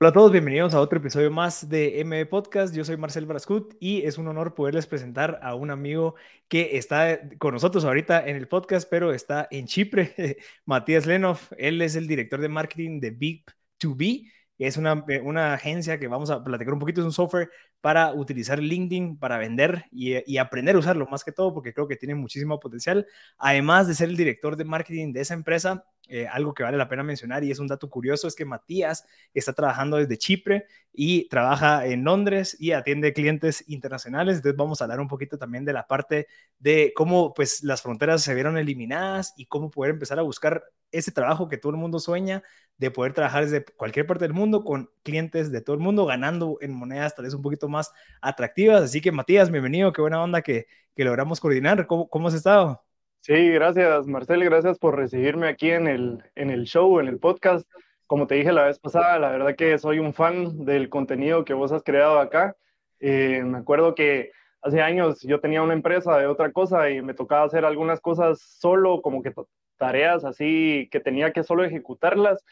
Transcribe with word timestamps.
Hola 0.00 0.10
a 0.10 0.12
todos, 0.12 0.32
bienvenidos 0.32 0.74
a 0.74 0.80
otro 0.80 0.98
episodio 0.98 1.30
más 1.30 1.68
de 1.68 2.00
M 2.00 2.26
Podcast. 2.26 2.74
Yo 2.74 2.84
soy 2.84 2.96
Marcel 2.96 3.26
Brascut 3.26 3.74
y 3.80 4.02
es 4.02 4.18
un 4.18 4.26
honor 4.28 4.54
poderles 4.54 4.86
presentar 4.86 5.38
a 5.42 5.54
un 5.54 5.70
amigo 5.70 6.14
que 6.48 6.76
está 6.76 7.20
con 7.38 7.54
nosotros 7.54 7.84
ahorita 7.84 8.26
en 8.26 8.36
el 8.36 8.48
podcast, 8.48 8.88
pero 8.90 9.12
está 9.12 9.48
en 9.50 9.66
Chipre, 9.66 10.36
Matías 10.66 11.06
Lenov. 11.06 11.38
Él 11.56 11.80
es 11.80 11.96
el 11.96 12.06
director 12.06 12.40
de 12.40 12.48
marketing 12.48 13.00
de 13.00 13.16
Big2B. 13.16 14.30
Es 14.58 14.76
una, 14.76 15.04
una 15.22 15.54
agencia 15.54 15.98
que 15.98 16.08
vamos 16.08 16.30
a 16.30 16.44
platicar 16.44 16.72
un 16.72 16.80
poquito, 16.80 17.00
es 17.00 17.04
un 17.06 17.12
software 17.12 17.50
para 17.80 18.14
utilizar 18.14 18.60
LinkedIn 18.60 19.18
para 19.18 19.36
vender 19.36 19.84
y, 19.90 20.38
aprender 20.38 20.74
a 20.74 20.78
usarlo 20.78 21.06
más 21.06 21.22
que 21.22 21.32
todo 21.32 21.52
porque 21.52 21.74
creo 21.74 21.86
que 21.86 21.96
tiene 21.96 22.14
muchísimo 22.14 22.58
potencial. 22.58 23.06
Además 23.36 23.86
de 23.86 23.94
ser 23.94 24.08
el 24.08 24.16
director 24.16 24.56
de 24.56 24.64
marketing 24.64 25.12
de 25.12 25.20
esa 25.20 25.34
empresa, 25.34 25.84
eh, 26.08 26.26
algo 26.26 26.54
que 26.54 26.62
vale 26.62 26.78
la 26.78 26.88
pena 26.88 27.02
mencionar 27.02 27.44
y 27.44 27.50
es 27.50 27.58
un 27.58 27.66
dato 27.66 27.90
curioso 27.90 28.26
es 28.26 28.34
que 28.34 28.44
Matías 28.46 29.06
está 29.34 29.52
trabajando 29.52 29.98
desde 29.98 30.16
Chipre 30.16 30.66
y 30.94 31.28
trabaja 31.28 31.86
en 31.86 32.04
Londres 32.04 32.56
y 32.58 32.72
atiende 32.72 33.12
clientes 33.12 33.64
internacionales. 33.68 34.36
Entonces 34.36 34.56
vamos 34.56 34.80
a 34.80 34.84
hablar 34.84 35.00
un 35.00 35.08
poquito 35.08 35.36
también 35.36 35.66
de 35.66 35.72
la 35.72 35.86
parte 35.86 36.26
de 36.58 36.92
cómo 36.96 37.34
pues 37.34 37.62
las 37.64 37.82
fronteras 37.82 38.22
se 38.22 38.34
vieron 38.34 38.56
eliminadas 38.56 39.34
y 39.36 39.44
cómo 39.44 39.70
poder 39.70 39.92
empezar 39.92 40.18
a 40.18 40.22
buscar 40.22 40.62
ese 40.98 41.12
trabajo 41.12 41.48
que 41.48 41.58
todo 41.58 41.72
el 41.72 41.78
mundo 41.78 41.98
sueña 41.98 42.42
de 42.76 42.90
poder 42.90 43.12
trabajar 43.12 43.44
desde 43.44 43.64
cualquier 43.64 44.06
parte 44.06 44.24
del 44.24 44.32
mundo 44.32 44.64
con 44.64 44.90
clientes 45.02 45.52
de 45.52 45.60
todo 45.60 45.74
el 45.74 45.82
mundo 45.82 46.06
ganando 46.06 46.58
en 46.60 46.72
monedas 46.72 47.14
tal 47.14 47.24
vez 47.24 47.34
un 47.34 47.42
poquito 47.42 47.68
más 47.68 47.92
atractivas. 48.20 48.82
Así 48.82 49.00
que 49.00 49.12
Matías, 49.12 49.50
bienvenido, 49.50 49.92
qué 49.92 50.00
buena 50.00 50.22
onda 50.22 50.42
que, 50.42 50.66
que 50.94 51.04
logramos 51.04 51.40
coordinar. 51.40 51.86
¿Cómo, 51.86 52.08
¿Cómo 52.08 52.28
has 52.28 52.34
estado? 52.34 52.82
Sí, 53.20 53.50
gracias 53.50 54.06
Marcel, 54.06 54.44
gracias 54.44 54.78
por 54.78 54.96
recibirme 54.96 55.48
aquí 55.48 55.70
en 55.70 55.86
el, 55.88 56.22
en 56.34 56.50
el 56.50 56.64
show, 56.64 57.00
en 57.00 57.08
el 57.08 57.18
podcast. 57.18 57.68
Como 58.06 58.26
te 58.26 58.34
dije 58.34 58.52
la 58.52 58.64
vez 58.64 58.78
pasada, 58.78 59.18
la 59.18 59.30
verdad 59.30 59.56
que 59.56 59.78
soy 59.78 59.98
un 59.98 60.12
fan 60.12 60.64
del 60.64 60.90
contenido 60.90 61.44
que 61.44 61.54
vos 61.54 61.72
has 61.72 61.82
creado 61.82 62.18
acá. 62.18 62.56
Eh, 63.00 63.42
me 63.44 63.58
acuerdo 63.58 63.94
que 63.94 64.32
hace 64.60 64.82
años 64.82 65.20
yo 65.22 65.40
tenía 65.40 65.62
una 65.62 65.74
empresa 65.74 66.18
de 66.18 66.26
otra 66.26 66.52
cosa 66.52 66.90
y 66.90 67.02
me 67.02 67.14
tocaba 67.14 67.44
hacer 67.44 67.64
algunas 67.64 68.00
cosas 68.00 68.40
solo, 68.40 69.00
como 69.00 69.22
que 69.22 69.32
tareas 69.76 70.24
así 70.24 70.88
que 70.90 71.00
tenía 71.00 71.32
que 71.32 71.42
solo 71.42 71.64
ejecutarlas 71.64 72.44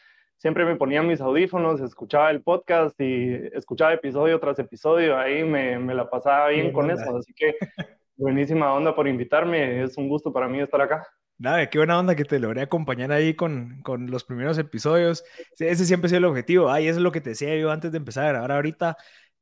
siempre 0.43 0.65
me 0.65 0.75
ponía 0.75 1.01
mis 1.01 1.21
audífonos, 1.21 1.79
escuchaba 1.79 2.29
el 2.29 2.41
podcast 2.41 2.99
y 2.99 3.33
escuchaba 3.53 3.93
episodio 3.93 4.41
tras 4.41 4.59
episodio, 4.59 5.17
ahí 5.17 5.41
me, 5.45 5.79
me 5.79 5.95
la 5.95 6.09
pasaba 6.09 6.49
bien 6.49 6.73
con 6.73 6.91
eso, 6.91 7.15
así 7.15 7.33
que 7.33 7.55
buenísima 8.17 8.73
onda 8.73 8.93
por 8.93 9.07
invitarme, 9.07 9.83
es 9.83 9.97
un 9.97 10.09
gusto 10.09 10.33
para 10.33 10.49
mí 10.49 10.59
estar 10.59 10.81
acá. 10.81 11.07
Nada, 11.37 11.69
qué 11.69 11.77
buena 11.77 11.97
onda 11.97 12.15
que 12.15 12.25
te 12.25 12.39
logré 12.39 12.61
acompañar 12.61 13.13
ahí 13.13 13.35
con, 13.35 13.81
con 13.83 14.11
los 14.11 14.25
primeros 14.25 14.57
episodios. 14.57 15.23
Ese 15.57 15.85
siempre 15.85 16.07
ha 16.07 16.09
sido 16.09 16.19
el 16.19 16.25
objetivo. 16.25 16.69
Ay, 16.69 16.87
eso 16.87 16.99
es 16.99 17.03
lo 17.03 17.11
que 17.11 17.21
te 17.21 17.31
decía 17.31 17.57
yo 17.57 17.71
antes 17.71 17.91
de 17.91 17.97
empezar 17.97 18.25
a 18.25 18.29
grabar 18.29 18.51
ahorita. 18.51 18.97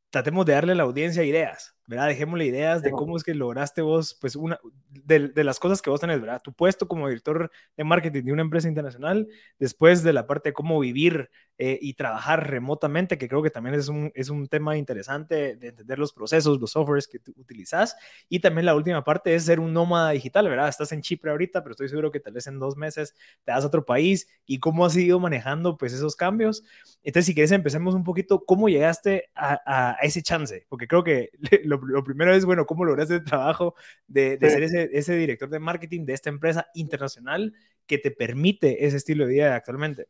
Tratemos 0.09 0.45
de 0.45 0.53
darle 0.53 0.71
a 0.71 0.75
la 0.75 0.83
audiencia 0.83 1.23
ideas. 1.23 1.75
¿Verdad? 1.91 2.07
Dejémosle 2.07 2.45
ideas 2.45 2.81
de 2.81 2.91
cómo 2.91 3.17
es 3.17 3.23
que 3.23 3.33
lograste 3.33 3.81
vos, 3.81 4.17
pues, 4.19 4.37
una 4.37 4.59
de, 4.89 5.27
de, 5.27 5.43
las 5.43 5.59
cosas 5.59 5.81
que 5.81 5.89
vos 5.89 5.99
tenés, 5.99 6.21
¿verdad? 6.21 6.41
Tu 6.41 6.53
puesto 6.53 6.87
como 6.87 7.09
director 7.09 7.51
de 7.75 7.83
marketing 7.83 8.23
de 8.23 8.31
una 8.31 8.41
empresa 8.41 8.69
internacional, 8.69 9.27
después 9.59 10.01
de 10.01 10.13
la 10.13 10.25
parte 10.25 10.49
de 10.49 10.53
cómo 10.53 10.79
vivir 10.79 11.29
eh, 11.63 11.77
y 11.79 11.93
trabajar 11.93 12.49
remotamente, 12.49 13.19
que 13.19 13.27
creo 13.27 13.43
que 13.43 13.51
también 13.51 13.75
es 13.75 13.87
un, 13.87 14.11
es 14.15 14.29
un 14.29 14.47
tema 14.47 14.77
interesante 14.77 15.55
de 15.57 15.67
entender 15.67 15.99
los 15.99 16.11
procesos, 16.11 16.59
los 16.59 16.71
softwares 16.71 17.07
que 17.07 17.19
tú 17.19 17.35
utilizas. 17.37 17.95
Y 18.29 18.39
también 18.39 18.65
la 18.65 18.73
última 18.73 19.03
parte 19.03 19.35
es 19.35 19.45
ser 19.45 19.59
un 19.59 19.71
nómada 19.71 20.09
digital, 20.09 20.49
¿verdad? 20.49 20.69
Estás 20.69 20.91
en 20.91 21.01
Chipre 21.01 21.29
ahorita, 21.29 21.61
pero 21.61 21.73
estoy 21.73 21.87
seguro 21.89 22.09
que 22.09 22.19
tal 22.19 22.33
vez 22.33 22.47
en 22.47 22.57
dos 22.57 22.77
meses 22.77 23.13
te 23.43 23.51
das 23.51 23.63
a 23.63 23.67
otro 23.67 23.85
país 23.85 24.27
y 24.47 24.59
cómo 24.59 24.85
has 24.85 24.95
ido 24.95 25.19
manejando 25.19 25.77
pues 25.77 25.93
esos 25.93 26.15
cambios. 26.15 26.63
Entonces, 27.03 27.27
si 27.27 27.35
quieres, 27.35 27.51
empecemos 27.51 27.93
un 27.93 28.03
poquito, 28.03 28.43
¿cómo 28.43 28.67
llegaste 28.67 29.29
a, 29.35 29.59
a 29.65 29.97
ese 30.01 30.23
chance? 30.23 30.65
Porque 30.67 30.87
creo 30.87 31.03
que 31.03 31.29
lo, 31.63 31.79
lo, 31.85 32.03
primero 32.03 32.33
es, 32.33 32.45
bueno, 32.45 32.65
¿cómo 32.65 32.85
lograste 32.85 33.15
el 33.15 33.23
trabajo 33.23 33.75
de, 34.07 34.37
de 34.37 34.49
ser 34.49 34.63
ese, 34.63 34.89
ese 34.93 35.15
director 35.15 35.49
de 35.49 35.59
marketing 35.59 36.05
de 36.05 36.13
esta 36.13 36.29
empresa 36.29 36.67
internacional 36.73 37.53
que 37.85 37.97
te 37.97 38.11
permite 38.11 38.85
ese 38.85 38.97
estilo 38.97 39.25
de 39.25 39.33
vida 39.33 39.55
actualmente? 39.55 40.07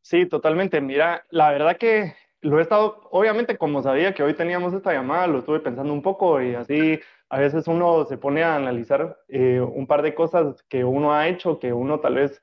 Sí, 0.00 0.26
totalmente. 0.26 0.80
Mira, 0.80 1.24
la 1.30 1.50
verdad 1.52 1.76
que 1.76 2.14
lo 2.40 2.58
he 2.58 2.62
estado, 2.62 3.08
obviamente 3.12 3.56
como 3.56 3.82
sabía 3.82 4.14
que 4.14 4.22
hoy 4.22 4.34
teníamos 4.34 4.74
esta 4.74 4.92
llamada, 4.92 5.28
lo 5.28 5.38
estuve 5.38 5.60
pensando 5.60 5.92
un 5.92 6.02
poco 6.02 6.42
y 6.42 6.54
así 6.54 7.00
a 7.28 7.38
veces 7.38 7.68
uno 7.68 8.04
se 8.04 8.18
pone 8.18 8.42
a 8.42 8.56
analizar 8.56 9.16
eh, 9.28 9.60
un 9.60 9.86
par 9.86 10.02
de 10.02 10.14
cosas 10.14 10.62
que 10.68 10.84
uno 10.84 11.14
ha 11.14 11.28
hecho, 11.28 11.58
que 11.60 11.72
uno 11.72 12.00
tal 12.00 12.16
vez 12.16 12.40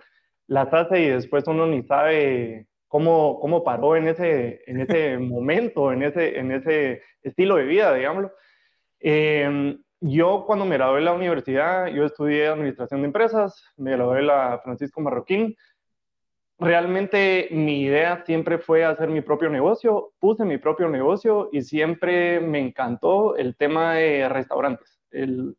las 0.47 0.73
hace 0.73 1.01
y 1.01 1.09
después 1.09 1.43
uno 1.47 1.67
ni 1.67 1.83
sabe 1.83 2.67
cómo, 2.87 3.39
cómo 3.39 3.63
paró 3.63 3.95
en 3.97 4.07
ese, 4.07 4.61
en 4.65 4.81
ese 4.81 5.17
momento, 5.19 5.91
en 5.91 6.03
ese, 6.03 6.39
en 6.39 6.51
ese 6.51 7.01
estilo 7.21 7.57
de 7.57 7.65
vida, 7.65 7.93
digámoslo. 7.93 8.31
Eh, 8.99 9.77
yo 10.01 10.45
cuando 10.45 10.65
me 10.65 10.77
gradué 10.77 10.99
de 10.99 11.05
la 11.05 11.13
universidad, 11.13 11.87
yo 11.87 12.05
estudié 12.05 12.47
administración 12.47 13.01
de 13.01 13.07
empresas, 13.07 13.63
me 13.75 13.91
gradué 13.91 14.17
de 14.17 14.23
la 14.23 14.59
Francisco 14.63 15.01
Marroquín, 15.01 15.55
realmente 16.59 17.47
mi 17.51 17.81
idea 17.81 18.23
siempre 18.25 18.59
fue 18.59 18.83
hacer 18.83 19.09
mi 19.09 19.21
propio 19.21 19.49
negocio, 19.49 20.11
puse 20.19 20.45
mi 20.45 20.57
propio 20.57 20.89
negocio 20.89 21.49
y 21.51 21.63
siempre 21.63 22.39
me 22.39 22.59
encantó 22.59 23.35
el 23.35 23.55
tema 23.55 23.95
de 23.95 24.27
restaurantes. 24.29 25.01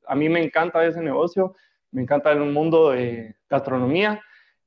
a 0.07 0.15
mí 0.15 0.29
me 0.29 0.43
encanta 0.43 0.85
ese 0.85 1.01
negocio, 1.01 1.55
me 1.91 2.03
encanta 2.03 2.33
el 2.33 2.41
mundo 2.41 2.91
de 2.91 3.35
gastronomía 3.49 4.23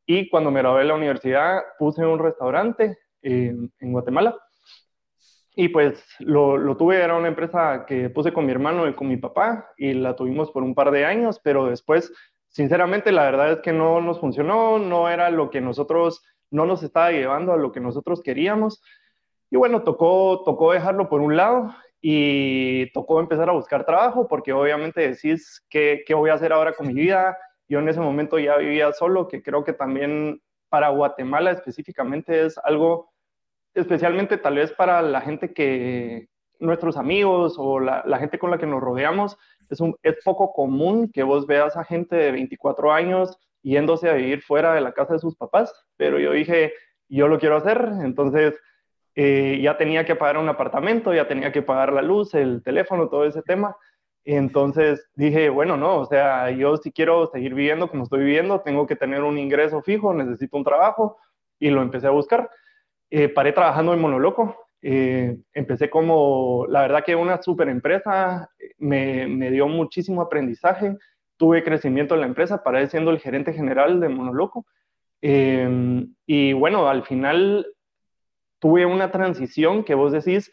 y 0.05 0.29
cuando 0.29 0.51
me 0.51 0.61
gradué 0.61 0.79
de 0.79 0.87
la 0.87 0.95
universidad 0.95 1.61
puse 1.79 2.05
un 2.05 2.19
restaurante 2.19 2.97
en, 3.21 3.71
Guatemala 3.79 4.37
y 5.55 5.69
pues 5.69 6.03
lo, 6.19 6.57
lo, 6.57 6.77
tuve, 6.77 7.01
era 7.01 7.15
una 7.15 7.27
empresa 7.27 7.85
que 7.87 8.09
puse 8.09 8.33
con 8.33 8.45
mi 8.45 8.51
hermano 8.51 8.87
y 8.87 8.93
con 8.93 9.07
mi 9.07 9.17
papá 9.17 9.71
y 9.77 9.93
la 9.93 10.15
tuvimos 10.15 10.51
por 10.51 10.63
un 10.63 10.73
par 10.73 10.91
de 10.91 11.05
años, 11.05 11.39
pero 11.43 11.67
después 11.67 12.11
sinceramente, 12.53 13.11
la 13.11 13.23
verdad 13.23 13.51
es 13.51 13.59
que 13.61 13.73
no 13.73 13.99
nos 13.99 14.19
funcionó, 14.19 14.77
no 14.77 15.09
era 15.09 15.29
lo 15.31 15.49
que 15.49 15.59
nosotros, 15.59 16.23
no 16.51 16.65
nos 16.65 16.83
estaba 16.83 17.11
llevando 17.11 17.51
a 17.51 17.57
lo 17.57 17.71
que 17.71 17.79
nosotros 17.79 18.21
queríamos. 18.21 18.81
Y 19.49 19.57
bueno, 19.57 19.81
tocó, 19.81 20.43
tocó 20.45 20.71
dejarlo 20.71 21.09
por 21.09 21.19
un 21.19 21.35
lado 21.35 21.73
y 21.99 22.91
tocó 22.91 23.19
empezar 23.19 23.49
a 23.49 23.53
buscar 23.53 23.85
trabajo 23.85 24.27
porque 24.27 24.53
obviamente 24.53 25.01
decís, 25.01 25.65
¿qué, 25.67 26.03
qué 26.05 26.13
voy 26.13 26.29
a 26.29 26.35
hacer 26.35 26.53
ahora 26.53 26.73
con 26.73 26.87
mi 26.87 26.93
vida? 26.93 27.37
Yo 27.67 27.79
en 27.79 27.89
ese 27.89 27.99
momento 27.99 28.37
ya 28.37 28.57
vivía 28.57 28.93
solo, 28.93 29.27
que 29.27 29.41
creo 29.41 29.63
que 29.63 29.73
también 29.73 30.39
para 30.69 30.89
Guatemala 30.89 31.51
específicamente 31.51 32.45
es 32.45 32.57
algo, 32.59 33.12
especialmente 33.73 34.37
tal 34.37 34.55
vez 34.55 34.71
para 34.71 35.01
la 35.01 35.21
gente 35.21 35.53
que, 35.53 36.27
nuestros 36.59 36.97
amigos 36.97 37.55
o 37.57 37.79
la, 37.79 38.03
la 38.05 38.17
gente 38.17 38.39
con 38.39 38.49
la 38.49 38.57
que 38.57 38.65
nos 38.65 38.81
rodeamos, 38.81 39.37
es, 39.69 39.79
un, 39.79 39.95
es 40.01 40.15
poco 40.23 40.53
común 40.53 41.11
que 41.11 41.23
vos 41.23 41.45
veas 41.45 41.75
a 41.77 41.83
gente 41.83 42.15
de 42.15 42.31
24 42.31 42.91
años 42.91 43.37
yéndose 43.61 44.09
a 44.09 44.13
vivir 44.13 44.41
fuera 44.41 44.73
de 44.73 44.81
la 44.81 44.93
casa 44.93 45.13
de 45.13 45.19
sus 45.19 45.35
papás, 45.35 45.73
pero 45.97 46.19
yo 46.19 46.31
dije, 46.31 46.73
yo 47.07 47.27
lo 47.27 47.39
quiero 47.39 47.57
hacer, 47.57 47.91
entonces 48.03 48.59
eh, 49.15 49.59
ya 49.61 49.77
tenía 49.77 50.05
que 50.05 50.15
pagar 50.15 50.37
un 50.37 50.49
apartamento, 50.49 51.13
ya 51.13 51.27
tenía 51.27 51.51
que 51.51 51.61
pagar 51.61 51.93
la 51.93 52.01
luz, 52.01 52.33
el 52.33 52.63
teléfono, 52.63 53.09
todo 53.09 53.25
ese 53.25 53.41
tema. 53.41 53.75
Entonces 54.25 55.09
dije, 55.15 55.49
bueno, 55.49 55.77
no, 55.77 55.97
o 55.97 56.05
sea, 56.05 56.49
yo 56.51 56.77
si 56.77 56.91
quiero 56.91 57.27
seguir 57.27 57.53
viviendo 57.53 57.89
como 57.89 58.03
estoy 58.03 58.23
viviendo, 58.23 58.61
tengo 58.61 58.87
que 58.87 58.95
tener 58.95 59.23
un 59.23 59.37
ingreso 59.37 59.81
fijo, 59.81 60.13
necesito 60.13 60.57
un 60.57 60.63
trabajo 60.63 61.17
y 61.59 61.69
lo 61.69 61.81
empecé 61.81 62.07
a 62.07 62.11
buscar. 62.11 62.49
Eh, 63.15 63.29
paré 63.29 63.51
trabajando 63.51 63.93
en 63.93 64.01
Monoloco, 64.01 64.65
eh, 64.81 65.37
empecé 65.53 65.87
como, 65.87 66.65
la 66.67 66.81
verdad 66.81 67.03
que 67.05 67.15
una 67.15 67.39
super 67.43 67.69
empresa, 67.69 68.49
me, 68.79 69.27
me, 69.27 69.51
dio 69.51 69.67
muchísimo 69.67 70.19
aprendizaje, 70.19 70.97
tuve 71.37 71.63
crecimiento 71.63 72.15
en 72.15 72.21
la 72.21 72.25
empresa, 72.25 72.63
paré 72.63 72.87
siendo 72.87 73.11
el 73.11 73.19
gerente 73.19 73.53
general 73.53 73.99
de 73.99 74.09
Monoloco. 74.09 74.65
Eh, 75.21 76.03
y 76.25 76.53
bueno, 76.53 76.89
al 76.89 77.03
final 77.03 77.67
tuve 78.57 78.87
una 78.87 79.11
transición 79.11 79.83
que 79.83 79.93
vos 79.93 80.11
decís, 80.11 80.51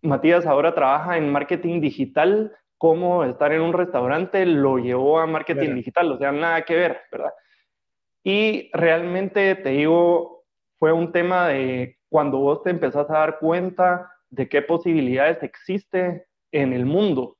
Matías 0.00 0.46
ahora 0.46 0.76
trabaja 0.76 1.18
en 1.18 1.32
marketing 1.32 1.80
digital, 1.80 2.52
cómo 2.76 3.24
estar 3.24 3.52
en 3.52 3.60
un 3.60 3.72
restaurante 3.72 4.46
lo 4.46 4.78
llevó 4.78 5.18
a 5.18 5.26
marketing 5.26 5.74
digital, 5.74 6.12
o 6.12 6.18
sea, 6.18 6.30
nada 6.30 6.62
que 6.62 6.76
ver, 6.76 7.00
¿verdad? 7.10 7.32
Y 8.22 8.70
realmente 8.72 9.56
te 9.56 9.70
digo, 9.70 10.37
fue 10.78 10.92
un 10.92 11.12
tema 11.12 11.48
de 11.48 11.98
cuando 12.08 12.38
vos 12.38 12.62
te 12.62 12.70
empezás 12.70 13.08
a 13.10 13.18
dar 13.18 13.38
cuenta 13.38 14.10
de 14.30 14.48
qué 14.48 14.62
posibilidades 14.62 15.42
existe 15.42 16.26
en 16.52 16.72
el 16.72 16.86
mundo. 16.86 17.36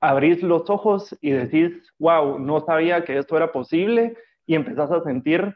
Abrís 0.00 0.42
los 0.42 0.68
ojos 0.68 1.16
y 1.20 1.30
decís, 1.30 1.72
wow, 1.98 2.38
no 2.38 2.60
sabía 2.60 3.04
que 3.04 3.18
esto 3.18 3.36
era 3.36 3.52
posible 3.52 4.16
y 4.46 4.54
empezás 4.54 4.90
a 4.90 5.02
sentir, 5.02 5.54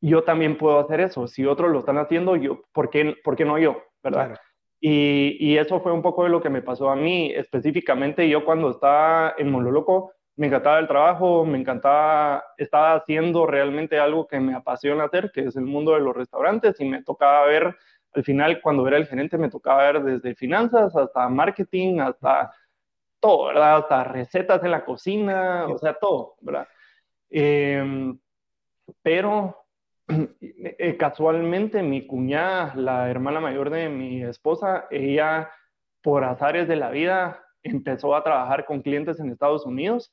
yo 0.00 0.24
también 0.24 0.58
puedo 0.58 0.78
hacer 0.78 1.00
eso. 1.00 1.26
Si 1.26 1.46
otros 1.46 1.70
lo 1.70 1.78
están 1.78 1.98
haciendo, 1.98 2.36
yo, 2.36 2.62
¿por 2.72 2.90
qué, 2.90 3.16
por 3.24 3.36
qué 3.36 3.44
no 3.44 3.58
yo? 3.58 3.82
¿Verdad? 4.02 4.36
Y, 4.80 5.36
y, 5.38 5.58
eso 5.58 5.80
fue 5.80 5.92
un 5.92 6.02
poco 6.02 6.24
de 6.24 6.30
lo 6.30 6.42
que 6.42 6.50
me 6.50 6.60
pasó 6.60 6.90
a 6.90 6.96
mí. 6.96 7.30
Específicamente 7.32 8.28
yo 8.28 8.44
cuando 8.44 8.70
estaba 8.70 9.34
en 9.38 9.50
Monoloco, 9.50 10.12
me 10.36 10.46
encantaba 10.46 10.78
el 10.78 10.88
trabajo, 10.88 11.44
me 11.44 11.58
encantaba, 11.58 12.44
estaba 12.56 12.94
haciendo 12.94 13.46
realmente 13.46 13.98
algo 13.98 14.26
que 14.26 14.40
me 14.40 14.54
apasiona 14.54 15.04
hacer, 15.04 15.30
que 15.30 15.42
es 15.42 15.56
el 15.56 15.64
mundo 15.64 15.92
de 15.92 16.00
los 16.00 16.16
restaurantes, 16.16 16.80
y 16.80 16.84
me 16.84 17.02
tocaba 17.02 17.44
ver 17.46 17.76
al 18.14 18.24
final 18.24 18.60
cuando 18.60 18.86
era 18.86 18.96
el 18.96 19.06
gerente 19.06 19.38
me 19.38 19.48
tocaba 19.48 19.90
ver 19.90 20.02
desde 20.02 20.34
finanzas 20.34 20.94
hasta 20.96 21.28
marketing, 21.28 22.00
hasta 22.00 22.52
todo, 23.20 23.46
¿verdad? 23.46 23.78
Hasta 23.78 24.04
recetas 24.04 24.62
en 24.64 24.70
la 24.70 24.84
cocina, 24.84 25.66
o 25.68 25.78
sea, 25.78 25.94
todo, 25.94 26.36
¿verdad? 26.40 26.68
Em, 27.30 28.18
pero 29.02 29.64
eh, 30.40 30.96
casualmente 30.98 31.82
mi 31.82 32.06
cuñada, 32.06 32.74
la 32.74 33.10
hermana 33.10 33.40
mayor 33.40 33.70
de 33.70 33.88
mi 33.88 34.22
esposa, 34.22 34.86
ella 34.90 35.50
por 36.02 36.24
azares 36.24 36.68
de 36.68 36.76
la 36.76 36.90
vida 36.90 37.44
empezó 37.62 38.14
a 38.14 38.24
trabajar 38.24 38.64
con 38.66 38.82
clientes 38.82 39.20
en 39.20 39.30
Estados 39.30 39.64
Unidos 39.64 40.12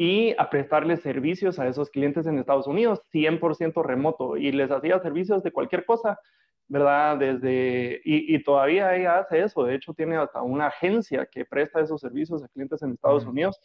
y 0.00 0.32
a 0.38 0.48
prestarles 0.48 1.02
servicios 1.02 1.58
a 1.58 1.66
esos 1.66 1.90
clientes 1.90 2.24
en 2.26 2.38
Estados 2.38 2.68
Unidos, 2.68 3.02
100% 3.12 3.82
remoto, 3.82 4.36
y 4.36 4.52
les 4.52 4.70
hacía 4.70 5.00
servicios 5.00 5.42
de 5.42 5.50
cualquier 5.50 5.84
cosa, 5.84 6.20
¿verdad? 6.68 7.18
Desde, 7.18 8.00
y, 8.04 8.40
todavía 8.44 8.94
ella 8.94 9.18
hace 9.18 9.42
eso, 9.42 9.64
de 9.64 9.74
hecho 9.74 9.94
tiene 9.94 10.16
hasta 10.16 10.40
una 10.42 10.68
agencia 10.68 11.26
que 11.26 11.44
presta 11.44 11.80
esos 11.80 12.00
servicios 12.00 12.44
a 12.44 12.48
clientes 12.48 12.80
en 12.82 12.92
Estados 12.92 13.26
Unidos. 13.26 13.60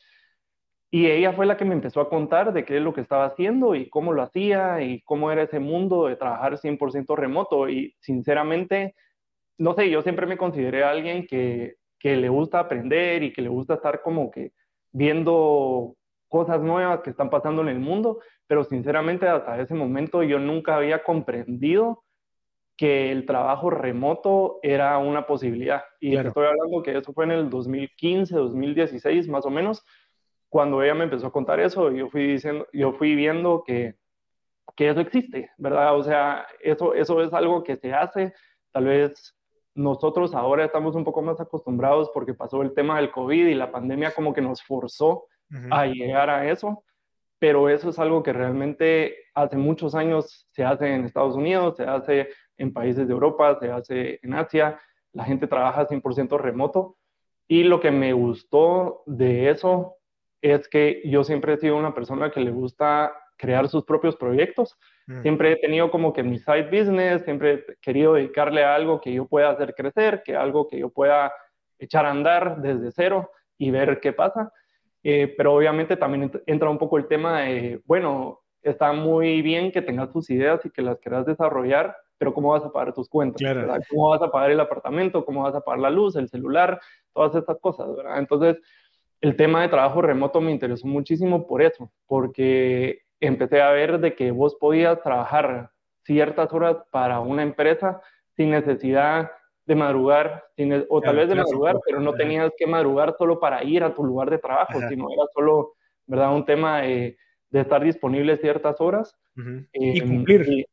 Y 0.90 1.08
ella 1.08 1.34
fue 1.34 1.46
la 1.46 1.58
que 1.58 1.66
me 1.66 1.74
empezó 1.74 2.02
a 2.02 2.10
contar 2.10 2.54
de 2.54 2.66
qué 2.66 2.78
es 2.78 2.84
lo 2.84 2.94
que 2.94 3.02
estaba 3.02 3.26
haciendo 3.26 3.76
y 3.76 3.90
cómo 3.90 4.14
lo 4.14 4.24
hacía 4.24 4.82
y 4.82 5.02
cómo 5.02 5.32
era 5.32 5.44
ese 5.44 5.60
mundo 5.60 6.08
de 6.08 6.16
trabajar 6.16 6.58
100% 6.58 7.16
remoto. 7.16 7.70
Y 7.70 7.96
sinceramente, 8.00 8.96
no 9.58 9.74
sé, 9.76 9.90
yo 9.90 10.02
siempre 10.04 10.28
me 10.28 10.38
consideré 10.38 10.84
alguien 10.84 11.26
que, 11.28 11.76
que 12.00 12.16
le 12.16 12.30
gusta 12.30 12.60
aprender 12.60 13.24
y 13.24 13.34
que 13.34 13.42
le 13.42 13.50
gusta 13.50 13.76
estar 13.76 14.02
como 14.02 14.32
que 14.32 14.54
viendo 14.92 15.96
cosas 16.34 16.64
nuevas 16.64 17.02
que 17.02 17.12
están 17.12 17.30
pasando 17.30 17.62
en 17.62 17.68
el 17.68 17.78
mundo, 17.78 18.20
pero 18.48 18.64
sinceramente 18.64 19.28
hasta 19.28 19.62
ese 19.62 19.76
momento 19.76 20.24
yo 20.24 20.40
nunca 20.40 20.78
había 20.78 21.04
comprendido 21.04 22.04
que 22.76 23.12
el 23.12 23.28
trabajo 23.28 23.70
remoto 23.70 24.58
era 24.64 24.98
una 24.98 25.28
posibilidad. 25.28 25.84
Y 26.00 26.16
estoy 26.16 26.48
hablando 26.48 26.82
que 26.82 26.98
eso 26.98 27.14
fue 27.14 27.26
en 27.26 27.34
el 27.34 27.52
2015, 27.52 28.34
2016 28.34 29.28
más 29.28 29.46
o 29.46 29.52
menos, 29.52 29.86
cuando 30.50 30.82
ella 30.82 30.96
me 30.96 31.04
empezó 31.04 31.28
a 31.28 31.32
contar 31.32 31.60
eso, 31.60 31.92
yo 31.92 32.10
fui, 32.10 32.26
diciendo, 32.26 32.66
yo 32.74 32.94
fui 32.94 33.14
viendo 33.14 33.64
que, 33.64 33.94
que 34.76 34.90
eso 34.90 35.02
existe, 35.02 35.52
¿verdad? 35.60 35.96
O 35.96 36.02
sea, 36.02 36.48
eso, 36.62 36.96
eso 36.96 37.22
es 37.22 37.32
algo 37.32 37.64
que 37.64 37.76
se 37.76 37.94
hace, 37.94 38.34
tal 38.72 38.86
vez 38.86 39.38
nosotros 39.76 40.34
ahora 40.34 40.66
estamos 40.66 40.96
un 40.96 41.04
poco 41.04 41.22
más 41.22 41.40
acostumbrados 41.40 42.10
porque 42.12 42.34
pasó 42.34 42.64
el 42.64 42.74
tema 42.74 42.98
del 42.98 43.12
COVID 43.12 43.46
y 43.46 43.54
la 43.54 43.72
pandemia 43.72 44.16
como 44.16 44.34
que 44.34 44.42
nos 44.42 44.64
forzó 44.64 45.28
a 45.70 45.86
llegar 45.86 46.30
a 46.30 46.50
eso, 46.50 46.84
pero 47.40 47.70
eso 47.70 47.90
es 47.90 48.00
algo 48.00 48.24
que 48.24 48.34
realmente 48.34 49.16
hace 49.34 49.58
muchos 49.58 49.96
años 49.96 50.48
se 50.52 50.64
hace 50.64 50.94
en 50.94 51.06
Estados 51.06 51.36
Unidos, 51.36 51.78
se 51.78 51.84
hace 51.84 52.30
en 52.58 52.74
países 52.74 53.08
de 53.08 53.14
Europa, 53.14 53.58
se 53.60 53.70
hace 53.72 54.20
en 54.24 54.34
Asia, 54.34 54.80
la 55.12 55.26
gente 55.26 55.48
trabaja 55.48 55.88
100% 55.88 56.40
remoto 56.40 56.98
y 57.48 57.64
lo 57.64 57.80
que 57.80 57.92
me 57.92 58.14
gustó 58.14 59.04
de 59.06 59.50
eso 59.50 59.98
es 60.42 60.68
que 60.68 61.02
yo 61.06 61.24
siempre 61.24 61.54
he 61.54 61.58
sido 61.58 61.78
una 61.78 61.94
persona 61.94 62.32
que 62.32 62.40
le 62.40 62.52
gusta 62.52 63.14
crear 63.38 63.68
sus 63.68 63.84
propios 63.84 64.16
proyectos. 64.16 64.78
Siempre 65.22 65.52
he 65.52 65.56
tenido 65.58 65.92
como 65.92 66.14
que 66.14 66.24
mi 66.24 66.40
side 66.40 66.70
business, 66.72 67.24
siempre 67.24 67.54
he 67.54 67.76
querido 67.82 68.14
dedicarle 68.14 68.64
a 68.64 68.74
algo 68.74 69.02
que 69.02 69.14
yo 69.14 69.28
pueda 69.28 69.50
hacer 69.50 69.76
crecer, 69.76 70.24
que 70.24 70.36
algo 70.36 70.68
que 70.68 70.80
yo 70.80 70.90
pueda 70.90 71.34
echar 71.78 72.06
a 72.06 72.12
andar 72.12 72.62
desde 72.62 72.92
cero 72.92 73.30
y 73.58 73.70
ver 73.72 74.00
qué 74.00 74.14
pasa. 74.14 74.52
Eh, 75.04 75.34
pero 75.36 75.54
obviamente 75.54 75.98
también 75.98 76.32
entra 76.46 76.70
un 76.70 76.78
poco 76.78 76.98
el 76.98 77.08
tema 77.08 77.42
de, 77.42 77.82
bueno, 77.86 78.42
está 78.62 78.94
muy 78.94 79.42
bien 79.42 79.72
que 79.72 79.82
tengas 79.82 80.12
tus 80.12 80.30
ideas 80.30 80.66
y 80.66 80.70
que 80.70 80.82
las 80.82 80.98
quieras 81.00 81.26
desarrollar, 81.26 81.96
pero 82.18 82.34
¿cómo 82.34 82.52
vas 82.52 82.64
a 82.64 82.72
pagar 82.72 82.94
tus 82.94 83.10
cuentas? 83.10 83.42
¿Cómo 83.90 84.10
vas 84.10 84.22
a 84.22 84.32
pagar 84.32 84.52
el 84.52 84.60
apartamento? 84.60 85.26
¿Cómo 85.26 85.44
vas 85.44 85.56
a 85.56 85.62
pagar 85.62 85.82
la 85.82 85.90
luz, 85.90 86.16
el 86.16 86.30
celular? 86.30 86.80
Todas 87.14 87.36
estas 87.36 87.60
cosas, 87.60 87.94
¿verdad? 87.96 88.18
Entonces, 88.18 88.62
el 89.20 89.36
tema 89.36 89.62
de 89.62 89.70
trabajo 89.70 90.02
remoto 90.02 90.40
me 90.40 90.52
interesó 90.52 90.88
muchísimo 90.88 91.48
por 91.48 91.62
eso, 91.62 91.92
porque 92.08 93.02
empecé 93.20 93.62
a 93.62 93.72
ver 93.72 94.00
de 94.00 94.16
que 94.16 94.32
vos 94.32 94.56
podías 94.56 95.02
trabajar 95.02 95.72
ciertas 96.04 96.52
horas 96.54 96.78
para 96.92 97.20
una 97.20 97.44
empresa 97.44 98.02
sin 98.36 98.52
necesidad 98.52 99.32
de 99.66 99.76
madrugar, 99.76 100.44
o 100.90 101.02
tal 101.02 101.16
vez 101.16 101.30
de 101.30 101.36
madrugar, 101.36 101.78
pero 101.86 102.00
no 102.00 102.14
tenías 102.14 102.52
que 102.58 102.68
madrugar 102.68 103.16
solo 103.18 103.40
para 103.40 103.64
ir 103.64 103.84
a 103.84 103.94
tu 103.94 104.04
lugar 104.04 104.30
de 104.30 104.38
trabajo, 104.38 104.80
sino 104.90 105.10
era 105.12 105.24
solo, 105.34 105.74
¿verdad? 106.06 106.36
Un 106.36 106.46
tema 106.46 106.82
de, 106.82 107.18
estar 107.52 107.84
disponible 107.84 108.38
ciertas 108.38 108.82
horas. 108.82 109.16
y 109.74 110.00
em, 110.00 110.08
cumplir. 110.08 110.66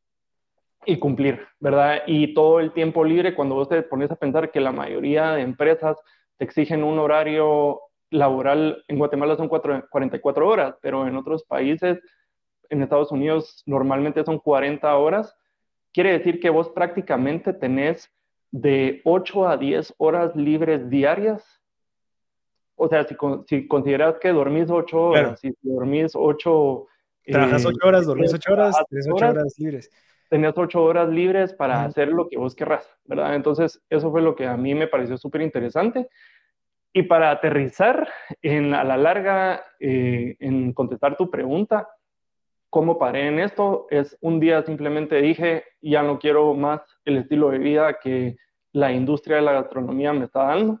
Y, 0.85 0.97
cumplir, 0.97 1.45
¿verdad? 1.59 2.01
Y 2.07 2.33
todo 2.33 2.59
el 2.59 2.73
tiempo 2.73 3.05
libre, 3.05 3.35
cuando 3.35 3.55
vos 3.55 3.69
te 3.69 3.81
pones 3.83 4.11
a 4.11 4.15
pensar 4.15 4.51
que 4.51 4.59
la 4.59 4.71
mayoría 4.71 5.33
de 5.33 5.41
empresas 5.41 5.97
te 6.37 6.45
exigen 6.45 6.83
un 6.83 6.97
horario 6.97 7.79
laboral, 8.09 8.83
en 8.87 8.97
Guatemala 8.97 9.37
son 9.37 9.47
44 9.47 10.47
horas, 10.47 10.75
pero 10.81 11.07
en 11.07 11.15
otros 11.15 11.43
países, 11.43 11.99
en 12.69 12.81
Estados 12.81 13.11
Unidos, 13.11 13.63
normalmente 13.65 14.23
son 14.25 14.39
40 14.39 14.97
horas. 14.97 15.35
Quiere 15.93 16.11
decir 16.13 16.39
que 16.39 16.49
vos 16.49 16.69
prácticamente 16.69 17.53
tenés 17.53 18.11
de 18.51 19.01
8 19.05 19.47
a 19.47 19.57
10 19.57 19.95
horas 19.97 20.35
libres 20.35 20.89
diarias. 20.89 21.43
O 22.75 22.87
sea, 22.87 23.05
si, 23.05 23.15
si 23.47 23.67
consideras 23.67 24.19
que 24.19 24.29
dormís 24.29 24.69
8 24.69 25.01
horas, 25.01 25.39
si 25.39 25.53
dormís 25.61 26.11
8... 26.15 26.87
Trabajas 27.25 27.65
8 27.65 27.77
eh, 27.81 27.87
horas, 27.87 28.05
dormís 28.05 28.33
8 28.33 28.53
horas, 28.53 28.75
tienes 28.89 29.07
8 29.11 29.29
horas, 29.29 29.55
libres. 29.57 29.91
Tenías 30.29 30.57
8 30.57 30.83
horas 30.83 31.09
libres 31.09 31.53
para 31.53 31.83
hacer 31.83 32.07
lo 32.09 32.27
que 32.27 32.37
vos 32.37 32.55
querrás, 32.55 32.89
¿verdad? 33.05 33.35
Entonces, 33.35 33.81
eso 33.89 34.11
fue 34.11 34.21
lo 34.21 34.35
que 34.35 34.47
a 34.47 34.57
mí 34.57 34.73
me 34.73 34.87
pareció 34.87 35.17
súper 35.17 35.41
interesante. 35.41 36.09
Y 36.93 37.03
para 37.03 37.31
aterrizar 37.31 38.09
en, 38.41 38.73
a 38.73 38.83
la 38.83 38.97
larga, 38.97 39.63
eh, 39.79 40.35
en 40.39 40.73
contestar 40.73 41.15
tu 41.15 41.29
pregunta, 41.29 41.87
¿cómo 42.71 42.97
paré 42.97 43.27
en 43.27 43.37
esto? 43.39 43.85
Es 43.91 44.17
un 44.21 44.39
día 44.39 44.63
simplemente 44.63 45.21
dije, 45.21 45.65
ya 45.81 46.01
no 46.01 46.17
quiero 46.17 46.55
más 46.55 46.81
el 47.05 47.17
estilo 47.17 47.49
de 47.51 47.59
vida 47.59 47.99
que 48.01 48.37
la 48.71 48.93
industria 48.93 49.35
de 49.35 49.41
la 49.43 49.51
gastronomía 49.51 50.13
me 50.13 50.25
está 50.25 50.45
dando. 50.45 50.79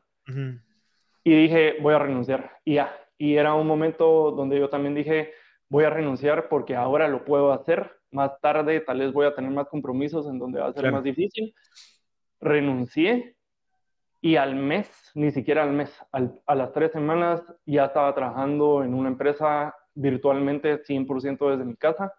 Y 1.23 1.35
dije, 1.35 1.75
voy 1.81 1.93
a 1.93 1.99
renunciar. 1.99 2.57
Y 2.63 2.75
ya. 2.75 2.95
Y 3.17 3.35
era 3.35 3.53
un 3.53 3.67
momento 3.67 4.31
donde 4.31 4.57
yo 4.57 4.69
también 4.69 4.95
dije, 4.95 5.33
voy 5.69 5.83
a 5.83 5.89
renunciar 5.89 6.47
porque 6.47 6.75
ahora 6.75 7.09
lo 7.09 7.25
puedo 7.25 7.51
hacer. 7.51 7.91
Más 8.09 8.39
tarde 8.39 8.79
tal 8.79 8.99
vez 8.99 9.11
voy 9.11 9.25
a 9.25 9.35
tener 9.35 9.51
más 9.51 9.67
compromisos 9.67 10.27
en 10.27 10.39
donde 10.39 10.61
va 10.61 10.67
a 10.67 10.73
ser 10.73 10.91
más 10.93 11.03
difícil. 11.03 11.53
Renuncié 12.39 13.35
y 14.21 14.37
al 14.37 14.55
mes, 14.55 14.89
ni 15.13 15.31
siquiera 15.31 15.63
al 15.63 15.73
mes, 15.73 15.93
a 16.45 16.55
las 16.55 16.71
tres 16.71 16.93
semanas 16.93 17.43
ya 17.65 17.85
estaba 17.85 18.15
trabajando 18.15 18.83
en 18.83 18.93
una 18.93 19.09
empresa 19.09 19.75
virtualmente 19.93 20.83
100% 20.83 21.51
desde 21.51 21.65
mi 21.65 21.75
casa, 21.75 22.13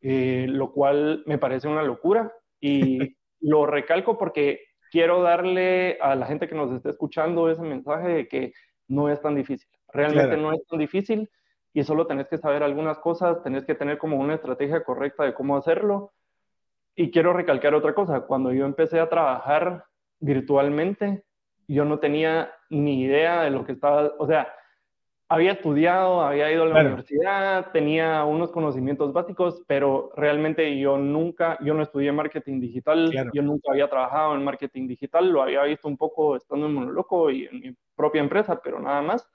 eh, 0.00 0.46
lo 0.48 0.72
cual 0.72 1.22
me 1.26 1.38
parece 1.38 1.68
una 1.68 1.82
locura 1.82 2.32
y 2.60 2.98
lo 3.40 3.66
recalco 3.66 4.18
porque 4.18 4.64
quiero 4.90 5.22
darle 5.22 5.98
a 6.00 6.14
la 6.14 6.26
gente 6.26 6.48
que 6.48 6.54
nos 6.54 6.72
esté 6.72 6.90
escuchando 6.90 7.50
ese 7.50 7.62
mensaje 7.62 8.08
de 8.08 8.28
que 8.28 8.52
no 8.88 9.08
es 9.08 9.20
tan 9.20 9.34
difícil, 9.34 9.68
realmente 9.92 10.36
no 10.36 10.52
es 10.52 10.66
tan 10.66 10.78
difícil 10.78 11.30
y 11.72 11.84
solo 11.84 12.06
tenés 12.06 12.28
que 12.28 12.38
saber 12.38 12.62
algunas 12.62 12.98
cosas, 12.98 13.42
tenés 13.42 13.64
que 13.64 13.74
tener 13.74 13.98
como 13.98 14.16
una 14.16 14.34
estrategia 14.34 14.82
correcta 14.82 15.24
de 15.24 15.34
cómo 15.34 15.56
hacerlo. 15.56 16.12
Y 16.96 17.10
quiero 17.10 17.32
recalcar 17.32 17.74
otra 17.74 17.94
cosa, 17.94 18.22
cuando 18.22 18.52
yo 18.52 18.64
empecé 18.66 18.98
a 18.98 19.08
trabajar 19.08 19.84
virtualmente, 20.18 21.24
yo 21.68 21.84
no 21.84 22.00
tenía 22.00 22.52
ni 22.68 23.02
idea 23.02 23.42
de 23.42 23.50
lo 23.50 23.64
que 23.64 23.72
estaba, 23.72 24.12
o 24.18 24.26
sea, 24.26 24.52
había 25.30 25.52
estudiado, 25.52 26.22
había 26.22 26.50
ido 26.50 26.64
a 26.64 26.66
la 26.66 26.80
universidad, 26.80 27.70
tenía 27.70 28.24
unos 28.24 28.50
conocimientos 28.50 29.12
básicos, 29.12 29.62
pero 29.68 30.10
realmente 30.16 30.76
yo 30.76 30.98
nunca, 30.98 31.56
yo 31.60 31.72
no 31.72 31.84
estudié 31.84 32.10
marketing 32.10 32.58
digital, 32.58 33.12
yo 33.32 33.40
nunca 33.40 33.70
había 33.70 33.88
trabajado 33.88 34.34
en 34.34 34.42
marketing 34.42 34.88
digital, 34.88 35.30
lo 35.30 35.40
había 35.40 35.62
visto 35.62 35.86
un 35.86 35.96
poco 35.96 36.34
estando 36.34 36.66
en 36.66 36.74
Monoloco 36.74 37.30
y 37.30 37.44
en 37.44 37.60
mi 37.60 37.76
propia 37.94 38.20
empresa, 38.20 38.60
pero 38.60 38.80
nada 38.80 39.02
más. 39.02 39.30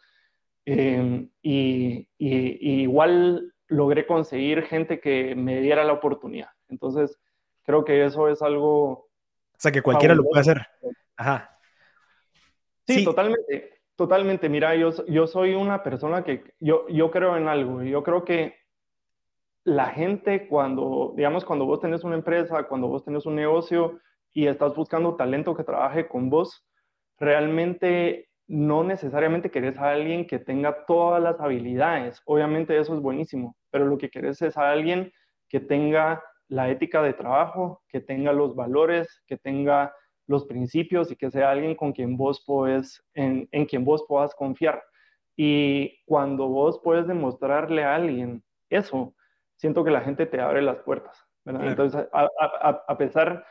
Em, 0.65 1.29
y, 1.41 2.09
igual 2.19 3.53
logré 3.67 4.05
conseguir 4.05 4.63
gente 4.63 4.99
que 4.99 5.33
me 5.33 5.61
diera 5.61 5.85
la 5.85 5.93
oportunidad. 5.93 6.49
Entonces, 6.67 7.17
creo 7.63 7.85
que 7.85 8.03
eso 8.03 8.27
es 8.27 8.41
algo... 8.41 8.89
O 8.89 9.07
sea, 9.57 9.71
que 9.71 9.81
cualquiera 9.81 10.13
lo 10.13 10.25
puede 10.25 10.41
hacer. 10.41 10.67
Ajá. 11.15 11.57
Sí, 12.85 13.05
totalmente, 13.05 13.74
totalmente. 13.95 14.49
Mira, 14.49 14.75
yo, 14.75 14.91
soy 15.27 15.53
una 15.53 15.83
persona 15.83 16.23
que 16.23 16.43
yo, 16.59 16.87
yo 16.89 17.11
creo 17.11 17.37
en 17.37 17.47
algo. 17.47 17.83
Yo 17.83 18.03
creo 18.03 18.23
que 18.23 18.55
la 19.63 19.87
gente 19.87 20.47
cuando, 20.47 21.13
digamos, 21.15 21.43
cuando 21.43 21.65
vos 21.65 21.79
tenés 21.79 22.03
una 22.03 22.15
empresa, 22.15 22.63
cuando 22.63 22.87
vos 22.87 23.03
tenés 23.03 23.25
un 23.25 23.35
negocio 23.35 23.99
y 24.31 24.47
estás 24.47 24.75
buscando 24.75 25.15
talento 25.15 25.55
que 25.55 25.63
trabaje 25.63 26.07
con 26.07 26.29
vos, 26.29 26.65
realmente 27.17 28.29
no 28.47 28.83
necesariamente 28.83 29.49
querés 29.49 29.77
a 29.77 29.91
alguien 29.91 30.27
que 30.27 30.37
tenga 30.37 30.85
todas 30.85 31.21
las 31.21 31.39
habilidades. 31.39 32.21
Obviamente 32.25 32.77
eso 32.77 32.93
es 32.93 33.01
buenísimo, 33.01 33.55
pero 33.71 33.85
lo 33.85 33.97
que 33.97 34.09
querés 34.09 34.41
es 34.41 34.57
a 34.57 34.69
alguien 34.69 35.11
que 35.49 35.59
tenga 35.59 36.23
la 36.47 36.69
ética 36.69 37.01
de 37.01 37.13
trabajo, 37.13 37.81
que 37.89 38.01
tenga 38.01 38.33
los 38.33 38.55
valores, 38.55 39.23
que 39.25 39.37
tenga 39.37 39.93
los 40.27 40.45
principios 40.45 41.11
y 41.11 41.15
que 41.15 41.31
sea 41.31 41.51
alguien 41.51 41.75
con 41.75 41.91
quien 41.91 42.17
vos 42.17 42.43
podés, 42.45 43.03
en, 43.13 43.47
en 43.51 43.65
quien 43.65 43.85
vos 43.85 44.05
puedas 44.07 44.33
confiar. 44.35 44.83
Y 45.37 45.99
cuando 46.05 46.47
vos 46.47 46.79
puedes 46.83 47.07
demostrarle 47.07 47.83
a 47.83 47.95
alguien 47.95 48.43
eso, 48.69 49.13
siento 49.57 49.83
que 49.83 49.91
la 49.91 50.01
gente 50.01 50.25
te 50.25 50.39
abre 50.39 50.61
las 50.61 50.77
puertas. 50.79 51.17
Entonces, 51.45 52.07
a, 52.11 52.29
a, 52.39 52.83
a, 52.87 52.97
pesar, 52.97 53.45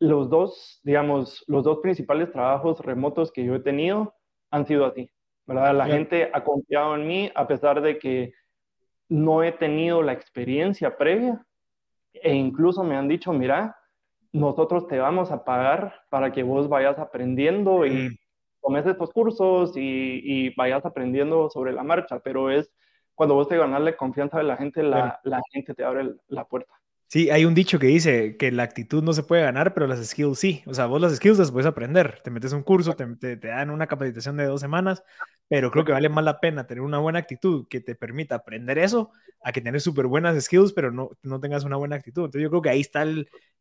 los 0.00 0.28
dos, 0.28 0.80
digamos, 0.82 1.44
los 1.46 1.62
dos 1.62 1.78
principales 1.78 2.32
trabajos 2.32 2.80
remotos 2.80 3.30
que 3.30 3.44
yo 3.44 3.54
he 3.54 3.60
tenido 3.60 4.14
han 4.50 4.66
sido 4.66 4.84
así. 4.84 5.10
¿verdad? 5.46 5.74
La 5.74 5.86
gente 5.86 6.30
ha 6.32 6.42
confiado 6.42 6.96
en 6.96 7.06
mí 7.06 7.30
a 7.34 7.46
pesar 7.46 7.80
de 7.80 7.98
que 7.98 8.34
no 9.08 9.42
he 9.42 9.52
tenido 9.52 10.02
la 10.02 10.12
experiencia 10.12 10.96
previa 10.96 11.44
e 12.12 12.34
incluso 12.34 12.82
me 12.82 12.96
han 12.96 13.08
dicho, 13.08 13.32
mira, 13.32 13.76
nosotros 14.32 14.86
te 14.86 14.98
vamos 14.98 15.30
a 15.30 15.44
pagar 15.44 15.94
para 16.10 16.32
que 16.32 16.42
vos 16.42 16.68
vayas 16.68 16.98
aprendiendo 16.98 17.86
y 17.86 18.10
mm. 18.10 18.16
tomes 18.62 18.86
estos 18.86 19.10
cursos 19.10 19.72
y, 19.76 20.50
vayas 20.56 20.84
aprendiendo 20.84 21.50
sobre 21.50 21.72
la 21.72 21.82
marcha, 21.82 22.20
pero 22.20 22.50
es 22.50 22.70
cuando 23.14 23.34
vos 23.34 23.48
te 23.48 23.56
ganas 23.56 23.80
la 23.80 23.96
confianza 23.96 24.38
de 24.38 24.44
la 24.44 24.56
gente, 24.56 24.82
la, 24.82 25.20
la 25.24 25.40
gente 25.52 25.74
te 25.74 25.84
abre 25.84 26.14
la 26.28 26.44
puerta. 26.44 26.72
Sí, 27.08 27.30
hay 27.30 27.44
un 27.44 27.54
dicho 27.54 27.78
que 27.78 27.86
dice 27.86 28.36
que 28.36 28.50
la 28.50 28.64
actitud 28.64 29.02
no 29.02 29.12
se 29.12 29.22
puede 29.22 29.42
ganar, 29.42 29.74
pero 29.74 29.86
las 29.86 30.04
skills 30.04 30.38
sí. 30.38 30.62
O 30.66 30.74
sea, 30.74 30.86
vos 30.86 31.00
las 31.00 31.14
skills 31.16 31.38
las 31.38 31.52
puedes 31.52 31.66
aprender. 31.66 32.20
Te 32.24 32.30
metes 32.30 32.52
un 32.52 32.62
curso, 32.64 32.94
te, 32.94 33.36
dan 33.36 33.70
una 33.70 33.86
capacitación 33.86 34.36
de 34.36 34.44
dos 34.46 34.60
semanas, 34.60 35.04
pero 35.48 35.70
creo 35.70 35.84
que 35.84 35.92
vale 35.92 36.08
más 36.08 36.24
la 36.24 36.40
pena 36.40 36.66
tener 36.66 36.82
una 36.82 36.98
buena 36.98 37.20
actitud 37.20 37.66
que 37.68 37.80
te 37.80 37.94
permita 37.94 38.34
aprender 38.36 38.78
eso 38.78 39.12
a 39.40 39.52
que 39.52 39.60
tener 39.60 39.80
súper 39.80 40.06
buenas 40.06 40.42
skills, 40.44 40.72
pero 40.72 40.90
no, 40.90 41.10
no 41.22 41.38
tengas 41.38 41.62
una 41.64 41.76
buena 41.76 41.94
actitud. 41.96 42.24
Entonces 42.24 42.42
yo 42.42 42.50
creo 42.50 42.62
que 42.62 42.70
ahí 42.70 42.80
está 42.80 43.04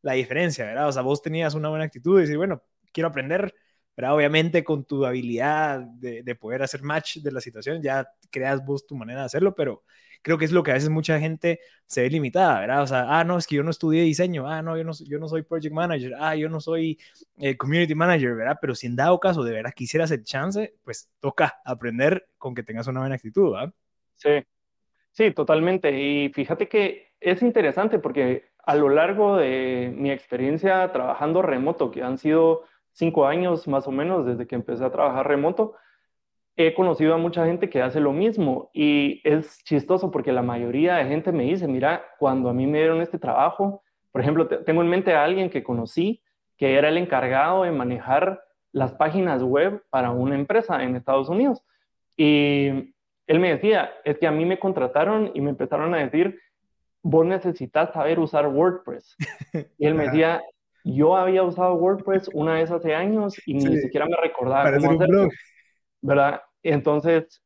la 0.02 0.14
diferencia, 0.14 0.66
¿verdad? 0.66 0.88
O 0.88 0.92
sea, 0.92 1.04
vos 1.04 1.22
tenías 1.22 1.54
una 1.54 1.70
buena 1.70 1.86
actitud 1.86 2.18
y 2.18 2.22
decir, 2.22 2.38
bueno, 2.38 2.64
quiero 2.92 3.10
aprender, 3.10 3.54
pero 3.94 4.14
obviamente 4.16 4.64
con 4.64 4.86
tu 4.86 5.06
habilidad 5.06 5.82
de, 5.82 6.24
de 6.24 6.36
poder 6.36 6.64
hacer 6.64 6.82
match 6.82 7.18
de 7.18 7.32
la 7.32 7.42
situación, 7.42 7.82
ya 7.82 8.08
creas 8.32 8.66
vos 8.66 8.88
tu 8.88 8.96
manera 8.96 9.20
de 9.22 9.26
hacerlo, 9.28 9.54
pero 9.54 9.84
creo 10.26 10.40
que 10.40 10.46
es 10.46 10.52
lo 10.52 10.64
que 10.64 10.72
a 10.72 10.74
veces 10.74 10.90
mucha 10.90 11.20
gente 11.20 11.60
se 11.86 12.02
ve 12.02 12.10
limitada, 12.10 12.60
¿verdad? 12.60 12.82
O 12.82 12.88
sea, 12.88 13.06
ah, 13.08 13.24
no, 13.24 13.38
es 13.38 13.46
que 13.46 13.58
yo 13.58 13.64
no 13.64 13.70
estudié 13.70 14.02
diseño, 14.02 14.50
ah, 14.50 14.64
no, 14.64 14.76
yo 14.76 14.84
no, 14.84 14.92
yo 15.08 15.20
no 15.20 15.28
soy 15.28 15.44
project 15.44 15.72
manager, 15.72 16.14
ah, 16.18 16.36
yo 16.36 16.50
no 16.50 16.60
soy 16.60 16.98
eh, 17.38 17.56
community 17.56 17.94
manager, 17.94 18.34
¿verdad? 18.34 18.58
Pero 18.60 18.74
si 18.74 18.88
en 18.88 18.96
dado 18.96 19.20
caso 19.20 19.44
de 19.44 19.54
verdad 19.54 19.72
quisieras 19.76 20.10
el 20.10 20.24
chance, 20.24 20.74
pues 20.84 21.12
toca 21.20 21.62
aprender 21.64 22.28
con 22.40 22.56
que 22.56 22.64
tengas 22.64 22.88
una 22.88 23.02
buena 23.02 23.14
actitud, 23.14 23.52
¿verdad? 23.52 23.72
Sí, 24.16 24.44
sí, 25.12 25.30
totalmente. 25.30 25.92
Y 25.92 26.30
fíjate 26.30 26.68
que 26.68 27.14
es 27.20 27.44
interesante 27.44 28.00
porque 28.00 28.46
a 28.66 28.74
lo 28.74 28.90
largo 28.90 29.38
de 29.38 29.94
mi 29.96 30.10
experiencia 30.10 30.92
trabajando 30.92 31.44
remoto, 31.44 31.92
que 31.92 32.02
han 32.02 32.18
sido 32.18 32.64
cinco 32.94 33.28
años 33.28 33.68
más 33.68 33.88
o 33.88 33.92
menos 33.92 34.26
desde 34.26 34.48
que 34.48 34.56
empecé 34.56 34.86
a 34.86 34.92
trabajar 34.92 35.28
remoto, 35.28 35.76
he 36.58 36.74
conocido 36.74 37.14
a 37.14 37.18
mucha 37.18 37.46
gente 37.46 37.70
que 37.70 37.82
hace 37.82 38.00
lo 38.00 38.14
mismo 38.14 38.70
y 38.74 39.22
es 39.24 39.62
chistoso 39.64 40.10
porque 40.10 40.32
la 40.32 40.42
mayoría 40.42 40.96
de 40.96 41.06
gente 41.06 41.32
me 41.32 41.44
dice, 41.44 41.68
mira, 41.68 42.06
cuando 42.18 42.50
a 42.50 42.54
mí 42.54 42.66
me 42.66 42.78
dieron 42.78 43.02
este 43.02 43.20
trabajo, 43.20 43.84
por 44.12 44.22
ejemplo, 44.22 44.48
tengo 44.48 44.82
en 44.82 44.88
mente 44.88 45.14
a 45.14 45.24
alguien 45.24 45.50
que 45.50 45.64
conocí 45.64 46.22
que 46.58 46.76
era 46.76 46.88
el 46.88 46.98
encargado 46.98 47.64
de 47.64 47.72
manejar 47.72 48.42
las 48.72 48.94
páginas 48.94 49.44
web 49.44 49.84
para 49.90 50.12
una 50.12 50.36
empresa 50.36 50.82
en 50.84 50.96
Estados 50.96 51.28
Unidos. 51.28 51.62
Y 52.16 52.94
él 53.28 53.40
me 53.40 53.50
decía, 53.50 53.92
es 54.06 54.18
que 54.18 54.28
a 54.28 54.32
mí 54.32 54.46
me 54.46 54.58
contrataron 54.58 55.32
y 55.34 55.42
me 55.42 55.50
empezaron 55.50 55.94
a 55.94 55.98
decir, 55.98 56.40
vos 57.02 57.26
necesitas 57.26 57.92
saber 57.92 58.20
usar 58.20 58.48
WordPress. 58.48 59.16
Y 59.78 59.86
él 59.86 59.96
me 59.96 60.06
decía, 60.06 60.42
yo 60.86 61.18
había 61.18 61.44
usado 61.44 61.74
WordPress 61.76 62.30
una 62.34 62.54
vez 62.54 62.72
hace 62.72 62.96
años 62.96 63.36
y 63.46 63.56
ni 63.56 63.78
siquiera 63.78 64.06
me 64.06 64.16
recordaba 64.22 64.74
cómo 64.78 64.92
hacerlo. 64.92 65.28
¿verdad? 66.06 66.42
Entonces, 66.72 67.44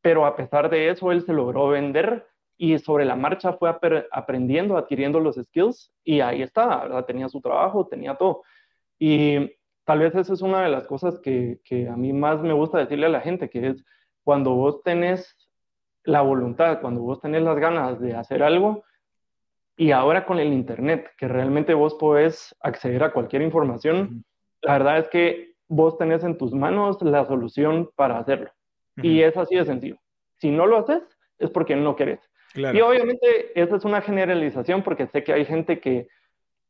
pero 0.00 0.24
a 0.24 0.36
pesar 0.36 0.70
de 0.70 0.88
eso, 0.88 1.10
él 1.10 1.22
se 1.22 1.32
logró 1.32 1.68
vender 1.68 2.26
y 2.56 2.78
sobre 2.78 3.04
la 3.04 3.16
marcha 3.16 3.54
fue 3.54 3.68
aprendiendo, 4.12 4.76
adquiriendo 4.76 5.18
los 5.18 5.36
skills 5.36 5.92
y 6.04 6.20
ahí 6.20 6.42
está, 6.42 6.84
¿verdad? 6.84 7.04
Tenía 7.04 7.28
su 7.28 7.40
trabajo, 7.40 7.88
tenía 7.88 8.14
todo. 8.14 8.42
Y 8.98 9.50
tal 9.84 9.98
vez 9.98 10.14
esa 10.14 10.32
es 10.32 10.42
una 10.42 10.62
de 10.62 10.68
las 10.68 10.86
cosas 10.86 11.18
que, 11.18 11.60
que 11.64 11.88
a 11.88 11.96
mí 11.96 12.12
más 12.12 12.40
me 12.40 12.52
gusta 12.52 12.78
decirle 12.78 13.06
a 13.06 13.10
la 13.10 13.20
gente, 13.20 13.50
que 13.50 13.68
es 13.68 13.84
cuando 14.22 14.52
vos 14.54 14.82
tenés 14.82 15.36
la 16.04 16.20
voluntad, 16.20 16.80
cuando 16.80 17.00
vos 17.00 17.20
tenés 17.20 17.42
las 17.42 17.58
ganas 17.58 18.00
de 18.00 18.14
hacer 18.14 18.44
algo, 18.44 18.84
y 19.76 19.90
ahora 19.90 20.24
con 20.24 20.38
el 20.38 20.52
Internet, 20.52 21.10
que 21.16 21.26
realmente 21.26 21.74
vos 21.74 21.94
podés 21.94 22.54
acceder 22.60 23.02
a 23.02 23.12
cualquier 23.12 23.42
información, 23.42 24.24
la 24.60 24.74
verdad 24.74 24.98
es 24.98 25.08
que 25.08 25.51
vos 25.72 25.96
tenés 25.96 26.22
en 26.22 26.36
tus 26.36 26.52
manos 26.52 27.00
la 27.00 27.24
solución 27.24 27.88
para 27.96 28.18
hacerlo. 28.18 28.50
Y 28.96 29.22
es 29.22 29.34
así 29.38 29.56
de 29.56 29.64
sencillo. 29.64 29.96
Si 30.36 30.50
no 30.50 30.66
lo 30.66 30.76
haces, 30.76 31.02
es 31.38 31.48
porque 31.48 31.76
no 31.76 31.96
querés. 31.96 32.20
Y 32.54 32.80
obviamente 32.82 33.58
esa 33.58 33.76
es 33.76 33.84
una 33.86 34.02
generalización 34.02 34.82
porque 34.82 35.06
sé 35.06 35.24
que 35.24 35.32
hay 35.32 35.46
gente 35.46 35.80
que 35.80 36.08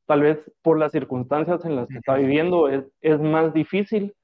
tal 0.07 0.21
vez 0.23 0.53
por 0.63 0.79
las 0.79 0.93
circunstancias 0.93 1.65
en 1.65 1.75
las 1.75 1.89
que 1.89 1.97
está 1.97 2.15
viviendo 2.15 2.69
es, 2.69 2.85
es 3.01 3.21
más 3.21 3.53
difícil, 3.53 4.15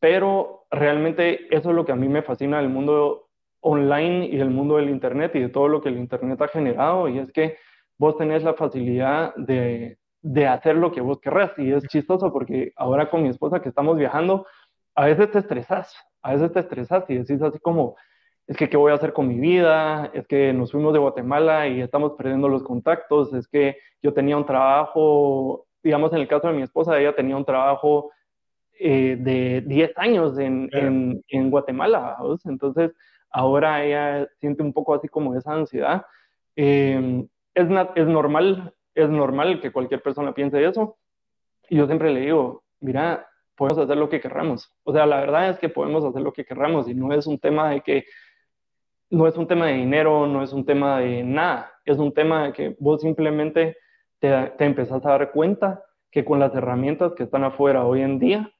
pero 0.00 0.64
realmente 0.72 1.46
eso 1.54 1.70
es 1.70 1.76
lo 1.76 1.84
que 1.84 1.92
a 1.92 1.96
mí 1.96 2.08
me 2.08 2.22
fascina 2.22 2.58
del 2.58 2.68
mundo 2.68 3.28
online 3.60 4.26
y 4.26 4.36
del 4.38 4.50
mundo 4.50 4.76
del 4.76 4.90
Internet 4.90 5.36
y 5.36 5.40
de 5.40 5.50
todo 5.50 5.68
lo 5.68 5.80
que 5.80 5.90
el 5.90 5.98
Internet 5.98 6.40
ha 6.40 6.48
generado, 6.48 7.08
y 7.08 7.18
es 7.18 7.30
que 7.30 7.58
vos 7.96 8.16
tenés 8.16 8.42
la 8.42 8.54
facilidad 8.54 9.34
de, 9.36 9.99
de 10.22 10.46
hacer 10.46 10.76
lo 10.76 10.92
que 10.92 11.00
vos 11.00 11.20
querrás. 11.20 11.52
Y 11.58 11.72
es 11.72 11.84
chistoso 11.88 12.32
porque 12.32 12.72
ahora 12.76 13.10
con 13.10 13.22
mi 13.22 13.28
esposa 13.28 13.60
que 13.60 13.68
estamos 13.68 13.96
viajando, 13.96 14.46
a 14.94 15.06
veces 15.06 15.30
te 15.30 15.38
estresas, 15.38 15.94
a 16.22 16.34
veces 16.34 16.52
te 16.52 16.60
estresas 16.60 17.04
y 17.08 17.18
decís 17.18 17.40
así 17.42 17.58
como, 17.58 17.96
es 18.46 18.56
que 18.56 18.68
qué 18.68 18.76
voy 18.76 18.92
a 18.92 18.96
hacer 18.96 19.12
con 19.12 19.28
mi 19.28 19.38
vida, 19.38 20.10
es 20.12 20.26
que 20.26 20.52
nos 20.52 20.72
fuimos 20.72 20.92
de 20.92 20.98
Guatemala 20.98 21.68
y 21.68 21.80
estamos 21.80 22.12
perdiendo 22.18 22.48
los 22.48 22.62
contactos, 22.62 23.32
es 23.32 23.46
que 23.46 23.78
yo 24.02 24.12
tenía 24.12 24.36
un 24.36 24.44
trabajo, 24.44 25.66
digamos 25.82 26.12
en 26.12 26.18
el 26.18 26.28
caso 26.28 26.48
de 26.48 26.54
mi 26.54 26.62
esposa, 26.62 26.98
ella 26.98 27.14
tenía 27.14 27.36
un 27.36 27.44
trabajo 27.44 28.10
eh, 28.78 29.16
de 29.20 29.62
10 29.66 29.92
años 29.96 30.38
en, 30.38 30.68
en, 30.72 31.50
Guatemala, 31.50 32.16
entonces 32.44 32.92
ahora 33.30 33.84
ella 33.84 34.28
siente 34.40 34.62
un 34.62 34.72
poco 34.72 34.94
así 34.94 35.06
como 35.06 35.36
esa 35.36 35.52
ansiedad. 35.52 36.04
Eh, 36.56 37.24
es, 37.54 37.68
es 37.94 38.06
normal 38.06 38.74
es 38.94 39.08
normal 39.08 39.60
que 39.60 39.72
cualquier 39.72 40.02
persona 40.02 40.34
piense 40.34 40.64
eso. 40.64 40.98
Y 41.68 41.76
yo 41.76 41.86
siempre 41.86 42.12
le 42.12 42.20
digo, 42.20 42.64
mira, 42.80 43.28
podemos 43.56 43.84
hacer 43.84 43.96
lo 43.96 44.08
que 44.08 44.20
querramos. 44.20 44.72
O 44.84 44.92
sea, 44.92 45.06
la 45.06 45.20
verdad 45.20 45.50
es 45.50 45.58
que 45.58 45.68
podemos 45.68 46.04
hacer 46.04 46.22
lo 46.22 46.32
que 46.32 46.44
querramos 46.44 46.88
y 46.88 46.94
no 46.94 47.12
es 47.12 47.26
un 47.26 47.38
tema 47.38 47.70
de 47.70 47.80
que, 47.82 48.04
no 49.10 49.26
es 49.26 49.36
un 49.36 49.46
tema 49.46 49.66
de 49.66 49.74
dinero, 49.74 50.26
no 50.26 50.42
es 50.42 50.52
un 50.52 50.64
tema 50.64 51.00
de 51.00 51.22
nada, 51.22 51.72
es 51.84 51.98
un 51.98 52.14
tema 52.14 52.46
de 52.46 52.52
que 52.52 52.76
vos 52.78 53.00
simplemente 53.00 53.76
te, 54.18 54.52
te 54.56 54.64
empezás 54.64 55.04
a 55.04 55.10
dar 55.10 55.32
cuenta 55.32 55.84
que 56.10 56.24
con 56.24 56.38
las 56.38 56.54
herramientas 56.54 57.12
que 57.14 57.24
están 57.24 57.44
afuera 57.44 57.84
hoy 57.84 58.02
en 58.02 58.18
día, 58.18 58.52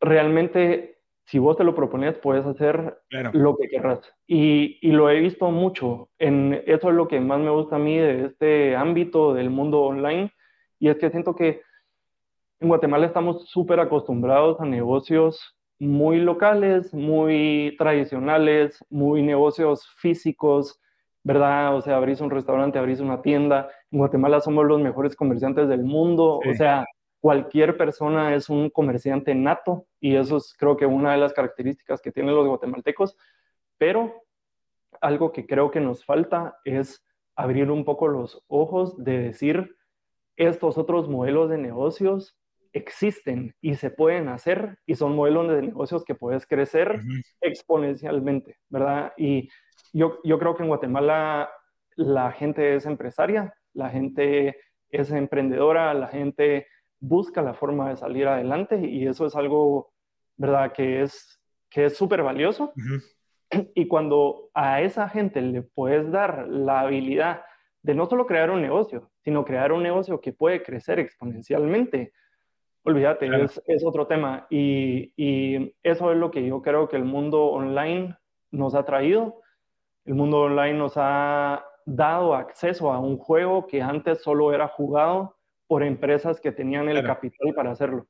realmente 0.00 0.95
si 1.26 1.40
vos 1.40 1.56
te 1.56 1.64
lo 1.64 1.74
propones, 1.74 2.16
puedes 2.18 2.46
hacer 2.46 2.98
lo 3.10 3.56
que 3.56 3.68
querrás. 3.68 4.00
Y, 4.26 4.78
y, 4.80 4.92
lo 4.92 5.10
he 5.10 5.18
visto 5.20 5.50
mucho. 5.50 6.08
En, 6.18 6.62
eso 6.66 6.88
es 6.88 6.94
lo 6.94 7.08
que 7.08 7.18
más 7.20 7.40
me 7.40 7.50
gusta 7.50 7.76
a 7.76 7.80
mí 7.80 7.98
de 7.98 8.26
este 8.26 8.76
ámbito 8.76 9.34
del 9.34 9.50
mundo 9.50 9.82
online. 9.82 10.32
Y 10.78 10.88
es 10.88 10.96
que 10.98 11.10
siento 11.10 11.34
que 11.34 11.62
en 12.60 12.68
Guatemala 12.68 13.06
estamos 13.06 13.48
súper 13.48 13.80
acostumbrados 13.80 14.60
a 14.60 14.64
negocios 14.64 15.56
muy 15.80 16.18
locales, 16.20 16.94
muy 16.94 17.74
tradicionales, 17.76 18.78
muy 18.88 19.20
negocios 19.22 19.86
físicos, 19.96 20.80
¿verdad? 21.24 21.74
O 21.74 21.82
sea, 21.82 21.96
abrís 21.96 22.20
un 22.20 22.30
restaurante, 22.30 22.78
abrís 22.78 23.00
una 23.00 23.20
tienda. 23.20 23.68
En 23.90 23.98
Guatemala 23.98 24.40
somos 24.40 24.64
los 24.64 24.80
mejores 24.80 25.16
comerciantes 25.16 25.68
del 25.68 25.82
mundo. 25.82 26.38
O 26.38 26.54
sea, 26.54 26.86
cualquier 27.26 27.76
persona 27.76 28.36
es 28.36 28.48
un 28.48 28.70
comerciante 28.70 29.34
nato 29.34 29.88
y 29.98 30.14
eso 30.14 30.36
es 30.36 30.54
creo 30.56 30.76
que 30.76 30.86
una 30.86 31.10
de 31.10 31.18
las 31.18 31.32
características 31.32 32.00
que 32.00 32.12
tienen 32.12 32.36
los 32.36 32.46
guatemaltecos, 32.46 33.16
pero 33.78 34.22
algo 35.00 35.32
que 35.32 35.44
creo 35.44 35.72
que 35.72 35.80
nos 35.80 36.04
falta 36.04 36.56
es 36.64 37.04
abrir 37.34 37.72
un 37.72 37.84
poco 37.84 38.06
los 38.06 38.44
ojos 38.46 38.96
de 39.02 39.18
decir, 39.18 39.74
estos 40.36 40.78
otros 40.78 41.08
modelos 41.08 41.50
de 41.50 41.58
negocios 41.58 42.38
existen 42.72 43.56
y 43.60 43.74
se 43.74 43.90
pueden 43.90 44.28
hacer 44.28 44.78
y 44.86 44.94
son 44.94 45.16
modelos 45.16 45.48
de 45.48 45.62
negocios 45.62 46.04
que 46.04 46.14
puedes 46.14 46.46
crecer 46.46 47.02
exponencialmente, 47.40 48.60
¿verdad? 48.68 49.14
Y 49.16 49.48
yo, 49.92 50.20
yo 50.22 50.38
creo 50.38 50.54
que 50.54 50.62
en 50.62 50.68
Guatemala 50.68 51.50
la 51.96 52.30
gente 52.30 52.76
es 52.76 52.86
empresaria, 52.86 53.52
la 53.72 53.90
gente 53.90 54.60
es 54.90 55.10
emprendedora, 55.10 55.92
la 55.92 56.06
gente 56.06 56.68
busca 57.00 57.42
la 57.42 57.54
forma 57.54 57.88
de 57.88 57.96
salir 57.96 58.26
adelante 58.26 58.78
y 58.88 59.06
eso 59.06 59.26
es 59.26 59.36
algo, 59.36 59.92
¿verdad? 60.36 60.72
Que 60.72 61.02
es 61.02 61.40
que 61.70 61.86
es 61.86 61.96
súper 61.96 62.22
valioso. 62.22 62.72
Y 63.74 63.86
cuando 63.86 64.50
a 64.54 64.80
esa 64.82 65.08
gente 65.08 65.40
le 65.40 65.62
puedes 65.62 66.10
dar 66.10 66.48
la 66.48 66.80
habilidad 66.80 67.42
de 67.82 67.94
no 67.94 68.06
solo 68.06 68.26
crear 68.26 68.50
un 68.50 68.60
negocio, 68.60 69.10
sino 69.22 69.44
crear 69.44 69.72
un 69.72 69.82
negocio 69.82 70.20
que 70.20 70.32
puede 70.32 70.62
crecer 70.62 70.98
exponencialmente. 70.98 72.12
Olvídate, 72.82 73.26
es, 73.44 73.62
es, 73.66 73.84
otro 73.84 74.06
tema. 74.06 74.46
Y, 74.50 75.12
y, 75.16 75.74
eso 75.82 76.10
es 76.10 76.18
lo 76.18 76.30
que 76.30 76.44
yo 76.44 76.62
creo 76.62 76.88
que 76.88 76.96
el 76.96 77.04
mundo 77.04 77.46
online 77.46 78.16
nos 78.50 78.74
ha 78.74 78.84
traído. 78.84 79.42
El 80.04 80.14
mundo 80.14 80.40
online 80.40 80.78
nos 80.78 80.94
ha 80.96 81.64
dado 81.84 82.34
acceso 82.34 82.92
a 82.92 82.98
un 82.98 83.16
juego 83.16 83.66
que 83.66 83.82
antes 83.82 84.22
solo 84.22 84.52
era 84.52 84.66
jugado 84.66 85.35
por 85.66 85.82
empresas 85.82 86.40
que 86.40 86.52
tenían 86.52 86.88
el 86.88 87.04
capital 87.04 87.54
para 87.54 87.72
hacerlo. 87.72 88.06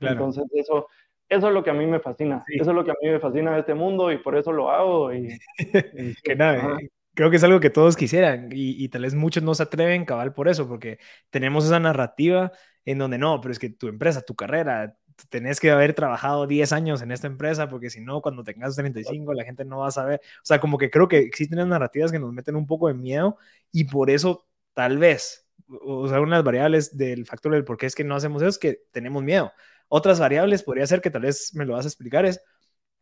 Entonces, 0.00 0.44
eso, 0.52 0.86
eso 1.28 1.48
es 1.48 1.54
lo 1.54 1.64
que 1.64 1.70
a 1.70 1.74
mí 1.74 1.86
me 1.86 2.00
fascina. 2.00 2.44
Eso 2.48 2.70
es 2.70 2.76
lo 2.76 2.84
que 2.84 2.90
a 2.90 2.96
mí 3.00 3.08
me 3.08 3.20
fascina 3.20 3.52
de 3.54 3.60
este 3.60 3.74
mundo 3.74 4.12
y 4.12 4.18
por 4.18 4.36
eso 4.36 4.52
lo 4.52 4.70
hago. 4.70 5.12
Y, 5.12 5.38
que 6.22 6.36
nada, 6.36 6.78
creo 7.14 7.30
que 7.30 7.36
es 7.36 7.44
algo 7.44 7.60
que 7.60 7.70
todos 7.70 7.96
quisieran 7.96 8.50
y, 8.52 8.82
y, 8.82 8.88
tal 8.88 9.02
vez 9.02 9.14
muchos 9.14 9.42
no 9.42 9.54
se 9.54 9.64
atreven 9.64 10.04
cabal 10.04 10.32
por 10.32 10.48
eso, 10.48 10.68
porque 10.68 10.98
tenemos 11.30 11.64
esa 11.64 11.80
narrativa 11.80 12.52
en 12.84 12.98
donde 12.98 13.18
no, 13.18 13.40
pero 13.40 13.52
es 13.52 13.58
que 13.58 13.70
tu 13.70 13.88
empresa, 13.88 14.22
tu 14.22 14.34
carrera, 14.34 14.96
tenés 15.28 15.60
que 15.60 15.70
haber 15.70 15.94
trabajado 15.94 16.46
10 16.46 16.72
años 16.72 17.02
en 17.02 17.12
esta 17.12 17.26
empresa, 17.26 17.68
porque 17.68 17.90
si 17.90 18.00
no, 18.00 18.22
cuando 18.22 18.44
tengas 18.44 18.76
35, 18.76 19.34
la 19.34 19.44
gente 19.44 19.64
no 19.64 19.78
va 19.78 19.88
a 19.88 19.90
saber. 19.90 20.20
O 20.42 20.44
sea, 20.44 20.60
como 20.60 20.78
que 20.78 20.90
creo 20.90 21.08
que 21.08 21.18
existen 21.18 21.68
narrativas 21.68 22.12
que 22.12 22.18
nos 22.18 22.32
meten 22.32 22.56
un 22.56 22.66
poco 22.66 22.88
de 22.88 22.94
miedo 22.94 23.36
y 23.72 23.84
por 23.84 24.10
eso 24.10 24.46
tal 24.74 24.98
vez, 24.98 25.47
o 25.68 26.08
sea, 26.08 26.20
unas 26.20 26.42
variables 26.44 26.96
del 26.96 27.26
factor 27.26 27.52
del 27.52 27.64
por 27.64 27.76
qué 27.76 27.86
es 27.86 27.94
que 27.94 28.04
no 28.04 28.14
hacemos 28.14 28.42
eso 28.42 28.48
es 28.50 28.58
que 28.58 28.80
tenemos 28.92 29.22
miedo. 29.22 29.52
Otras 29.88 30.20
variables 30.20 30.62
podría 30.62 30.86
ser 30.86 31.00
que 31.00 31.10
tal 31.10 31.22
vez 31.22 31.54
me 31.54 31.64
lo 31.64 31.74
vas 31.74 31.84
a 31.84 31.88
explicar 31.88 32.26
es 32.26 32.40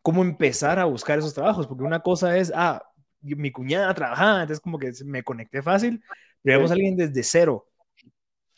cómo 0.02 0.22
empezar 0.22 0.78
a 0.78 0.84
buscar 0.84 1.18
esos 1.18 1.34
trabajos, 1.34 1.66
porque 1.66 1.82
una 1.82 2.00
cosa 2.00 2.36
es, 2.38 2.52
ah, 2.54 2.82
mi 3.20 3.50
cuñada 3.50 3.92
trabajaba, 3.94 4.42
entonces 4.42 4.60
como 4.60 4.78
que 4.78 4.92
me 5.04 5.24
conecté 5.24 5.62
fácil, 5.62 6.02
pero 6.42 6.58
vemos 6.58 6.70
a 6.70 6.74
alguien 6.74 6.96
desde 6.96 7.22
cero. 7.24 7.66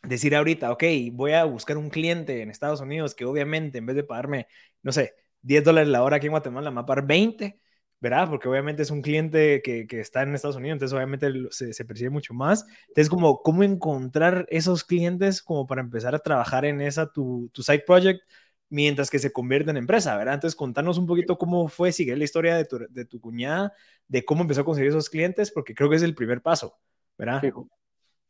Decir 0.03 0.37
ahorita, 0.37 0.71
ok, 0.73 0.85
voy 1.13 1.33
a 1.33 1.45
buscar 1.45 1.77
un 1.77 1.91
cliente 1.91 2.43
en 2.43 2.51
Estados 2.51 2.81
Unidos 2.81 3.15
que 3.15 3.25
obviamente 3.25 3.79
en 3.79 3.87
vez 3.87 3.97
de 3.97 4.05
pagarme, 4.05 4.47
no 4.83 4.93
sé, 4.93 5.15
10 5.43 5.65
dólares 5.65 5.89
la 5.89 6.03
hora 6.03 6.17
aquí 6.17 6.27
en 6.27 6.33
Guatemala, 6.33 6.71
me 6.71 6.77
va 6.77 6.83
a 6.83 6.87
pagar 6.87 7.07
20, 7.07 7.59
¿verdad? 8.01 8.29
Porque 8.29 8.49
obviamente 8.49 8.83
es 8.83 8.91
un 8.91 9.03
cliente 9.03 9.61
que, 9.63 9.87
que 9.87 10.01
está 10.01 10.23
en 10.23 10.35
Estados 10.35 10.57
Unidos, 10.57 10.77
entonces 10.77 10.95
obviamente 10.95 11.33
se, 11.51 11.73
se, 11.73 11.85
percibe 11.85 12.11
mucho 12.11 12.33
más. 12.33 12.67
Entonces, 12.89 13.11
como, 13.11 13.43
¿cómo 13.43 13.65
encontrar 13.65 14.47
esos 14.51 14.85
clientes 14.85 15.43
como 15.43 15.67
para 15.67 15.81
empezar 15.81 16.15
a 16.15 16.21
trabajar 16.21 16.65
en 16.65 16.81
esa, 16.81 17.11
tu, 17.11 17.51
tu 17.53 17.63
side 17.63 17.83
project, 17.87 18.23
mientras 18.69 19.11
que 19.11 19.19
se 19.19 19.33
convierte 19.33 19.71
en 19.71 19.79
empresa, 19.79 20.17
¿verdad? 20.17 20.35
Entonces, 20.35 20.57
contanos 20.57 20.99
un 20.99 21.07
poquito 21.07 21.39
cómo 21.39 21.69
fue, 21.69 21.91
sigue 21.91 22.17
la 22.17 22.25
historia 22.25 22.57
de 22.57 22.65
tu, 22.65 22.79
de 22.89 23.05
tu 23.05 23.21
cuñada, 23.21 23.73
de 24.07 24.25
cómo 24.25 24.43
empezó 24.43 24.61
a 24.61 24.65
conseguir 24.65 24.91
esos 24.91 25.11
clientes, 25.11 25.51
porque 25.51 25.75
creo 25.75 25.91
que 25.91 25.97
es 25.97 26.03
el 26.03 26.15
primer 26.15 26.41
paso, 26.41 26.79
¿verdad? 27.17 27.41
Fijo, 27.41 27.69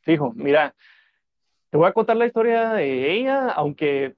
fijo, 0.01 0.33
mira, 0.35 0.75
te 1.71 1.77
voy 1.77 1.89
a 1.89 1.93
contar 1.93 2.17
la 2.17 2.27
historia 2.27 2.73
de 2.73 3.13
ella, 3.13 3.51
aunque 3.51 4.17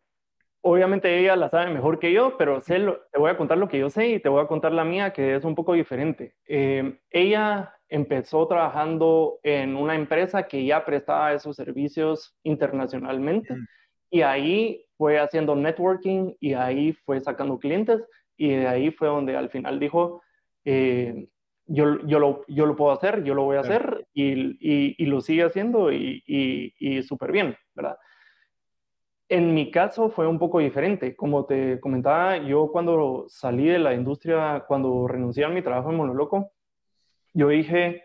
obviamente 0.62 1.18
ella 1.18 1.36
la 1.36 1.48
sabe 1.48 1.72
mejor 1.72 1.98
que 1.98 2.12
yo, 2.12 2.36
pero 2.36 2.60
sé 2.60 2.78
te 3.12 3.18
voy 3.18 3.30
a 3.30 3.36
contar 3.36 3.58
lo 3.58 3.68
que 3.68 3.78
yo 3.78 3.90
sé 3.90 4.08
y 4.08 4.20
te 4.20 4.28
voy 4.28 4.42
a 4.42 4.46
contar 4.46 4.72
la 4.72 4.84
mía, 4.84 5.12
que 5.12 5.36
es 5.36 5.44
un 5.44 5.54
poco 5.54 5.74
diferente. 5.74 6.34
Eh, 6.46 6.98
ella 7.10 7.74
empezó 7.88 8.46
trabajando 8.46 9.38
en 9.42 9.76
una 9.76 9.94
empresa 9.94 10.46
que 10.46 10.64
ya 10.64 10.84
prestaba 10.84 11.32
esos 11.32 11.56
servicios 11.56 12.36
internacionalmente. 12.42 13.54
Mm. 13.54 13.66
Y 14.12 14.22
ahí 14.22 14.84
fue 14.96 15.18
haciendo 15.18 15.54
networking 15.56 16.34
y 16.40 16.54
ahí 16.54 16.92
fue 16.92 17.20
sacando 17.20 17.58
clientes 17.58 18.04
y 18.36 18.50
de 18.50 18.66
ahí 18.66 18.90
fue 18.90 19.08
donde 19.08 19.36
al 19.36 19.50
final 19.50 19.78
dijo, 19.78 20.22
eh, 20.64 21.28
yo, 21.66 22.04
yo, 22.06 22.18
lo, 22.18 22.44
yo 22.48 22.66
lo 22.66 22.74
puedo 22.74 22.90
hacer, 22.90 23.22
yo 23.22 23.34
lo 23.34 23.44
voy 23.44 23.56
a 23.56 23.60
hacer 23.60 24.06
y, 24.12 24.56
y, 25.00 25.06
lo 25.06 25.20
sigue 25.20 25.44
haciendo 25.44 25.92
y, 25.92 26.22
y 26.26 27.02
súper 27.04 27.30
bien, 27.30 27.56
¿verdad? 27.74 27.96
En 29.30 29.54
mi 29.54 29.70
caso 29.70 30.10
fue 30.10 30.26
un 30.26 30.38
poco 30.38 30.58
diferente. 30.58 31.16
Como 31.16 31.46
te 31.46 31.80
comentaba, 31.80 32.36
yo 32.36 32.68
cuando 32.70 33.24
salí 33.28 33.66
de 33.66 33.78
la 33.78 33.94
industria, 33.94 34.64
cuando 34.68 35.08
renuncié 35.08 35.44
a 35.44 35.48
mi 35.48 35.62
trabajo 35.62 35.90
en 35.90 35.96
Monoloco, 35.96 36.52
yo 37.32 37.48
dije, 37.48 38.04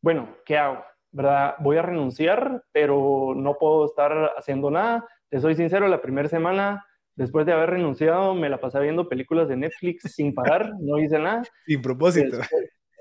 bueno, 0.00 0.36
¿qué 0.44 0.58
hago? 0.58 0.84
¿Verdad? 1.10 1.56
Voy 1.58 1.78
a 1.78 1.82
renunciar, 1.82 2.62
pero 2.70 3.32
no 3.34 3.54
puedo 3.58 3.86
estar 3.86 4.34
haciendo 4.36 4.70
nada 4.70 5.08
te 5.28 5.40
soy 5.40 5.54
sincero, 5.54 5.88
la 5.88 6.00
primera 6.00 6.28
semana, 6.28 6.86
después 7.14 7.44
de 7.44 7.52
haber 7.52 7.70
renunciado, 7.70 8.34
me 8.34 8.48
la 8.48 8.60
pasé 8.60 8.80
viendo 8.80 9.08
películas 9.08 9.48
de 9.48 9.56
Netflix 9.56 10.14
sin 10.14 10.34
parar, 10.34 10.72
no 10.80 10.98
hice 10.98 11.18
nada. 11.18 11.42
Sin 11.66 11.82
propósito. 11.82 12.38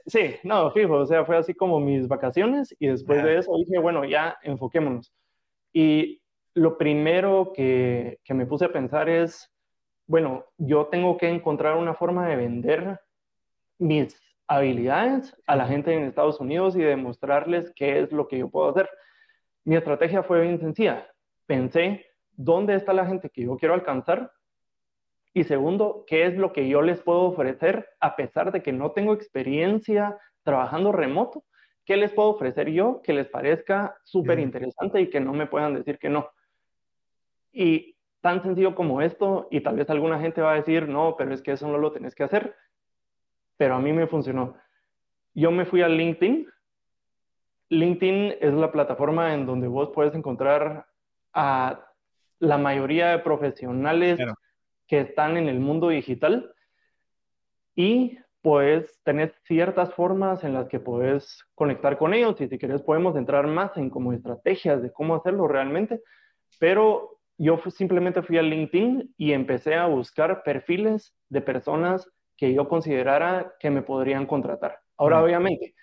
sí, 0.06 0.36
no, 0.44 0.72
fijo, 0.72 0.96
o 0.96 1.06
sea, 1.06 1.26
fue 1.26 1.38
así 1.38 1.54
como 1.54 1.80
mis 1.80 2.08
vacaciones 2.08 2.76
y 2.80 2.88
después 2.88 3.24
de 3.24 3.38
eso 3.38 3.52
dije, 3.58 3.80
bueno, 3.80 4.04
ya 4.04 4.38
enfoquémonos. 4.44 5.14
Y 5.72 6.22
lo 6.58 6.78
primero 6.78 7.54
que, 7.54 8.20
que 8.24 8.34
me 8.34 8.48
puse 8.48 8.66
a 8.66 8.72
pensar 8.72 9.10
es, 9.10 9.54
bueno, 10.08 10.46
yo 10.58 10.88
tengo 10.88 11.18
que 11.18 11.30
encontrar 11.30 11.78
una 11.78 11.94
forma 11.94 12.28
de 12.28 12.36
vender 12.36 13.00
mis 13.78 14.20
habilidades 14.48 15.36
a 15.46 15.56
la 15.56 15.68
gente 15.68 15.94
en 15.94 16.04
Estados 16.04 16.40
Unidos 16.40 16.76
y 16.76 16.80
demostrarles 16.80 17.72
qué 17.76 18.00
es 18.00 18.12
lo 18.12 18.28
que 18.28 18.40
yo 18.40 18.50
puedo 18.50 18.70
hacer. 18.70 18.90
Mi 19.66 19.76
estrategia 19.76 20.24
fue 20.24 20.42
bien 20.42 20.60
sencilla. 20.60 21.08
Pensé, 21.46 22.08
dónde 22.32 22.74
está 22.74 22.92
la 22.92 23.06
gente 23.06 23.30
que 23.30 23.44
yo 23.44 23.58
quiero 23.58 23.76
alcanzar 23.76 24.32
y 25.34 25.44
segundo, 25.44 26.06
qué 26.08 26.26
es 26.26 26.36
lo 26.38 26.54
que 26.54 26.68
yo 26.68 26.82
les 26.82 27.02
puedo 27.02 27.22
ofrecer 27.22 27.88
a 28.00 28.16
pesar 28.16 28.52
de 28.52 28.64
que 28.64 28.72
no 28.72 28.94
tengo 28.94 29.14
experiencia 29.14 30.18
trabajando 30.42 30.92
remoto, 30.92 31.44
qué 31.86 31.98
les 31.98 32.12
puedo 32.12 32.30
ofrecer 32.30 32.72
yo 32.72 33.02
que 33.04 33.14
les 33.14 33.28
parezca 33.28 33.96
súper 34.04 34.40
interesante 34.40 35.00
y 35.00 35.12
que 35.12 35.20
no 35.20 35.34
me 35.34 35.46
puedan 35.46 35.76
decir 35.76 36.00
que 36.00 36.10
no. 36.10 36.32
Y 37.60 37.98
tan 38.22 38.44
sencillo 38.44 38.76
como 38.76 39.02
esto, 39.02 39.48
y 39.50 39.62
tal 39.62 39.78
vez 39.78 39.90
alguna 39.90 40.20
gente 40.20 40.42
va 40.42 40.52
a 40.52 40.58
decir, 40.58 40.88
no, 40.88 41.16
pero 41.18 41.34
es 41.34 41.42
que 41.42 41.54
eso 41.54 41.68
no 41.68 41.80
lo 41.80 41.92
tenés 41.92 42.14
que 42.14 42.24
hacer, 42.24 42.56
pero 43.58 43.74
a 43.74 43.80
mí 43.80 43.92
me 43.94 44.06
funcionó. 44.06 44.56
Yo 45.34 45.50
me 45.50 45.66
fui 45.66 45.82
a 45.82 45.90
LinkedIn. 45.90 46.48
LinkedIn 47.70 48.36
es 48.40 48.54
la 48.54 48.72
plataforma 48.72 49.34
en 49.34 49.48
donde 49.48 49.68
vos 49.68 49.90
puedes 49.90 50.14
encontrar 50.14 50.86
a 51.34 51.84
la 52.38 52.60
mayoría 52.60 53.10
de 53.10 53.20
profesionales 53.20 54.20
que 54.86 55.00
están 55.00 55.36
en 55.36 55.50
el 55.50 55.60
mundo 55.60 55.90
digital 55.90 56.54
y 57.74 58.20
pues 58.44 59.02
tener 59.04 59.34
ciertas 59.46 59.92
formas 59.96 60.44
en 60.44 60.54
las 60.54 60.68
que 60.68 60.80
puedes 60.80 61.44
conectar 61.56 61.98
con 61.98 62.14
ellos 62.14 62.40
y 62.40 62.48
si 62.48 62.60
quieres 62.60 62.84
podemos 62.84 63.16
entrar 63.16 63.48
más 63.48 63.76
en 63.78 63.90
como 63.90 64.14
estrategias 64.14 64.84
de 64.84 64.92
cómo 64.94 65.16
hacerlo 65.16 65.48
realmente, 65.48 66.04
pero 66.60 67.17
yo 67.38 67.60
simplemente 67.70 68.22
fui 68.22 68.38
a 68.38 68.42
LinkedIn 68.42 69.14
y 69.18 69.34
empecé 69.34 69.76
a 69.76 69.86
buscar 69.86 70.44
perfiles 70.44 71.14
de 71.30 71.42
personas 71.42 72.10
que 72.36 72.54
yo 72.54 72.68
considerara 72.68 73.54
que 73.60 73.70
me 73.70 73.82
podrían 73.82 74.26
contratar. 74.26 74.80
Ahora, 74.98 75.24
obviamente, 75.24 75.76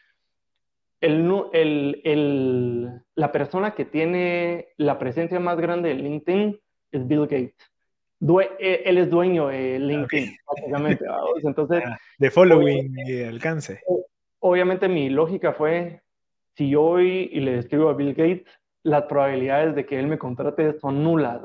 el, 1.00 2.00
el, 2.02 2.90
la 3.14 3.32
persona 3.32 3.74
que 3.74 3.84
tiene 3.84 4.68
la 4.76 4.98
presencia 4.98 5.38
más 5.38 5.58
grande 5.58 5.90
en 5.90 6.02
LinkedIn 6.02 6.60
es 6.92 7.06
Bill 7.06 7.26
Gates. 7.26 7.74
E, 8.58 8.82
él 8.86 8.98
es 8.98 9.10
dueño 9.10 9.48
de 9.48 9.78
LinkedIn, 9.78 10.36
básicamente. 10.46 11.04
Entonces, 11.42 11.82
ah, 11.86 11.98
de 12.18 12.30
following 12.30 12.94
y 13.06 13.22
alcance. 13.22 13.80
Obviamente 14.38 14.88
mi 14.88 15.10
lógica 15.10 15.52
fue, 15.52 16.02
si 16.56 16.70
yo 16.70 16.82
voy 16.82 17.28
y 17.32 17.40
le 17.40 17.58
escribo 17.58 17.88
a 17.88 17.94
Bill 17.94 18.14
Gates, 18.14 18.46
las 18.84 19.04
probabilidades 19.04 19.74
de 19.74 19.84
que 19.84 19.98
él 19.98 20.06
me 20.06 20.18
contrate 20.18 20.78
son 20.78 21.02
nulas. 21.02 21.40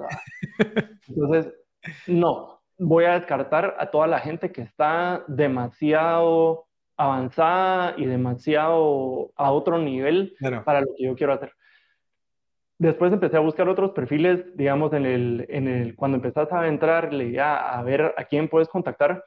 Entonces, 1.07 1.53
no, 2.05 2.61
voy 2.77 3.05
a 3.05 3.13
descartar 3.13 3.75
a 3.79 3.89
toda 3.89 4.07
la 4.07 4.19
gente 4.19 4.51
que 4.51 4.61
está 4.61 5.23
demasiado 5.27 6.65
avanzada 6.97 7.95
y 7.97 8.05
demasiado 8.05 9.31
a 9.35 9.51
otro 9.51 9.79
nivel 9.79 10.35
para 10.65 10.81
lo 10.81 10.87
que 10.97 11.05
yo 11.05 11.15
quiero 11.15 11.33
hacer. 11.33 11.53
Después 12.77 13.11
empecé 13.11 13.37
a 13.37 13.41
buscar 13.41 13.67
otros 13.69 13.91
perfiles, 13.91 14.45
digamos, 14.55 14.91
en 14.93 15.05
el, 15.05 15.45
en 15.49 15.67
el, 15.67 15.95
cuando 15.95 16.17
empezás 16.17 16.51
a 16.51 16.67
entrar, 16.67 17.13
leía 17.13 17.57
a 17.57 17.81
ver 17.83 18.13
a 18.17 18.23
quién 18.25 18.49
puedes 18.49 18.67
contactar. 18.67 19.23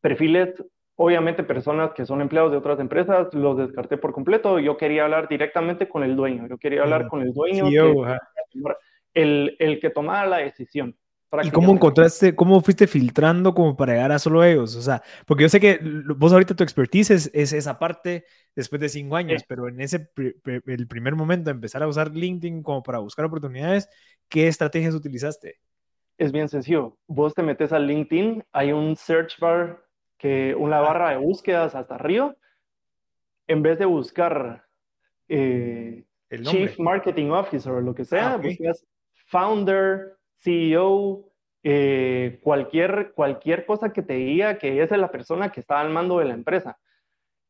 Perfiles, 0.00 0.54
obviamente 0.98 1.44
personas 1.44 1.92
que 1.94 2.04
son 2.04 2.20
empleados 2.20 2.50
de 2.50 2.58
otras 2.58 2.80
empresas, 2.80 3.32
los 3.32 3.56
descarté 3.56 3.96
por 3.96 4.12
completo. 4.12 4.58
Yo 4.58 4.76
quería 4.76 5.04
hablar 5.04 5.28
directamente 5.28 5.88
con 5.88 6.02
el 6.02 6.16
dueño, 6.16 6.48
yo 6.48 6.58
quería 6.58 6.82
hablar 6.82 7.06
con 7.06 7.22
el 7.22 7.32
dueño, 7.32 7.66
el, 9.14 9.56
el 9.58 9.80
que 9.80 9.90
tomara 9.90 10.26
la 10.26 10.38
decisión. 10.38 10.96
¿Y 11.42 11.50
cómo 11.50 11.72
encontraste, 11.72 12.34
cómo 12.34 12.60
fuiste 12.62 12.86
filtrando 12.86 13.52
como 13.54 13.76
para 13.76 13.92
llegar 13.92 14.12
a 14.12 14.18
solo 14.18 14.42
ellos? 14.42 14.74
O 14.76 14.82
sea, 14.82 15.02
porque 15.26 15.42
yo 15.42 15.48
sé 15.50 15.60
que 15.60 15.78
vos 16.16 16.32
ahorita 16.32 16.56
tu 16.56 16.64
expertise 16.64 17.10
es, 17.10 17.52
esa 17.52 17.78
parte 17.78 18.24
después 18.56 18.80
de 18.80 18.88
cinco 18.88 19.14
años, 19.14 19.44
pero 19.46 19.68
en 19.68 19.80
ese 19.80 20.10
el 20.44 20.88
primer 20.88 21.14
momento 21.14 21.50
de 21.50 21.54
empezar 21.54 21.82
a 21.82 21.86
usar 21.86 22.12
LinkedIn 22.14 22.62
como 22.62 22.82
para 22.82 22.98
buscar 22.98 23.26
oportunidades, 23.26 23.88
¿qué 24.28 24.48
estrategias 24.48 24.94
utilizaste? 24.94 25.60
Es 26.16 26.32
bien 26.32 26.48
sencillo. 26.48 26.96
Vos 27.06 27.34
te 27.34 27.42
metes 27.42 27.72
a 27.72 27.78
LinkedIn, 27.78 28.42
hay 28.50 28.72
un 28.72 28.96
search 28.96 29.38
bar, 29.38 29.84
que 30.18 30.54
una 30.56 30.80
barra 30.80 31.10
de 31.10 31.16
búsquedas 31.16 31.74
hasta 31.74 31.94
arriba. 31.94 32.34
En 33.46 33.62
vez 33.62 33.78
de 33.78 33.86
buscar 33.86 34.64
eh, 35.28 36.04
Chief 36.42 36.78
Marketing 36.78 37.30
Officer 37.30 37.72
o 37.72 37.80
lo 37.80 37.94
que 37.94 38.04
sea, 38.04 38.34
ah, 38.34 38.36
buscas 38.36 38.86
founder, 39.28 40.16
CEO, 40.36 41.30
eh, 41.62 42.40
cualquier, 42.42 43.12
cualquier 43.12 43.64
cosa 43.64 43.92
que 43.92 44.02
te 44.02 44.14
diga 44.14 44.58
que 44.58 44.82
esa 44.82 44.94
es 44.94 45.00
la 45.00 45.10
persona 45.10 45.50
que 45.50 45.60
está 45.60 45.80
al 45.80 45.90
mando 45.90 46.18
de 46.18 46.26
la 46.26 46.34
empresa. 46.34 46.78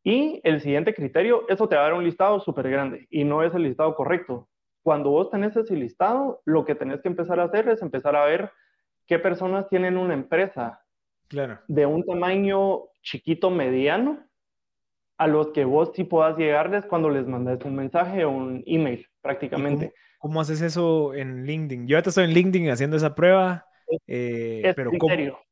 Y 0.05 0.41
el 0.45 0.61
siguiente 0.61 0.95
criterio, 0.95 1.45
eso 1.49 1.69
te 1.69 1.77
va 1.77 1.83
a 1.83 1.85
dar 1.85 1.95
un 1.95 2.05
listado 2.05 2.41
súper 2.41 2.71
grande 2.71 3.07
y 3.11 3.25
no 3.25 3.43
es 3.43 3.55
el 3.55 3.63
listado 3.63 3.95
correcto. 3.95 4.49
Cuando 4.83 5.11
vos 5.11 5.31
tenés 5.31 5.57
ese 5.57 5.75
listado, 5.75 6.41
lo 6.45 6.65
que 6.65 6.75
tenés 6.75 7.03
que 7.03 7.09
empezar 7.09 7.41
a 7.41 7.45
hacer 7.45 7.69
es 7.69 7.83
empezar 7.83 8.17
a 8.17 8.25
ver 8.25 8.53
qué 9.07 9.19
personas 9.19 9.69
tienen 9.69 9.97
una 9.97 10.15
empresa 10.15 10.81
claro. 11.29 11.61
de 11.69 11.87
un 11.87 12.05
tamaño 12.05 12.85
chiquito, 13.03 13.51
mediano, 13.51 14.25
a 15.19 15.27
los 15.27 15.49
que 15.49 15.65
vos 15.65 15.91
sí 15.95 16.05
puedas 16.05 16.37
llegarles 16.37 16.85
cuando 16.87 17.11
les 17.11 17.27
mandes 17.27 17.65
un 17.65 17.75
mensaje 17.75 18.25
o 18.25 18.31
un 18.31 18.63
email, 18.67 19.07
prácticamente. 19.21 19.93
Cómo, 20.19 20.41
haces 20.41 20.61
eso 20.63 21.15
en 21.15 21.45
LinkedIn? 21.45 21.87
Yo 21.87 21.97
ahorita 21.97 22.11
estoy 22.11 22.25
en 22.25 22.35
LinkedIn 22.35 22.71
haciendo 22.71 22.97
esa 22.97 23.15
prueba. 23.15 23.67
Eh, 24.07 24.63
es, 24.65 24.75
pero 24.75 24.91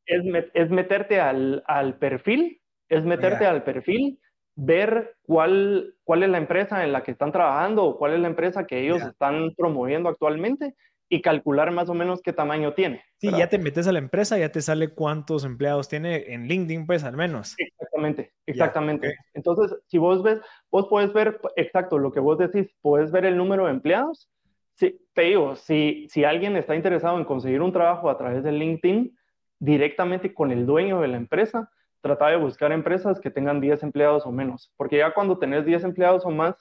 es, 0.06 0.22
es, 0.54 0.70
meterte 0.70 1.20
al, 1.20 1.62
al, 1.66 1.98
perfil, 1.98 2.60
es 2.88 3.04
meterte 3.04 3.46
al 3.46 3.64
perfil, 3.64 4.20
ver 4.54 5.16
cuál, 5.22 5.94
cuál 6.04 6.22
es 6.22 6.28
la 6.28 6.38
empresa 6.38 6.84
en 6.84 6.92
la 6.92 7.02
que 7.02 7.12
están 7.12 7.32
trabajando 7.32 7.84
o 7.84 7.98
cuál 7.98 8.14
es 8.14 8.20
la 8.20 8.28
empresa 8.28 8.66
que 8.66 8.80
ellos 8.80 9.02
están 9.02 9.54
promoviendo 9.56 10.08
actualmente 10.08 10.74
y 11.08 11.22
calcular 11.22 11.70
más 11.70 11.88
o 11.88 11.94
menos 11.94 12.20
qué 12.22 12.32
tamaño 12.32 12.74
tiene. 12.74 13.02
Sí, 13.18 13.30
ya 13.30 13.48
te 13.48 13.58
metes 13.58 13.86
a 13.86 13.92
la 13.92 13.98
empresa, 13.98 14.38
ya 14.38 14.50
te 14.50 14.60
sale 14.60 14.88
cuántos 14.88 15.44
empleados 15.44 15.88
tiene 15.88 16.32
en 16.32 16.48
LinkedIn, 16.48 16.86
pues 16.86 17.04
al 17.04 17.16
menos. 17.16 17.54
Exactamente, 17.58 18.32
exactamente. 18.46 19.16
Entonces, 19.34 19.78
si 19.86 19.98
vos 19.98 20.22
ves, 20.22 20.40
vos 20.70 20.86
puedes 20.88 21.12
ver, 21.12 21.40
exacto, 21.56 21.98
lo 21.98 22.12
que 22.12 22.20
vos 22.20 22.38
decís, 22.38 22.68
puedes 22.82 23.10
ver 23.10 23.24
el 23.24 23.36
número 23.36 23.66
de 23.66 23.72
empleados. 23.72 24.28
Sí, 24.74 25.00
te 25.14 25.22
digo, 25.22 25.56
si, 25.56 26.06
si 26.10 26.24
alguien 26.24 26.56
está 26.56 26.74
interesado 26.74 27.16
en 27.18 27.24
conseguir 27.24 27.62
un 27.62 27.72
trabajo 27.72 28.10
a 28.10 28.18
través 28.18 28.42
de 28.42 28.52
LinkedIn, 28.52 29.16
directamente 29.58 30.34
con 30.34 30.50
el 30.50 30.66
dueño 30.66 31.00
de 31.00 31.08
la 31.08 31.16
empresa, 31.16 31.70
trata 32.00 32.28
de 32.28 32.36
buscar 32.36 32.72
empresas 32.72 33.20
que 33.20 33.30
tengan 33.30 33.60
10 33.60 33.82
empleados 33.82 34.26
o 34.26 34.32
menos, 34.32 34.72
porque 34.76 34.98
ya 34.98 35.14
cuando 35.14 35.38
tenés 35.38 35.64
10 35.64 35.84
empleados 35.84 36.26
o 36.26 36.30
más, 36.30 36.54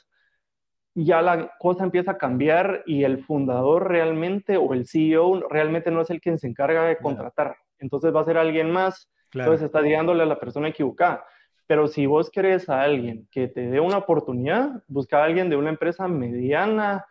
ya 1.04 1.22
la 1.22 1.52
cosa 1.60 1.84
empieza 1.84 2.12
a 2.12 2.18
cambiar 2.18 2.84
y 2.86 3.04
el 3.04 3.24
fundador 3.24 3.90
realmente 3.90 4.56
o 4.56 4.74
el 4.74 4.88
CEO 4.88 5.48
realmente 5.50 5.92
no 5.92 6.02
es 6.02 6.10
el 6.10 6.22
quien 6.22 6.40
se 6.40 6.48
encarga 6.48 6.86
de 6.86 6.98
contratar. 6.98 7.58
Entonces 7.80 8.16
va 8.16 8.22
a 8.22 8.26
ser 8.26 8.38
alguien 8.38 8.72
más. 8.72 9.12
Entonces 9.34 9.66
está 9.66 9.82
guiándole 9.82 10.24
a 10.24 10.28
la 10.28 10.40
persona 10.40 10.70
equivocada. 10.70 11.26
Pero 11.68 11.88
si 11.88 12.06
vos 12.06 12.30
querés 12.30 12.70
a 12.70 12.82
alguien 12.82 13.28
que 13.30 13.50
te 13.50 13.68
dé 13.68 13.82
una 13.82 13.98
oportunidad, 13.98 14.84
busca 14.88 15.20
a 15.20 15.26
alguien 15.26 15.50
de 15.50 15.58
una 15.58 15.70
empresa 15.70 16.08
mediana, 16.08 17.06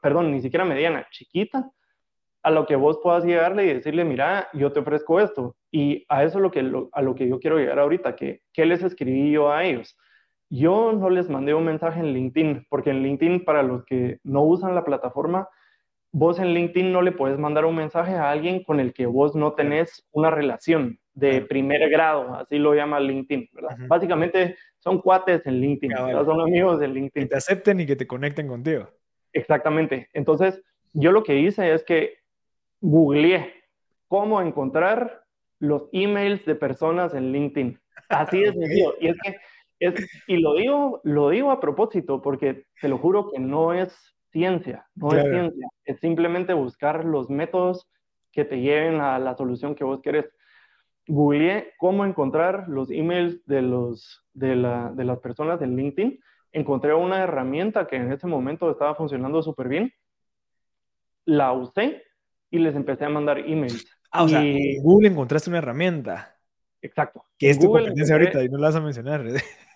perdón, 0.00 0.30
ni 0.30 0.40
siquiera 0.40 0.64
mediana, 0.64 1.08
chiquita, 1.10 1.68
a 2.42 2.50
lo 2.50 2.66
que 2.66 2.76
vos 2.76 3.00
puedas 3.02 3.24
llegarle 3.24 3.64
y 3.64 3.74
decirle, 3.74 4.04
mira, 4.04 4.48
yo 4.52 4.70
te 4.72 4.80
ofrezco 4.80 5.18
esto. 5.18 5.56
Y 5.72 6.04
a 6.08 6.22
eso 6.22 6.38
es 6.38 6.42
lo 6.42 6.50
que, 6.50 6.60
a 6.92 7.02
lo 7.02 7.14
que 7.14 7.28
yo 7.28 7.40
quiero 7.40 7.58
llegar 7.58 7.78
ahorita, 7.80 8.14
que, 8.14 8.42
¿qué 8.52 8.66
les 8.66 8.82
escribí 8.82 9.32
yo 9.32 9.50
a 9.50 9.64
ellos? 9.64 9.96
Yo 10.50 10.92
no 10.92 11.10
les 11.10 11.28
mandé 11.30 11.54
un 11.54 11.64
mensaje 11.64 12.00
en 12.00 12.12
LinkedIn, 12.12 12.66
porque 12.68 12.90
en 12.90 13.02
LinkedIn, 13.02 13.44
para 13.44 13.62
los 13.62 13.84
que 13.84 14.18
no 14.24 14.42
usan 14.42 14.74
la 14.74 14.84
plataforma, 14.84 15.48
vos 16.12 16.40
en 16.40 16.52
LinkedIn 16.52 16.92
no 16.92 17.02
le 17.02 17.12
puedes 17.12 17.38
mandar 17.38 17.64
un 17.64 17.76
mensaje 17.76 18.14
a 18.14 18.30
alguien 18.30 18.64
con 18.64 18.80
el 18.80 18.92
que 18.92 19.06
vos 19.06 19.36
no 19.36 19.52
tenés 19.52 20.06
una 20.10 20.30
relación 20.30 20.98
de 21.14 21.42
primer 21.42 21.88
grado, 21.88 22.34
así 22.34 22.58
lo 22.58 22.74
llama 22.74 22.98
LinkedIn, 22.98 23.48
¿verdad? 23.52 23.76
Básicamente 23.86 24.56
son 24.78 25.00
cuates 25.00 25.46
en 25.46 25.60
LinkedIn, 25.60 25.96
son 26.24 26.40
amigos 26.40 26.80
de 26.80 26.88
LinkedIn. 26.88 27.28
Que 27.28 27.30
te 27.30 27.36
acepten 27.36 27.80
y 27.80 27.86
que 27.86 27.96
te 27.96 28.06
conecten 28.06 28.48
contigo. 28.48 28.88
Exactamente. 29.32 30.08
Entonces, 30.12 30.60
yo 30.92 31.12
lo 31.12 31.22
que 31.22 31.38
hice 31.38 31.72
es 31.72 31.84
que 31.84 32.14
googleé 32.80 33.54
cómo 34.08 34.40
encontrar 34.40 35.24
los 35.60 35.88
emails 35.92 36.44
de 36.44 36.54
personas 36.54 37.14
en 37.14 37.32
LinkedIn. 37.32 37.78
Así 38.08 38.42
es 38.42 38.54
sencillo. 38.54 38.94
Y 39.00 39.08
es 39.08 39.16
que 39.22 39.36
y 40.26 40.36
lo 40.36 40.54
digo, 40.54 41.00
lo 41.04 41.30
digo 41.30 41.50
a 41.50 41.60
propósito 41.60 42.20
porque 42.20 42.66
te 42.80 42.88
lo 42.88 42.98
juro 42.98 43.30
que 43.30 43.38
no 43.38 43.72
es 43.72 44.14
ciencia, 44.30 44.86
no 44.94 45.12
es 45.12 45.24
ciencia, 45.24 45.68
es 45.84 45.98
simplemente 46.00 46.52
buscar 46.52 47.04
los 47.04 47.30
métodos 47.30 47.88
que 48.32 48.44
te 48.44 48.60
lleven 48.60 49.00
a 49.00 49.18
la 49.18 49.36
solución 49.36 49.74
que 49.74 49.84
vos 49.84 50.00
querés. 50.02 50.26
Googleé 51.06 51.72
cómo 51.78 52.04
encontrar 52.04 52.68
los 52.68 52.90
emails 52.90 53.44
de, 53.46 53.62
los, 53.62 54.24
de, 54.32 54.54
la, 54.54 54.92
de 54.94 55.04
las 55.04 55.18
personas 55.18 55.60
en 55.62 55.76
LinkedIn. 55.76 56.20
Encontré 56.52 56.94
una 56.94 57.22
herramienta 57.22 57.86
que 57.86 57.96
en 57.96 58.12
ese 58.12 58.26
momento 58.26 58.70
estaba 58.70 58.94
funcionando 58.94 59.42
súper 59.42 59.68
bien. 59.68 59.92
La 61.24 61.52
usé 61.52 62.04
y 62.50 62.58
les 62.58 62.74
empecé 62.76 63.04
a 63.04 63.08
mandar 63.08 63.38
emails. 63.38 63.86
Ah, 64.12 64.24
o 64.24 64.28
sea, 64.28 64.42
en 64.44 64.82
Google 64.82 65.08
encontraste 65.08 65.50
una 65.50 65.58
herramienta. 65.58 66.36
Exacto. 66.82 67.24
Que 67.38 67.50
es 67.50 67.58
tu 67.58 67.70
competencia 67.70 68.14
ahorita 68.14 68.42
y 68.42 68.48
no 68.48 68.58
la 68.58 68.68
vas 68.68 68.76
a 68.76 68.80
mencionar. 68.80 69.24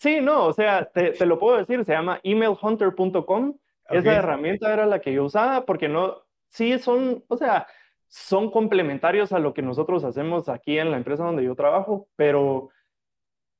Sí, 0.00 0.22
no, 0.22 0.46
o 0.46 0.52
sea, 0.54 0.86
te, 0.86 1.26
lo 1.26 1.38
puedo 1.38 1.58
decir, 1.58 1.84
se 1.84 1.92
llama 1.92 2.20
emailhunter.com. 2.22 3.58
Esa 3.90 4.16
herramienta 4.16 4.72
era 4.72 4.86
la 4.86 5.00
que 5.00 5.12
yo 5.12 5.24
usaba 5.24 5.66
porque 5.66 5.90
no, 5.90 6.22
sí 6.48 6.78
son, 6.78 7.22
o 7.28 7.36
sea, 7.36 7.66
son 8.08 8.50
complementarios 8.50 9.30
a 9.34 9.38
lo 9.38 9.52
que 9.52 9.60
nosotros 9.60 10.02
hacemos 10.04 10.48
aquí 10.48 10.78
en 10.78 10.90
la 10.90 10.96
empresa 10.96 11.24
donde 11.24 11.44
yo 11.44 11.54
trabajo, 11.54 12.08
pero 12.16 12.70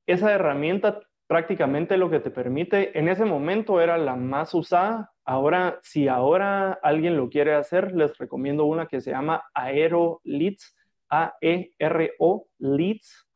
esa 0.07 0.31
herramienta 0.31 1.01
prácticamente 1.27 1.95
lo 1.95 2.09
que 2.09 2.19
te 2.19 2.31
permite, 2.31 2.97
en 2.97 3.07
ese 3.07 3.23
momento 3.23 3.79
era 3.79 3.99
la 3.99 4.15
más 4.15 4.55
usada. 4.55 5.11
Ahora, 5.23 5.79
si 5.83 6.07
ahora 6.07 6.73
alguien 6.81 7.17
lo 7.17 7.29
quiere 7.29 7.53
hacer, 7.53 7.91
les 7.93 8.17
recomiendo 8.17 8.65
una 8.65 8.87
que 8.87 8.99
se 8.99 9.11
llama 9.11 9.43
Aero 9.53 10.21
Leads, 10.23 10.75
A-E-R-O 11.07 12.47
Leads. 12.57 13.27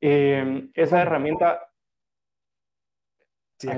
Eh, 0.00 0.68
esa 0.74 1.02
herramienta 1.02 1.65
Sí, 3.58 3.68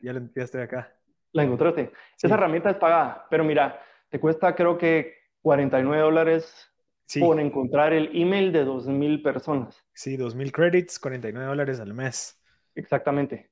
Ya 0.00 0.12
la 0.12 0.18
enviaste 0.18 0.62
acá. 0.62 0.92
La 1.32 1.42
encontraste. 1.42 1.92
Esa 2.20 2.34
herramienta 2.34 2.70
es 2.70 2.76
pagada, 2.76 3.26
pero 3.28 3.44
mira, 3.44 3.82
te 4.08 4.18
cuesta 4.18 4.54
creo 4.54 4.78
que 4.78 5.14
49 5.42 6.02
dólares 6.02 6.72
por 7.20 7.38
encontrar 7.38 7.92
el 7.92 8.10
email 8.14 8.52
de 8.52 8.64
2.000 8.64 9.22
personas. 9.22 9.84
Sí, 9.92 10.16
2.000 10.16 10.50
credits, 10.50 10.98
49 10.98 11.48
dólares 11.48 11.78
al 11.80 11.94
mes. 11.94 12.42
Exactamente. 12.74 13.50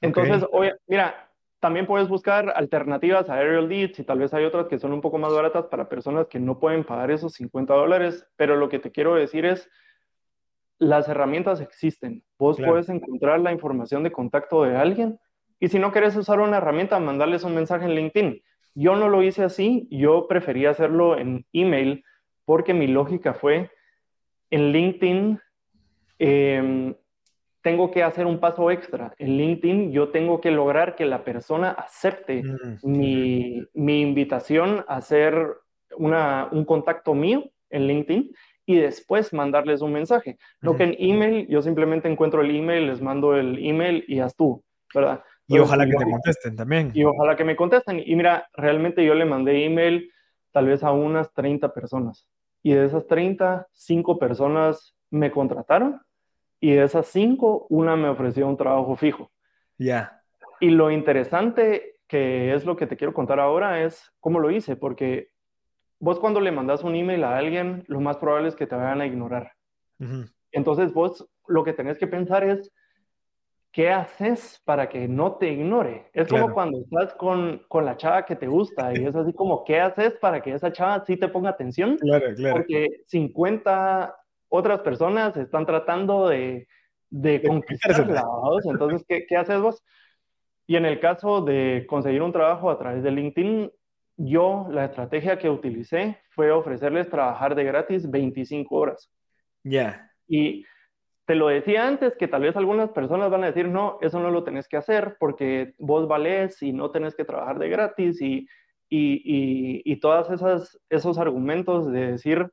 Entonces, 0.00 0.44
mira, 0.86 1.30
también 1.60 1.86
puedes 1.86 2.08
buscar 2.08 2.52
alternativas 2.54 3.28
a 3.28 3.34
Aerial 3.34 3.68
Leads 3.68 3.98
y 3.98 4.04
tal 4.04 4.18
vez 4.18 4.34
hay 4.34 4.44
otras 4.44 4.66
que 4.66 4.78
son 4.78 4.92
un 4.92 5.00
poco 5.00 5.18
más 5.18 5.32
baratas 5.32 5.66
para 5.66 5.88
personas 5.88 6.26
que 6.26 6.38
no 6.38 6.58
pueden 6.58 6.84
pagar 6.84 7.10
esos 7.10 7.34
50 7.34 7.74
dólares, 7.74 8.26
pero 8.36 8.56
lo 8.56 8.68
que 8.68 8.78
te 8.78 8.90
quiero 8.90 9.14
decir 9.14 9.46
es, 9.46 9.68
las 10.78 11.08
herramientas 11.08 11.60
existen. 11.60 12.22
Vos 12.38 12.58
puedes 12.58 12.88
encontrar 12.88 13.40
la 13.40 13.52
información 13.52 14.02
de 14.02 14.12
contacto 14.12 14.62
de 14.62 14.76
alguien 14.76 15.18
y 15.58 15.68
si 15.68 15.78
no 15.78 15.92
quieres 15.92 16.16
usar 16.16 16.40
una 16.40 16.58
herramienta, 16.58 16.98
mandarles 16.98 17.44
un 17.44 17.54
mensaje 17.54 17.86
en 17.86 17.94
LinkedIn. 17.94 18.42
Yo 18.74 18.94
no 18.94 19.08
lo 19.08 19.22
hice 19.22 19.42
así, 19.42 19.88
yo 19.90 20.28
prefería 20.28 20.70
hacerlo 20.70 21.18
en 21.18 21.46
email 21.52 22.04
porque 22.44 22.74
mi 22.74 22.86
lógica 22.86 23.32
fue 23.32 23.70
en 24.50 24.72
LinkedIn 24.72 25.40
em, 26.18 26.94
tengo 27.62 27.90
que 27.90 28.02
hacer 28.02 28.26
un 28.26 28.38
paso 28.38 28.70
extra. 28.70 29.14
En 29.18 29.38
LinkedIn 29.38 29.92
yo 29.92 30.10
tengo 30.10 30.40
que 30.40 30.50
lograr 30.50 30.94
que 30.94 31.06
la 31.06 31.24
persona 31.24 31.70
acepte 31.70 32.42
mm. 32.42 32.78
mi, 32.82 33.62
mi, 33.74 34.02
invitación 34.02 34.84
a 34.86 34.96
hacer 34.96 35.34
una, 35.96 36.48
un 36.52 36.64
contacto 36.64 37.14
mío 37.14 37.50
en 37.70 37.86
LinkedIn 37.88 38.30
y 38.66 38.76
después 38.76 39.32
mandarles 39.32 39.80
un 39.80 39.92
mensaje. 39.92 40.38
Lo 40.60 40.76
que 40.76 40.82
en 40.82 40.96
email, 40.98 41.46
yo 41.48 41.62
simplemente 41.62 42.08
encuentro 42.10 42.42
el 42.42 42.54
email, 42.54 42.88
les 42.88 43.00
mando 43.00 43.36
el 43.36 43.64
email 43.64 44.04
y 44.08 44.18
haz 44.18 44.34
tú, 44.34 44.62
¿verdad? 44.92 45.22
y 45.48 45.58
ojalá 45.58 45.86
que 45.86 45.96
te 45.96 46.10
contesten 46.10 46.56
también. 46.56 46.90
Y 46.92 47.04
ojalá 47.04 47.36
que 47.36 47.44
me 47.44 47.54
contesten. 47.54 48.02
Y 48.04 48.16
mira, 48.16 48.48
realmente 48.52 49.04
yo 49.04 49.14
le 49.14 49.24
mandé 49.24 49.64
email 49.64 50.10
tal 50.50 50.66
vez 50.66 50.82
a 50.82 50.90
unas 50.90 51.32
30 51.32 51.72
personas. 51.72 52.28
Y 52.62 52.72
de 52.72 52.84
esas 52.84 53.06
30, 53.06 53.68
5 53.72 54.18
personas 54.18 54.96
me 55.10 55.30
contrataron. 55.30 56.02
Y 56.58 56.72
de 56.72 56.82
esas 56.82 57.06
5, 57.06 57.68
una 57.70 57.94
me 57.94 58.08
ofreció 58.08 58.48
un 58.48 58.56
trabajo 58.56 58.96
fijo. 58.96 59.30
Ya. 59.78 60.20
Y 60.58 60.70
lo 60.70 60.90
interesante 60.90 61.96
que 62.08 62.54
es 62.54 62.64
lo 62.64 62.76
que 62.76 62.86
te 62.86 62.96
quiero 62.96 63.12
contar 63.12 63.40
ahora 63.40 63.82
es 63.82 64.12
cómo 64.20 64.40
lo 64.40 64.50
hice, 64.50 64.76
porque 64.76 65.30
vos 65.98 66.18
cuando 66.18 66.40
le 66.40 66.52
mandas 66.52 66.82
un 66.84 66.94
email 66.94 67.24
a 67.24 67.36
alguien, 67.36 67.84
lo 67.88 68.00
más 68.00 68.16
probable 68.16 68.48
es 68.48 68.56
que 68.56 68.66
te 68.66 68.76
vayan 68.76 69.00
a 69.00 69.06
ignorar. 69.06 69.52
Entonces 70.52 70.92
vos 70.92 71.26
lo 71.48 71.64
que 71.64 71.72
tenés 71.72 71.98
que 71.98 72.06
pensar 72.06 72.44
es, 72.44 72.72
¿qué 73.72 73.90
haces 73.90 74.60
para 74.64 74.88
que 74.88 75.08
no 75.08 75.36
te 75.36 75.50
ignore? 75.50 76.10
Es 76.12 76.28
como 76.28 76.52
cuando 76.52 76.78
estás 76.78 77.14
con, 77.14 77.62
con, 77.68 77.84
la 77.84 77.96
chava 77.96 78.24
que 78.24 78.36
te 78.36 78.46
gusta 78.46 78.92
y 78.94 79.04
es 79.04 79.14
así 79.14 79.32
como, 79.32 79.64
¿qué 79.64 79.80
haces 79.80 80.14
para 80.14 80.42
que 80.42 80.52
esa 80.52 80.72
chava 80.72 81.04
sí 81.04 81.16
te 81.16 81.28
ponga 81.28 81.50
atención? 81.50 81.96
Claro, 81.98 82.34
claro. 82.34 82.56
Porque 82.56 83.02
50 83.06 84.16
otras 84.48 84.80
personas 84.80 85.36
están 85.36 85.66
tratando 85.66 86.28
de, 86.28 86.68
de 87.10 87.42
conquistarla. 87.42 88.24
Entonces, 88.64 89.04
¿qué, 89.08 89.26
¿qué 89.26 89.36
haces 89.36 89.60
vos? 89.60 89.82
Y 90.66 90.76
en 90.76 90.84
el 90.84 90.98
caso 90.98 91.42
de 91.42 91.86
conseguir 91.88 92.22
un 92.22 92.32
trabajo 92.32 92.70
a 92.70 92.78
través 92.78 93.02
de 93.02 93.12
LinkedIn, 93.12 93.70
yo 94.16 94.66
la 94.70 94.86
estrategia 94.86 95.38
que 95.38 95.50
utilicé 95.50 96.18
fue 96.30 96.50
ofrecerles 96.50 97.10
trabajar 97.10 97.54
de 97.54 97.64
gratis 97.64 98.10
25 98.10 98.74
horas. 98.74 99.10
Ya. 99.62 100.10
Y 100.26 100.64
te 101.26 101.34
lo 101.34 101.48
decía 101.48 101.86
antes 101.86 102.16
que 102.16 102.28
tal 102.28 102.42
vez 102.42 102.56
algunas 102.56 102.90
personas 102.90 103.30
van 103.30 103.44
a 103.44 103.48
decir, 103.48 103.68
no, 103.68 103.98
eso 104.00 104.20
no 104.20 104.30
lo 104.30 104.44
tenés 104.44 104.68
que 104.68 104.76
hacer 104.76 105.16
porque 105.18 105.74
vos 105.78 106.08
valés 106.08 106.62
y 106.62 106.72
no 106.72 106.90
tenés 106.90 107.14
que 107.14 107.24
trabajar 107.24 107.58
de 107.58 107.68
gratis 107.68 108.22
y, 108.22 108.48
y, 108.88 109.82
y, 109.84 109.96
todas 110.00 110.30
esas 110.30 110.80
esos 110.88 111.18
argumentos 111.18 111.90
de 111.90 112.12
decir, 112.12 112.50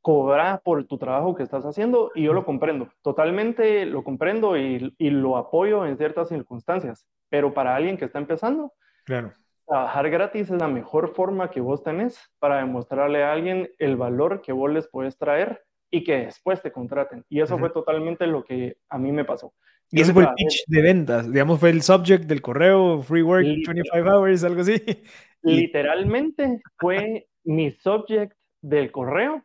cobrar 0.00 0.62
por 0.62 0.84
tu 0.86 0.96
trabajo 0.96 1.34
que 1.34 1.42
estás 1.42 1.64
haciendo 1.64 2.10
y 2.14 2.24
yo 2.24 2.32
lo 2.32 2.46
comprendo, 2.46 2.88
totalmente 3.02 3.84
lo 3.84 4.02
comprendo 4.02 4.56
y, 4.56 4.94
y, 4.96 5.10
lo 5.10 5.36
apoyo 5.36 5.84
en 5.86 5.98
ciertas 5.98 6.30
circunstancias, 6.30 7.06
pero 7.28 7.52
para 7.52 7.76
alguien 7.76 7.98
que 7.98 8.06
está 8.06 8.18
empezando, 8.18 8.72
claro. 9.04 9.34
Trabajar 9.66 10.10
gratis 10.10 10.50
es 10.50 10.60
la 10.60 10.68
mejor 10.68 11.14
forma 11.14 11.50
que 11.50 11.60
vos 11.60 11.82
tenés 11.82 12.18
para 12.38 12.58
demostrarle 12.58 13.22
a 13.22 13.32
alguien 13.32 13.70
el 13.78 13.96
valor 13.96 14.42
que 14.42 14.52
vos 14.52 14.70
les 14.70 14.88
puedes 14.88 15.16
traer 15.16 15.62
y 15.90 16.02
que 16.04 16.26
después 16.26 16.60
te 16.62 16.72
contraten. 16.72 17.24
Y 17.28 17.40
eso 17.40 17.58
fue 17.58 17.70
totalmente 17.70 18.26
lo 18.26 18.44
que 18.44 18.78
a 18.88 18.98
mí 18.98 19.12
me 19.12 19.24
pasó. 19.24 19.54
Y 19.90 20.00
ese 20.00 20.12
fue 20.12 20.24
el 20.24 20.34
pitch 20.34 20.64
de 20.66 20.82
ventas, 20.82 21.30
digamos, 21.30 21.60
fue 21.60 21.70
el 21.70 21.82
subject 21.82 22.24
del 22.24 22.42
correo, 22.42 23.00
free 23.02 23.22
work, 23.22 23.44
25 23.44 24.08
hours, 24.08 24.42
algo 24.42 24.62
así. 24.62 24.82
Literalmente 25.42 26.60
fue 26.78 27.28
mi 27.44 27.70
subject 27.70 28.36
del 28.60 28.90
correo. 28.90 29.44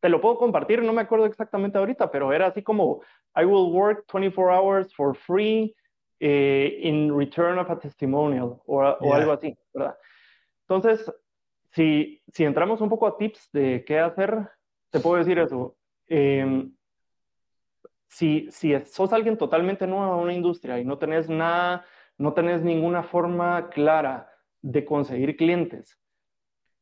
Te 0.00 0.08
lo 0.08 0.20
puedo 0.20 0.38
compartir, 0.38 0.82
no 0.82 0.92
me 0.92 1.00
acuerdo 1.00 1.26
exactamente 1.26 1.78
ahorita, 1.78 2.10
pero 2.12 2.32
era 2.32 2.46
así 2.46 2.62
como, 2.62 3.00
I 3.34 3.44
will 3.44 3.72
work 3.72 4.04
24 4.06 4.54
hours 4.54 4.94
for 4.94 5.16
free 5.16 5.74
eh, 6.20 6.80
in 6.82 7.16
return 7.16 7.58
of 7.58 7.70
a 7.70 7.78
testimonial 7.78 8.60
o, 8.66 8.78
o 8.78 9.14
algo 9.14 9.32
así, 9.32 9.56
¿verdad? 9.72 9.96
Entonces, 10.62 11.12
si, 11.70 12.22
si 12.32 12.44
entramos 12.44 12.80
un 12.80 12.88
poco 12.88 13.06
a 13.06 13.16
tips 13.16 13.50
de 13.52 13.84
qué 13.86 13.98
hacer, 13.98 14.48
te 14.90 15.00
puedo 15.00 15.16
decir 15.16 15.38
eso. 15.38 15.76
Em, 16.06 16.74
si, 18.08 18.48
si 18.50 18.74
sos 18.86 19.12
alguien 19.12 19.36
totalmente 19.36 19.86
nuevo 19.86 20.14
en 20.14 20.20
una 20.20 20.32
industria 20.32 20.78
y 20.78 20.84
no 20.84 20.98
tenés 20.98 21.28
nada, 21.28 21.84
no 22.16 22.32
tenés 22.32 22.62
ninguna 22.62 23.02
forma 23.02 23.68
clara 23.70 24.30
de 24.60 24.84
conseguir 24.84 25.36
clientes, 25.36 26.00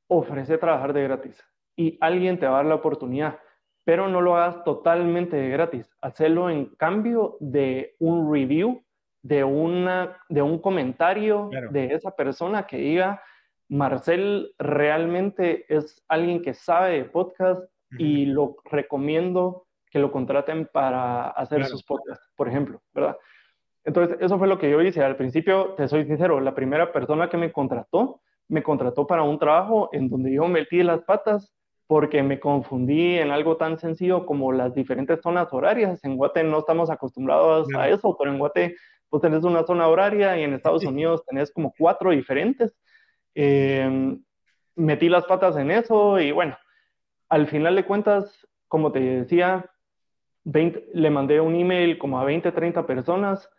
ofrece 0.08 0.56
trabajar 0.56 0.92
de 0.92 1.02
gratis 1.02 1.44
y 1.76 1.98
alguien 2.00 2.38
te 2.38 2.46
va 2.46 2.54
a 2.54 2.56
dar 2.58 2.66
la 2.66 2.76
oportunidad, 2.76 3.38
pero 3.84 4.08
no 4.08 4.20
lo 4.20 4.36
hagas 4.36 4.64
totalmente 4.64 5.36
de 5.36 5.50
gratis. 5.50 5.90
Hacelo 6.00 6.48
en 6.48 6.66
cambio 6.76 7.36
de 7.40 7.96
un 7.98 8.32
review, 8.32 8.84
de, 9.26 9.44
una, 9.44 10.18
de 10.28 10.42
un 10.42 10.58
comentario 10.58 11.50
de 11.70 11.94
esa 11.94 12.10
persona 12.10 12.66
que 12.66 12.76
diga, 12.78 13.22
Marcel 13.68 14.52
realmente 14.58 15.64
es 15.68 16.04
alguien 16.08 16.42
que 16.42 16.54
sabe 16.54 16.98
de 16.98 17.04
podcast, 17.04 17.62
y 17.98 18.26
lo 18.26 18.56
recomiendo 18.64 19.66
que 19.90 19.98
lo 19.98 20.10
contraten 20.10 20.66
para 20.66 21.28
hacer 21.28 21.64
sus 21.66 21.84
podcasts, 21.84 22.30
por 22.36 22.48
ejemplo, 22.48 22.82
¿verdad? 22.92 23.16
Entonces, 23.84 24.18
eso 24.20 24.38
fue 24.38 24.48
lo 24.48 24.58
que 24.58 24.70
yo 24.70 24.82
hice. 24.82 25.02
Al 25.02 25.16
principio, 25.16 25.74
te 25.76 25.86
soy 25.86 26.04
sincero, 26.04 26.40
la 26.40 26.54
primera 26.54 26.92
persona 26.92 27.28
que 27.28 27.36
me 27.36 27.52
contrató, 27.52 28.20
me 28.48 28.62
contrató 28.62 29.06
para 29.06 29.22
un 29.22 29.38
trabajo 29.38 29.88
en 29.92 30.08
donde 30.08 30.32
yo 30.32 30.48
metí 30.48 30.82
las 30.82 31.02
patas 31.02 31.52
porque 31.86 32.22
me 32.24 32.40
confundí 32.40 33.16
en 33.16 33.30
algo 33.30 33.56
tan 33.56 33.78
sencillo 33.78 34.26
como 34.26 34.50
las 34.50 34.74
diferentes 34.74 35.20
zonas 35.22 35.52
horarias. 35.52 36.02
En 36.02 36.16
Guate 36.16 36.42
no 36.42 36.58
estamos 36.58 36.90
acostumbrados 36.90 37.68
a 37.76 37.88
eso, 37.88 38.16
pero 38.18 38.32
en 38.32 38.38
Guate 38.38 38.76
tú 39.10 39.20
tenés 39.20 39.44
una 39.44 39.64
zona 39.64 39.88
horaria 39.88 40.38
y 40.38 40.42
en 40.42 40.54
Estados 40.54 40.84
Unidos 40.84 41.24
tenés 41.26 41.52
como 41.52 41.74
cuatro 41.76 42.10
diferentes. 42.10 42.76
Em, 43.34 44.22
metí 44.74 45.08
las 45.08 45.24
patas 45.24 45.56
en 45.56 45.70
eso 45.70 46.20
y 46.20 46.32
bueno, 46.32 46.56
al 47.28 47.46
final 47.48 47.76
de 47.76 47.84
cuentas, 47.84 48.46
como 48.68 48.92
te 48.92 49.00
decía, 49.00 49.70
le 50.44 51.10
mandé 51.10 51.40
un 51.40 51.54
email 51.54 51.98
como 51.98 52.20
a 52.20 52.24
20, 52.24 52.52
30 52.52 52.86
personas, 52.86 53.50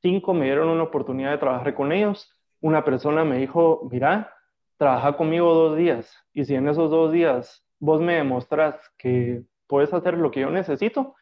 cinco 0.00 0.32
me 0.32 0.46
dieron 0.46 0.68
una 0.68 0.84
oportunidad 0.84 1.32
de 1.32 1.38
trabajar 1.38 1.74
con 1.74 1.92
ellos, 1.92 2.34
una 2.60 2.84
persona 2.84 3.24
me 3.24 3.38
dijo, 3.38 3.88
mira, 3.90 4.34
trabaja 4.76 5.16
conmigo 5.16 5.52
dos 5.54 5.76
días 5.76 6.16
y 6.32 6.44
si 6.44 6.54
en 6.54 6.68
esos 6.68 6.90
dos 6.90 7.12
días 7.12 7.66
vos 7.78 8.00
me 8.00 8.14
demostras 8.14 8.76
que 8.96 9.42
puedes 9.66 9.92
hacer 9.92 10.14
lo 10.14 10.30
que 10.30 10.40
yo 10.40 10.50
necesito, 10.50 11.14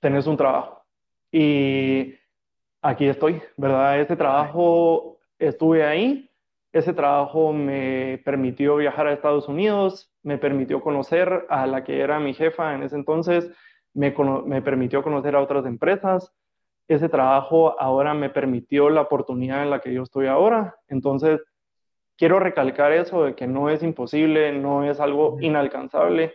tenés 0.00 0.26
un 0.26 0.36
trabajo. 0.36 0.84
Y 1.30 2.14
aquí 2.82 3.06
estoy, 3.06 3.42
¿verdad? 3.56 4.00
Ese 4.00 4.16
trabajo 4.16 5.18
estuve 5.38 5.84
ahí 5.84 6.28
ese 6.72 6.92
trabajo 6.92 7.52
me 7.52 8.20
permitió 8.24 8.76
viajar 8.76 9.06
a 9.06 9.12
Estados 9.12 9.48
Unidos, 9.48 10.12
me 10.22 10.38
permitió 10.38 10.80
conocer 10.82 11.46
a 11.48 11.66
la 11.66 11.82
que 11.82 12.00
era 12.00 12.20
mi 12.20 12.34
jefa 12.34 12.74
en 12.74 12.82
ese 12.82 12.96
entonces, 12.96 13.50
me, 13.94 14.14
me 14.46 14.60
permitió 14.62 15.02
conocer 15.02 15.34
a 15.34 15.40
otras 15.40 15.64
empresas. 15.64 16.32
Ese 16.86 17.08
trabajo 17.08 17.78
ahora 17.80 18.14
me 18.14 18.30
permitió 18.30 18.90
la 18.90 19.02
oportunidad 19.02 19.62
en 19.62 19.70
la 19.70 19.80
que 19.80 19.92
yo 19.92 20.02
estoy 20.02 20.26
ahora. 20.26 20.76
Entonces, 20.88 21.40
quiero 22.16 22.38
recalcar 22.38 22.92
eso 22.92 23.24
de 23.24 23.34
que 23.34 23.46
no 23.46 23.70
es 23.70 23.82
imposible, 23.82 24.52
no 24.52 24.84
es 24.84 25.00
algo 25.00 25.38
inalcanzable. 25.40 26.34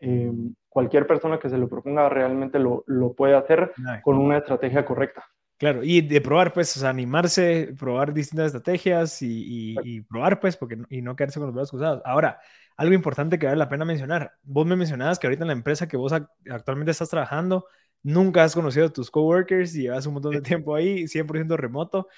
Eh, 0.00 0.32
cualquier 0.68 1.06
persona 1.06 1.38
que 1.38 1.48
se 1.48 1.58
lo 1.58 1.68
proponga 1.68 2.08
realmente 2.08 2.58
lo, 2.58 2.82
lo 2.86 3.12
puede 3.14 3.34
hacer 3.34 3.72
con 4.02 4.18
una 4.18 4.38
estrategia 4.38 4.84
correcta. 4.84 5.24
Claro, 5.58 5.82
y 5.82 6.02
de 6.02 6.20
probar, 6.20 6.52
pues, 6.52 6.82
animarse, 6.82 7.74
probar 7.78 8.12
distintas 8.12 8.46
estrategias 8.46 9.18
y, 9.22 10.02
probar, 10.02 10.38
pues, 10.38 10.56
porque, 10.56 10.78
y 10.90 11.00
no 11.00 11.16
quedarse 11.16 11.38
con 11.38 11.46
los 11.48 11.54
brazos 11.54 11.70
cruzados. 11.70 12.02
Ahora, 12.04 12.38
algo 12.76 12.94
importante 12.94 13.38
que 13.38 13.46
vale 13.46 13.58
la 13.58 13.68
pena 13.68 13.86
mencionar. 13.86 14.34
Vos 14.42 14.66
me 14.66 14.76
mencionabas 14.76 15.18
que 15.18 15.26
ahorita 15.26 15.44
en 15.44 15.48
la 15.48 15.54
empresa 15.54 15.88
que 15.88 15.96
vos 15.96 16.12
actualmente 16.12 16.90
estás 16.90 17.08
trabajando, 17.08 17.66
nunca 18.02 18.44
has 18.44 18.54
conocido 18.54 18.86
a 18.86 18.92
tus 18.92 19.10
coworkers 19.10 19.74
y 19.74 19.82
llevas 19.82 20.06
un 20.06 20.14
montón 20.14 20.32
de 20.32 20.42
tiempo 20.42 20.74
ahí, 20.74 21.08
100% 21.08 21.56
remoto. 21.56 22.08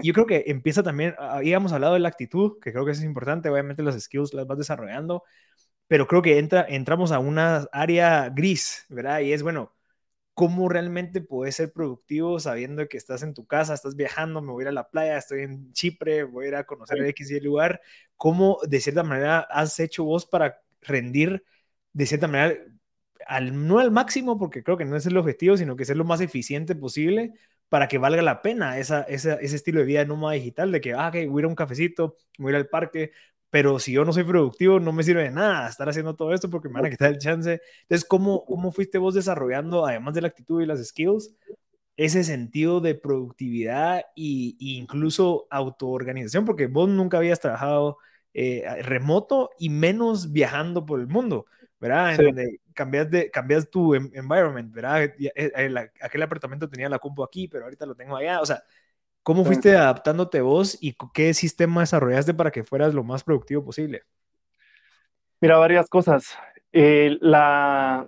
Y 0.00 0.06
yo 0.06 0.14
creo 0.14 0.26
que 0.26 0.44
empieza 0.46 0.84
también, 0.84 1.16
ahí 1.18 1.52
hemos 1.52 1.72
hablado 1.72 1.94
de 1.94 2.00
la 2.00 2.08
actitud, 2.08 2.60
que 2.62 2.72
creo 2.72 2.84
que 2.84 2.92
es 2.92 3.02
importante, 3.02 3.48
obviamente 3.48 3.82
las 3.82 4.00
skills 4.00 4.34
las 4.34 4.46
vas 4.46 4.58
desarrollando, 4.58 5.24
pero 5.88 6.06
creo 6.06 6.22
que 6.22 6.38
entra, 6.38 6.64
entramos 6.68 7.12
a 7.12 7.18
una 7.18 7.66
área 7.72 8.30
gris, 8.30 8.86
¿verdad? 8.88 9.20
Y 9.20 9.32
es, 9.32 9.42
bueno, 9.42 9.74
cómo 10.34 10.68
realmente 10.68 11.20
puedes 11.20 11.56
ser 11.56 11.72
productivo 11.72 12.40
sabiendo 12.40 12.86
que 12.88 12.96
estás 12.96 13.22
en 13.22 13.34
tu 13.34 13.46
casa, 13.46 13.74
estás 13.74 13.96
viajando, 13.96 14.42
me 14.42 14.52
voy 14.52 14.62
a 14.62 14.64
ir 14.64 14.68
a 14.68 14.72
la 14.72 14.90
playa, 14.90 15.16
estoy 15.16 15.42
en 15.42 15.72
Chipre, 15.72 16.24
voy 16.24 16.46
a 16.46 16.48
ir 16.48 16.54
a 16.56 16.64
conocer 16.64 16.98
el 16.98 17.06
X 17.06 17.30
y 17.30 17.36
el 17.36 17.44
lugar. 17.44 17.80
¿Cómo 18.16 18.58
de 18.68 18.80
cierta 18.80 19.02
manera 19.04 19.40
has 19.40 19.78
hecho 19.80 20.04
vos 20.04 20.26
para 20.26 20.60
rendir 20.82 21.44
de 21.92 22.06
cierta 22.06 22.28
manera, 22.28 22.60
al, 23.26 23.66
no 23.66 23.78
al 23.78 23.90
máximo, 23.90 24.38
porque 24.38 24.62
creo 24.62 24.76
que 24.76 24.84
no 24.84 24.96
es 24.96 25.06
el 25.06 25.16
objetivo, 25.16 25.56
sino 25.56 25.76
que 25.76 25.84
ser 25.84 25.96
lo 25.96 26.04
más 26.04 26.20
eficiente 26.20 26.74
posible 26.74 27.32
para 27.68 27.88
que 27.88 27.98
valga 27.98 28.22
la 28.22 28.42
pena 28.42 28.78
esa, 28.78 29.02
ese 29.02 29.38
estilo 29.42 29.80
de 29.80 29.86
vida 29.86 30.04
nómada 30.04 30.34
digital, 30.34 30.72
de 30.72 30.80
que, 30.80 30.92
ah, 30.92 31.10
voy 31.10 31.20
a 31.20 31.40
ir 31.40 31.44
a 31.44 31.48
un 31.48 31.54
cafecito, 31.54 32.16
voy 32.38 32.50
a 32.50 32.50
ir 32.50 32.56
al 32.56 32.68
parque, 32.68 33.12
pero 33.54 33.78
si 33.78 33.92
yo 33.92 34.04
no 34.04 34.12
soy 34.12 34.24
productivo, 34.24 34.80
no 34.80 34.90
me 34.90 35.04
sirve 35.04 35.22
de 35.22 35.30
nada 35.30 35.68
estar 35.68 35.88
haciendo 35.88 36.16
todo 36.16 36.34
esto 36.34 36.50
porque 36.50 36.68
me 36.68 36.74
van 36.74 36.86
a 36.86 36.90
quitar 36.90 37.12
el 37.12 37.18
chance. 37.18 37.62
Entonces, 37.82 38.04
¿cómo, 38.04 38.44
cómo 38.44 38.72
fuiste 38.72 38.98
vos 38.98 39.14
desarrollando, 39.14 39.86
además 39.86 40.12
de 40.14 40.22
la 40.22 40.26
actitud 40.26 40.60
y 40.60 40.66
las 40.66 40.84
skills, 40.84 41.32
ese 41.96 42.24
sentido 42.24 42.80
de 42.80 42.96
productividad 42.96 44.00
e, 44.16 44.56
incluso 44.58 45.46
autoorganización? 45.50 46.44
Porque 46.44 46.66
vos 46.66 46.88
nunca 46.88 47.18
habías 47.18 47.38
trabajado 47.38 47.98
eh, 48.32 48.64
remoto 48.82 49.50
y 49.56 49.68
menos 49.68 50.32
viajando 50.32 50.84
por 50.84 50.98
el 50.98 51.06
mundo, 51.06 51.46
¿verdad? 51.78 52.16
En 52.16 52.24
donde 52.24 52.60
cambias, 52.72 53.08
de, 53.08 53.30
cambias 53.30 53.70
tu 53.70 53.94
environment, 53.94 54.74
¿verdad? 54.74 55.04
Eh, 55.04 55.90
aquel 56.00 56.22
apartamento 56.22 56.68
tenía 56.68 56.88
la 56.88 56.98
compu 56.98 57.22
aquí, 57.22 57.46
pero 57.46 57.66
ahorita 57.66 57.86
lo 57.86 57.94
tengo 57.94 58.16
allá. 58.16 58.40
O 58.40 58.46
sea, 58.46 58.64
¿Cómo 59.24 59.42
fuiste 59.46 59.74
adaptándote 59.74 60.42
vos 60.42 60.76
y 60.82 60.94
qué 61.14 61.32
sistema 61.32 61.80
desarrollaste 61.80 62.34
para 62.34 62.50
que 62.50 62.62
fueras 62.62 62.92
lo 62.92 63.04
más 63.04 63.24
productivo 63.24 63.64
posible? 63.64 64.02
Mira, 65.40 65.56
varias 65.56 65.88
cosas. 65.88 66.36
Eh, 66.72 67.16
la, 67.22 68.06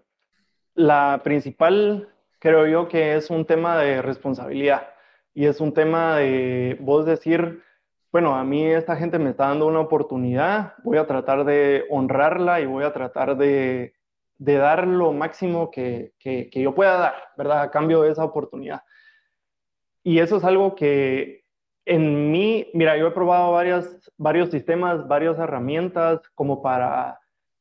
la 0.74 1.22
principal, 1.24 2.10
creo 2.38 2.66
yo, 2.66 2.86
que 2.86 3.16
es 3.16 3.30
un 3.30 3.46
tema 3.46 3.78
de 3.78 4.02
responsabilidad 4.02 4.88
y 5.32 5.46
es 5.46 5.58
un 5.60 5.72
tema 5.72 6.16
de 6.16 6.76
vos 6.80 7.06
decir, 7.06 7.62
bueno, 8.12 8.34
a 8.34 8.44
mí 8.44 8.66
esta 8.66 8.94
gente 8.96 9.18
me 9.18 9.30
está 9.30 9.48
dando 9.48 9.66
una 9.66 9.80
oportunidad, 9.80 10.74
voy 10.84 10.98
a 10.98 11.06
tratar 11.06 11.44
de 11.46 11.86
honrarla 11.88 12.60
y 12.60 12.66
voy 12.66 12.84
a 12.84 12.92
tratar 12.92 13.38
de, 13.38 13.94
de 14.36 14.56
dar 14.56 14.86
lo 14.86 15.12
máximo 15.12 15.70
que, 15.70 16.12
que, 16.18 16.50
que, 16.50 16.60
yo 16.60 16.74
pueda 16.74 16.98
dar, 16.98 17.14
¿verdad? 17.38 17.62
A 17.62 17.70
cambio 17.70 18.02
de 18.02 18.10
esa 18.10 18.24
oportunidad. 18.24 18.82
Y 20.06 20.20
eso 20.20 20.36
es 20.36 20.44
algo 20.44 20.76
que 20.76 21.42
en 21.84 22.30
mí, 22.30 22.70
mira, 22.72 22.96
yo 22.96 23.08
he 23.08 23.10
probado 23.10 23.50
varias, 23.50 24.08
varios 24.16 24.50
sistemas, 24.50 25.08
varias 25.08 25.36
herramientas 25.36 26.20
como 26.36 26.62
para, 26.62 27.18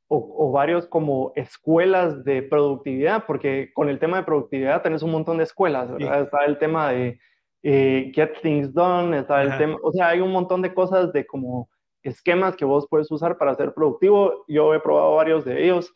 o, 0.08 0.52
varios 0.52 0.86
como 0.86 1.34
escuelas 1.36 2.24
de 2.24 2.44
productividad, 2.44 3.26
porque 3.26 3.72
con 3.74 3.90
el 3.90 3.98
tema 3.98 4.18
de 4.18 4.26
productividad 4.26 4.84
tenés 4.84 5.02
un 5.02 5.10
montón 5.10 5.40
de 5.40 5.46
escuelas, 5.46 5.92
¿verdad? 5.92 6.22
Está 6.22 6.46
el 6.46 6.60
tema 6.60 6.92
de 6.92 7.20
eh, 7.64 8.12
Get 8.14 8.40
Things 8.44 8.72
Done, 8.76 9.18
está 9.18 9.42
el 9.42 9.58
tema, 9.58 9.78
o 9.82 9.92
sea, 9.92 10.10
hay 10.10 10.22
un 10.22 10.32
montón 10.32 10.62
de 10.62 10.72
cosas 10.72 11.12
de 11.14 11.26
como 11.26 11.68
esquemas 12.04 12.56
que 12.56 12.66
vos 12.66 12.86
puedes 12.88 13.10
usar 13.10 13.40
para 13.40 13.56
ser 13.56 13.74
productivo. 13.74 14.46
Yo 14.48 14.72
he 14.76 14.80
probado 14.80 15.16
varios 15.16 15.46
de 15.46 15.64
ellos. 15.64 15.92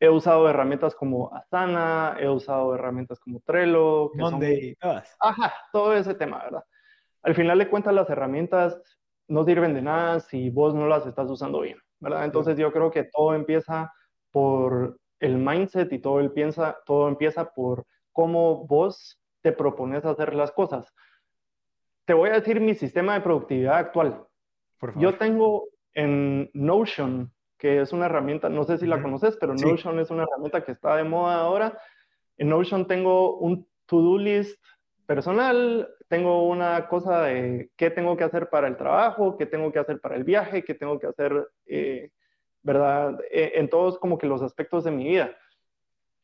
He 0.00 0.08
usado 0.08 0.48
herramientas 0.48 0.94
como 0.94 1.34
Asana, 1.34 2.16
he 2.20 2.28
usado 2.28 2.74
herramientas 2.74 3.18
como 3.18 3.40
Trello. 3.40 4.10
Que 4.12 4.18
Monday, 4.18 4.76
Ajá, 5.20 5.54
todo 5.72 5.94
ese 5.94 6.14
tema, 6.14 6.42
¿verdad? 6.44 6.64
Al 7.22 7.34
final 7.34 7.58
de 7.58 7.68
cuentas, 7.68 7.94
las 7.94 8.08
herramientas 8.08 8.80
no 9.26 9.44
sirven 9.44 9.74
de 9.74 9.82
nada 9.82 10.20
si 10.20 10.50
vos 10.50 10.74
no 10.74 10.86
las 10.86 11.06
estás 11.06 11.28
usando 11.30 11.60
bien, 11.60 11.78
¿verdad? 12.00 12.24
Entonces 12.24 12.56
yo 12.56 12.72
creo 12.72 12.90
que 12.90 13.04
todo 13.04 13.34
empieza 13.34 13.92
por 14.30 14.98
el 15.20 15.36
mindset 15.36 15.92
y 15.92 15.98
todo, 15.98 16.20
el 16.20 16.32
piensa, 16.32 16.78
todo 16.86 17.08
empieza 17.08 17.52
por 17.52 17.84
cómo 18.12 18.66
vos 18.66 19.20
te 19.42 19.52
propones 19.52 20.04
hacer 20.04 20.34
las 20.34 20.52
cosas. 20.52 20.92
Te 22.04 22.14
voy 22.14 22.30
a 22.30 22.34
decir 22.34 22.60
mi 22.60 22.74
sistema 22.74 23.14
de 23.14 23.20
productividad 23.20 23.76
actual. 23.76 24.24
Yo 24.96 25.18
tengo 25.18 25.68
en 25.94 26.50
Notion, 26.54 27.32
que 27.58 27.80
es 27.80 27.92
una 27.92 28.06
herramienta, 28.06 28.48
no 28.48 28.64
sé 28.64 28.78
si 28.78 28.86
la 28.86 29.02
conoces, 29.02 29.36
pero 29.36 29.54
Notion 29.54 29.98
es 29.98 30.10
una 30.10 30.22
herramienta 30.22 30.64
que 30.64 30.72
está 30.72 30.96
de 30.96 31.04
moda 31.04 31.40
ahora. 31.40 31.78
En 32.36 32.48
Notion 32.48 32.86
tengo 32.86 33.36
un 33.38 33.66
to-do 33.86 34.16
list 34.16 34.64
personal, 35.06 35.88
tengo 36.08 36.46
una 36.48 36.86
cosa 36.86 37.22
de 37.22 37.70
qué 37.76 37.90
tengo 37.90 38.16
que 38.16 38.24
hacer 38.24 38.48
para 38.48 38.68
el 38.68 38.76
trabajo, 38.76 39.36
qué 39.36 39.46
tengo 39.46 39.72
que 39.72 39.78
hacer 39.78 40.00
para 40.00 40.16
el 40.16 40.24
viaje, 40.24 40.62
qué 40.62 40.74
tengo 40.74 40.98
que 40.98 41.08
hacer, 41.08 41.48
eh, 41.66 42.10
¿verdad? 42.62 43.18
E, 43.30 43.52
en 43.56 43.68
todos 43.68 43.98
como 43.98 44.18
que 44.18 44.26
los 44.26 44.42
aspectos 44.42 44.84
de 44.84 44.92
mi 44.92 45.04
vida. 45.04 45.36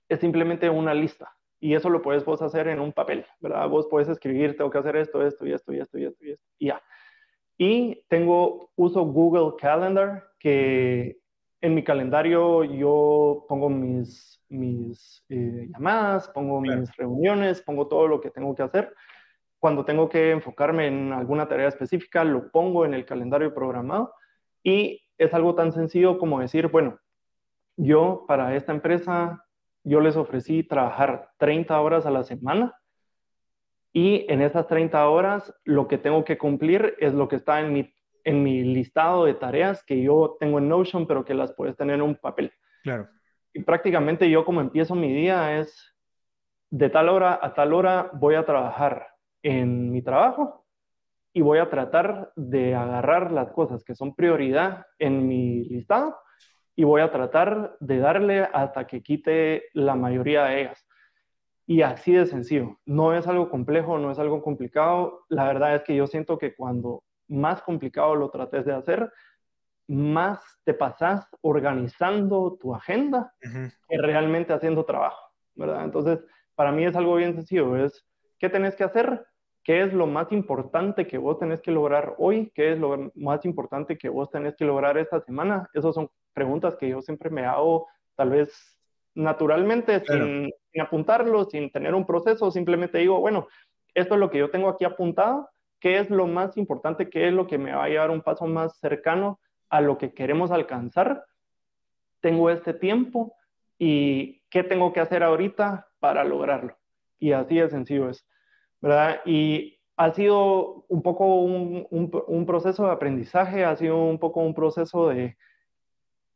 Es 0.09 0.21
simplemente 0.21 0.71
una 0.71 0.95
lista. 0.95 1.35
Y 1.61 1.75
eso 1.75 1.89
lo 1.89 2.03
puedes 2.03 2.25
vos 2.25 2.43
hacer 2.43 2.69
en 2.69 2.79
un 2.79 2.93
papel, 2.93 3.25
¿verdad? 3.41 3.69
Vos 3.69 3.89
puedes 3.91 4.09
escribir, 4.09 4.57
tengo 4.57 4.71
que 4.71 4.79
hacer 4.79 4.97
esto, 4.97 5.27
esto 5.27 5.47
y 5.47 5.53
esto 5.55 5.73
y 5.73 5.81
esto 5.81 5.99
y 5.99 6.05
esto 6.05 6.25
y 6.25 6.31
esto. 6.33 6.47
Y 6.59 6.67
ya. 6.67 6.83
Y 7.57 8.05
tengo, 8.09 8.71
uso 8.77 9.03
Google 9.05 9.57
Calendar, 9.59 10.25
que 10.39 11.19
en 11.65 11.75
mi 11.75 11.83
calendario 11.83 12.63
yo 12.63 13.47
pongo 13.49 13.71
mis, 13.71 14.39
mis 14.51 15.25
eh, 15.31 15.71
llamadas, 15.73 16.29
pongo 16.29 16.61
mis 16.61 16.95
reuniones, 16.95 17.63
pongo 17.63 17.89
todo 17.89 18.07
lo 18.07 18.21
que 18.21 18.29
tengo 18.29 18.55
que 18.55 18.63
hacer. 18.63 18.95
Cuando 19.59 19.83
tengo 19.87 20.11
que 20.11 20.33
enfocarme 20.33 20.89
en 20.89 21.15
alguna 21.15 21.49
tarea 21.49 21.69
específica, 21.69 22.23
lo 22.23 22.51
pongo 22.51 22.85
en 22.85 22.93
el 22.93 23.07
calendario 23.07 23.55
programado. 23.55 24.13
Y 24.63 25.01
es 25.17 25.33
algo 25.33 25.55
tan 25.55 25.73
sencillo 25.73 26.19
como 26.19 26.41
decir, 26.41 26.69
bueno, 26.69 26.99
yo 27.79 28.27
para 28.29 28.55
esta 28.57 28.73
empresa, 28.73 29.43
yo 29.85 30.01
les 30.01 30.17
ofrecí 30.17 30.65
trabajar 30.65 31.31
30 31.39 31.81
horas 31.81 32.05
a 32.05 32.11
la 32.11 32.25
semana 32.25 32.75
y 33.91 34.31
en 34.31 34.43
esas 34.43 34.67
30 34.67 35.09
horas 35.09 35.55
lo 35.65 35.89
que 35.89 35.97
tengo 35.97 36.27
que 36.27 36.37
cumplir 36.37 36.95
es 36.99 37.15
lo 37.15 37.27
que 37.27 37.37
está 37.37 37.61
en 37.61 37.73
mi, 37.73 37.95
en 38.25 38.43
mi 38.43 38.63
listado 38.63 39.27
de 39.27 39.35
tareas 39.35 39.85
que 39.85 40.03
yo 40.03 40.37
tengo 40.41 40.59
en 40.59 40.69
Notion, 40.69 41.07
pero 41.07 41.25
que 41.25 41.35
las 41.35 41.53
puedes 41.53 41.77
tener 41.77 41.97
en 41.97 42.03
un 42.03 42.17
papel. 42.17 42.53
Claro. 42.83 43.09
Y 43.53 43.63
prácticamente 43.63 44.29
yo 44.29 44.45
como 44.45 44.61
empiezo 44.61 44.95
mi 44.95 45.13
día 45.13 45.59
es 45.59 45.95
de 46.71 46.91
tal 46.91 47.09
hora 47.09 47.39
a 47.41 47.55
tal 47.55 47.73
hora 47.73 48.11
voy 48.15 48.35
a 48.35 48.45
trabajar 48.45 49.07
en 49.43 49.93
mi 49.93 50.03
trabajo 50.03 50.67
y 51.33 51.43
voy 51.43 51.59
a 51.59 51.69
tratar 51.69 52.33
de 52.35 52.75
agarrar 52.75 53.31
las 53.31 53.53
cosas 53.53 53.85
que 53.85 53.95
son 53.95 54.15
prioridad 54.15 54.87
en 54.99 55.29
mi 55.29 55.65
listado 55.65 56.17
y 56.77 56.85
voy 56.85 57.01
a 57.01 57.13
tratar 57.13 57.77
de 57.81 57.99
darle 57.99 58.41
hasta 58.53 58.87
que 58.87 59.03
quite 59.03 59.65
la 59.75 59.95
mayoría 59.95 60.45
de 60.45 60.63
ellas. 60.63 60.87
Y 61.67 61.83
así 61.83 62.13
de 62.13 62.27
sencillo. 62.27 62.79
No 62.85 63.15
es 63.15 63.27
algo 63.27 63.49
complejo, 63.49 63.99
no 63.99 64.11
es 64.11 64.19
algo 64.19 64.43
complicado. 64.43 65.25
La 65.29 65.45
verdad 65.45 65.77
es 65.77 65.83
que 65.83 65.97
yo 65.97 66.07
siento 66.07 66.39
que 66.39 66.55
cuando 66.55 67.05
más 67.29 67.63
complicado 67.63 68.15
lo 68.15 68.31
trates 68.31 68.65
de 68.65 68.75
hacer, 68.75 69.13
más 69.87 70.41
te 70.65 70.75
pasas 70.75 71.27
organizando 71.43 72.57
tu 72.61 72.75
agenda 72.75 73.35
que 73.41 73.99
realmente 73.99 74.53
haciendo 74.53 74.85
trabajo, 74.85 75.31
¿verdad? 75.55 75.85
Entonces, 75.85 76.21
para 76.55 76.73
mí 76.73 76.85
es 76.85 76.97
algo 76.97 77.17
bien 77.17 77.35
sencillo, 77.35 77.77
es 77.77 78.07
qué 78.39 78.49
tenés 78.49 78.77
que 78.77 78.85
hacer, 78.85 79.27
qué 79.63 79.83
es 79.83 79.93
lo 79.93 80.07
más 80.07 80.31
importante 80.33 81.07
que 81.07 81.19
vos 81.19 81.39
tenés 81.39 81.61
que 81.61 81.71
lograr 81.71 82.15
hoy, 82.19 82.53
qué 82.55 82.73
es 82.73 82.79
lo 82.79 83.11
más 83.15 83.45
importante 83.45 83.99
que 83.99 84.09
vos 84.09 84.31
tenés 84.31 84.55
que 84.57 84.65
lograr 84.65 84.99
esta 84.99 85.21
semana. 85.21 85.69
Esas 85.73 85.95
son 85.95 86.11
preguntas 86.33 86.77
que 86.77 86.89
yo 86.89 87.01
siempre 87.03 87.31
me 87.31 87.45
hago, 87.47 87.89
tal 88.15 88.31
vez 88.31 88.79
naturalmente, 89.15 90.03
sin, 90.05 90.53
apuntarlo, 90.81 91.45
sin 91.45 91.71
tener 91.71 91.95
un 91.95 92.05
proceso, 92.05 92.51
simplemente 92.51 92.99
digo, 92.99 93.21
bueno, 93.21 93.47
esto 93.95 94.15
es 94.15 94.21
lo 94.21 94.31
que 94.31 94.39
yo 94.39 94.51
tengo 94.51 94.69
aquí 94.69 94.85
apuntado, 94.85 95.49
qué 95.85 95.99
es 95.99 96.09
lo 96.09 96.27
más 96.27 96.57
importante, 96.57 97.11
qué 97.11 97.29
es 97.29 97.35
lo 97.35 97.47
que 97.47 97.59
me 97.59 97.75
va 97.75 97.85
a 97.85 97.89
llevar 97.91 98.11
un 98.11 98.23
paso 98.23 98.47
más 98.47 98.79
cercano 98.79 99.39
a 99.69 99.83
lo 99.83 99.99
que 99.99 100.15
queremos 100.15 100.51
alcanzar. 100.51 101.27
Tengo 102.23 102.49
este 102.49 102.73
tiempo 102.73 103.35
y 103.79 104.41
qué 104.49 104.65
tengo 104.65 104.95
que 104.95 105.01
hacer 105.01 105.23
ahorita 105.23 105.87
para 106.01 106.25
lograrlo. 106.25 106.75
Y 107.19 107.33
así 107.33 107.57
de 107.57 107.69
sencillo 107.69 108.09
es, 108.09 108.27
¿verdad? 108.81 109.21
Y 109.27 109.79
ha 109.99 110.11
sido 110.15 110.87
un 110.89 111.03
poco 111.03 111.43
un, 111.43 111.87
un 111.91 112.47
proceso 112.47 112.87
de 112.87 112.93
aprendizaje, 112.93 113.67
ha 113.67 113.77
sido 113.77 114.03
un 114.07 114.19
poco 114.19 114.41
un 114.41 114.55
proceso 114.55 115.11
de 115.11 115.37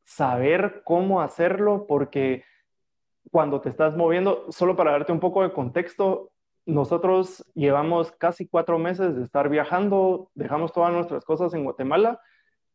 saber 0.04 0.82
cómo 0.84 1.22
hacerlo, 1.22 1.86
porque 1.88 2.44
cuando 3.30 3.62
te 3.62 3.70
estás 3.70 3.96
moviendo, 3.96 4.52
solo 4.52 4.76
para 4.76 4.90
darte 4.90 5.12
un 5.12 5.20
poco 5.20 5.42
de 5.42 5.54
contexto, 5.54 6.32
nosotros 6.68 7.46
llevamos 7.54 8.12
casi 8.12 8.46
cuatro 8.46 8.78
meses 8.78 9.16
de 9.16 9.22
estar 9.22 9.48
viajando, 9.48 10.30
dejamos 10.34 10.70
todas 10.74 10.92
nuestras 10.92 11.24
cosas 11.24 11.54
en 11.54 11.64
Guatemala 11.64 12.20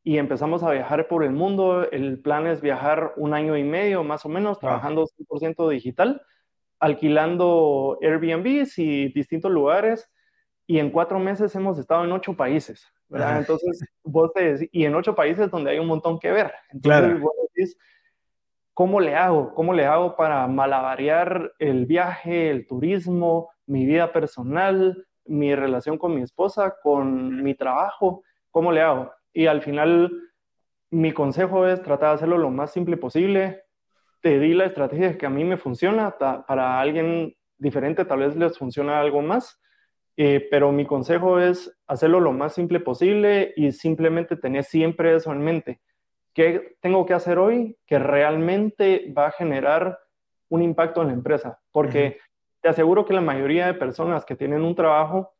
y 0.04 0.18
empezamos 0.18 0.64
a 0.64 0.72
viajar 0.72 1.08
por 1.08 1.24
el 1.24 1.32
mundo. 1.32 1.88
El 1.92 2.20
plan 2.20 2.48
es 2.48 2.60
viajar 2.60 3.14
un 3.18 3.36
año 3.36 3.56
y 3.56 3.64
medio 3.64 4.04
más 4.04 4.26
o 4.26 4.30
menos, 4.30 4.58
trabajando 4.58 5.06
100% 5.06 5.70
digital, 5.70 6.24
alquilando 6.80 8.00
Airbnbs 8.02 8.80
y 8.80 9.14
distintos 9.14 9.52
lugares. 9.52 10.12
Y 10.66 10.80
en 10.80 10.90
cuatro 10.90 11.20
meses 11.20 11.54
hemos 11.54 11.78
estado 11.78 12.04
en 12.04 12.14
ocho 12.14 12.36
países, 12.36 12.92
¿verdad? 13.10 13.38
Entonces, 13.38 13.86
vos 14.04 14.34
te 14.34 14.70
y 14.72 14.86
en 14.86 14.96
ocho 14.96 15.14
países 15.14 15.52
donde 15.52 15.70
hay 15.70 15.78
un 15.78 15.88
montón 15.88 16.18
que 16.18 16.32
ver. 16.32 16.52
Entonces, 16.72 17.00
claro. 17.00 17.20
vos 17.20 17.34
decís, 17.54 17.78
¿cómo 18.74 19.00
le 19.00 19.16
hago? 19.16 19.54
¿Cómo 19.54 19.72
le 19.72 19.86
hago 19.86 20.16
para 20.16 20.48
malabarear 20.48 21.54
el 21.60 21.86
viaje, 21.86 22.50
el 22.50 22.66
turismo, 22.66 23.53
mi 23.66 23.86
vida 23.86 24.12
personal, 24.12 25.08
mi 25.26 25.56
relación 25.56 25.98
con 25.98 26.16
mi 26.16 26.22
esposa, 26.22 26.76
con 26.82 27.44
mi 27.44 27.56
trabajo? 27.56 28.24
¿Cómo 28.52 28.72
le 28.72 28.82
hago? 28.82 29.12
Y 29.34 29.48
al 29.48 29.62
final, 29.62 30.12
mi 30.90 31.12
consejo 31.12 31.68
es 31.68 31.82
tratar 31.82 32.10
de 32.10 32.16
hacerlo 32.16 32.38
lo 32.38 32.50
más 32.50 32.72
simple 32.72 32.98
posible. 32.98 33.64
Te 34.22 34.40
di 34.40 34.54
la 34.54 34.66
estrategia 34.66 35.18
que 35.18 35.26
a 35.26 35.30
mí 35.30 35.44
me 35.44 35.58
funciona, 35.58 36.18
para 36.18 36.80
alguien 36.80 37.36
diferente 37.58 38.06
tal 38.06 38.20
vez 38.20 38.36
les 38.36 38.58
funciona 38.58 39.00
algo 39.00 39.22
más, 39.22 39.60
eh, 40.18 40.48
pero 40.52 40.72
mi 40.72 40.86
consejo 40.86 41.40
es 41.40 41.76
hacerlo 41.88 42.20
lo 42.20 42.34
más 42.34 42.54
simple 42.54 42.80
posible 42.80 43.54
y 43.56 43.72
simplemente 43.72 44.36
tener 44.36 44.64
siempre 44.64 45.16
eso 45.16 45.32
en 45.32 45.40
mente 45.40 45.82
¿Qué 46.34 46.78
tengo 46.82 47.06
que 47.06 47.14
hacer 47.14 47.38
hoy 47.38 47.78
que 47.86 48.00
realmente 48.00 49.14
va 49.16 49.28
a 49.28 49.32
generar 49.32 50.00
un 50.50 50.64
impacto 50.64 51.02
en 51.02 51.08
la 51.08 51.14
empresa? 51.14 51.60
Porque 51.72 52.18
te 52.64 52.70
aseguro 52.70 53.06
que 53.06 53.14
la 53.14 53.20
mayoría 53.20 53.68
de 53.68 53.74
personas 53.74 54.24
que 54.24 54.38
tienen 54.38 54.64
un 54.64 54.74
trabajo 54.74 55.34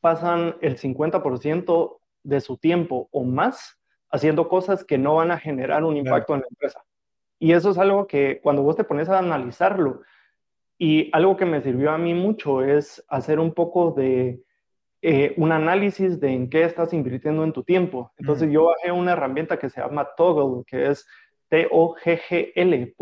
pasan 0.00 0.56
el 0.60 0.76
50% 0.76 1.98
de 2.24 2.40
su 2.40 2.56
tiempo 2.56 3.08
o 3.12 3.22
más 3.22 3.78
haciendo 4.10 4.48
cosas 4.48 4.84
que 4.84 4.98
no 4.98 5.14
van 5.14 5.30
a 5.30 5.38
generar 5.38 5.84
un 5.84 5.96
impacto 5.96 6.34
en 6.34 6.40
la 6.40 6.48
empresa. 6.50 6.82
Y 7.38 7.52
eso 7.52 7.70
es 7.70 7.78
algo 7.78 8.08
que 8.08 8.40
cuando 8.42 8.62
vos 8.62 8.74
te 8.74 8.82
pones 8.82 9.08
a 9.08 9.18
analizarlo, 9.18 10.02
y 10.76 11.08
algo 11.12 11.36
que 11.36 11.44
me 11.44 11.62
sirvió 11.62 11.92
a 11.92 11.98
mí 11.98 12.14
mucho 12.14 12.64
es 12.64 13.04
hacer 13.08 13.38
un 13.38 13.54
poco 13.54 13.92
de 13.92 14.42
eh, 15.02 15.34
un 15.36 15.52
análisis 15.52 16.18
de 16.18 16.32
en 16.32 16.50
qué 16.50 16.64
estás 16.64 16.92
invirtiendo 16.92 17.44
en 17.44 17.52
tu 17.52 17.62
tiempo. 17.62 18.12
Entonces 18.16 18.50
yo 18.50 18.64
bajé 18.64 18.90
una 18.90 19.12
herramienta 19.12 19.56
que 19.56 19.70
se 19.70 19.80
llama 19.80 20.08
Toggle, 20.16 20.64
que 20.66 20.90
es 20.90 21.06
T-O-G-G-L.com. 21.48 22.94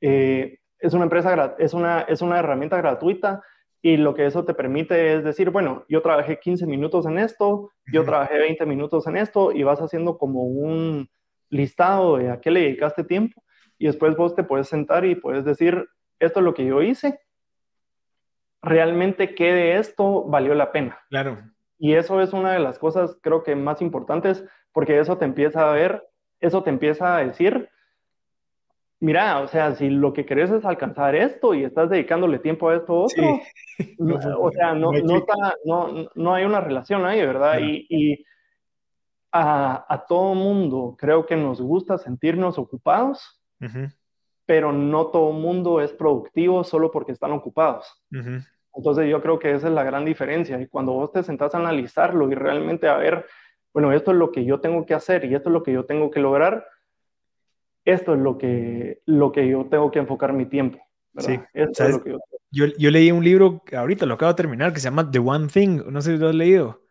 Eh, 0.00 0.58
es 0.86 0.92
una 0.92 1.04
empresa, 1.04 1.54
es 1.58 1.72
una, 1.72 2.00
es 2.02 2.20
una 2.20 2.38
herramienta 2.38 2.76
gratuita 2.76 3.42
y 3.80 3.96
lo 3.96 4.14
que 4.14 4.26
eso 4.26 4.44
te 4.44 4.52
permite 4.52 5.14
es 5.14 5.24
decir, 5.24 5.48
bueno, 5.48 5.84
yo 5.88 6.02
trabajé 6.02 6.38
15 6.38 6.66
minutos 6.66 7.06
en 7.06 7.18
esto, 7.18 7.70
yo 7.90 8.04
trabajé 8.04 8.38
20 8.38 8.66
minutos 8.66 9.06
en 9.06 9.16
esto 9.16 9.50
y 9.52 9.62
vas 9.62 9.80
haciendo 9.80 10.18
como 10.18 10.42
un 10.44 11.08
listado 11.48 12.18
de 12.18 12.30
a 12.30 12.40
qué 12.40 12.50
le 12.50 12.60
dedicaste 12.60 13.02
tiempo 13.02 13.42
y 13.78 13.86
después 13.86 14.14
vos 14.14 14.34
te 14.34 14.44
puedes 14.44 14.68
sentar 14.68 15.06
y 15.06 15.14
puedes 15.14 15.46
decir, 15.46 15.88
esto 16.18 16.40
es 16.40 16.44
lo 16.44 16.52
que 16.52 16.66
yo 16.66 16.82
hice 16.82 17.18
realmente 18.60 19.34
qué 19.34 19.52
de 19.52 19.76
esto 19.78 20.24
valió 20.24 20.54
la 20.54 20.70
pena. 20.70 20.98
Claro. 21.08 21.38
Y 21.78 21.94
eso 21.94 22.20
es 22.20 22.34
una 22.34 22.52
de 22.52 22.58
las 22.58 22.78
cosas 22.78 23.16
creo 23.22 23.42
que 23.42 23.56
más 23.56 23.80
importantes 23.80 24.44
porque 24.72 24.98
eso 24.98 25.16
te 25.16 25.24
empieza 25.24 25.70
a 25.70 25.72
ver, 25.72 26.06
eso 26.40 26.62
te 26.62 26.70
empieza 26.70 27.16
a 27.16 27.24
decir, 27.24 27.70
mira, 29.04 29.40
o 29.40 29.48
sea, 29.48 29.74
si 29.74 29.90
lo 29.90 30.12
que 30.12 30.24
querés 30.24 30.50
es 30.50 30.64
alcanzar 30.64 31.14
esto 31.14 31.54
y 31.54 31.62
estás 31.62 31.90
dedicándole 31.90 32.38
tiempo 32.38 32.68
a 32.70 32.76
esto 32.76 33.02
otro, 33.02 33.40
o 34.40 34.50
sea, 34.50 34.74
no, 34.74 34.92
no, 34.92 36.08
no, 36.14 36.34
hay 36.34 36.44
una 36.44 36.60
relación 36.60 37.04
ahí, 37.04 37.20
¿verdad? 37.20 37.58
Y, 37.60 38.24
a, 39.30 39.84
a, 39.92 40.06
todo 40.06 40.34
mundo 40.34 40.94
creo 40.96 41.26
que 41.26 41.34
nos 41.34 41.60
gusta 41.60 41.98
sentirnos 41.98 42.56
ocupados, 42.56 43.42
pero 44.46 44.72
no 44.72 45.06
todo 45.08 45.32
mundo 45.32 45.80
es 45.80 45.92
productivo 45.92 46.62
solo 46.62 46.90
porque 46.90 47.12
están 47.12 47.32
ocupados. 47.32 48.00
Entonces 48.74 49.10
yo 49.10 49.20
creo 49.20 49.38
que 49.38 49.52
esa 49.52 49.68
es 49.68 49.74
la 49.74 49.82
gran 49.82 50.04
diferencia. 50.04 50.60
Y 50.60 50.68
cuando 50.68 50.92
vos 50.92 51.12
te 51.12 51.24
sentás 51.24 51.54
a 51.54 51.58
analizarlo 51.58 52.30
y 52.30 52.34
realmente 52.34 52.88
a 52.88 52.96
ver, 52.96 53.26
bueno, 53.72 53.92
esto 53.92 54.12
es 54.12 54.16
lo 54.16 54.30
que 54.30 54.44
yo 54.44 54.60
tengo 54.60 54.86
que 54.86 54.94
hacer 54.94 55.24
y 55.24 55.34
esto 55.34 55.48
es 55.48 55.52
lo 55.52 55.64
que 55.64 55.72
yo 55.72 55.84
tengo 55.84 56.12
que 56.12 56.20
lograr, 56.20 56.64
esto 57.84 58.14
es 58.14 58.20
lo 58.20 58.38
que, 58.38 59.02
lo 59.06 59.32
que 59.32 59.48
yo 59.48 59.66
tengo 59.66 59.90
que 59.90 59.98
enfocar 59.98 60.32
mi 60.32 60.46
tiempo. 60.46 60.78
Sí, 61.18 61.38
esto 61.52 61.84
es 61.84 61.90
lo 61.90 62.02
que 62.02 62.16
yo, 62.50 62.66
yo, 62.78 62.90
leí 62.90 63.10
un 63.10 63.24
libro, 63.24 63.62
ahorita 63.76 64.06
lo 64.06 64.14
acabo 64.14 64.32
de 64.32 64.36
terminar, 64.36 64.72
que 64.72 64.78
se 64.78 64.84
llama 64.84 65.10
The 65.10 65.18
One 65.18 65.48
Thing, 65.48 65.82
no 65.90 66.00
sé 66.00 66.12
si 66.12 66.18
lo 66.18 66.28
has 66.28 66.34
leído. 66.34 66.82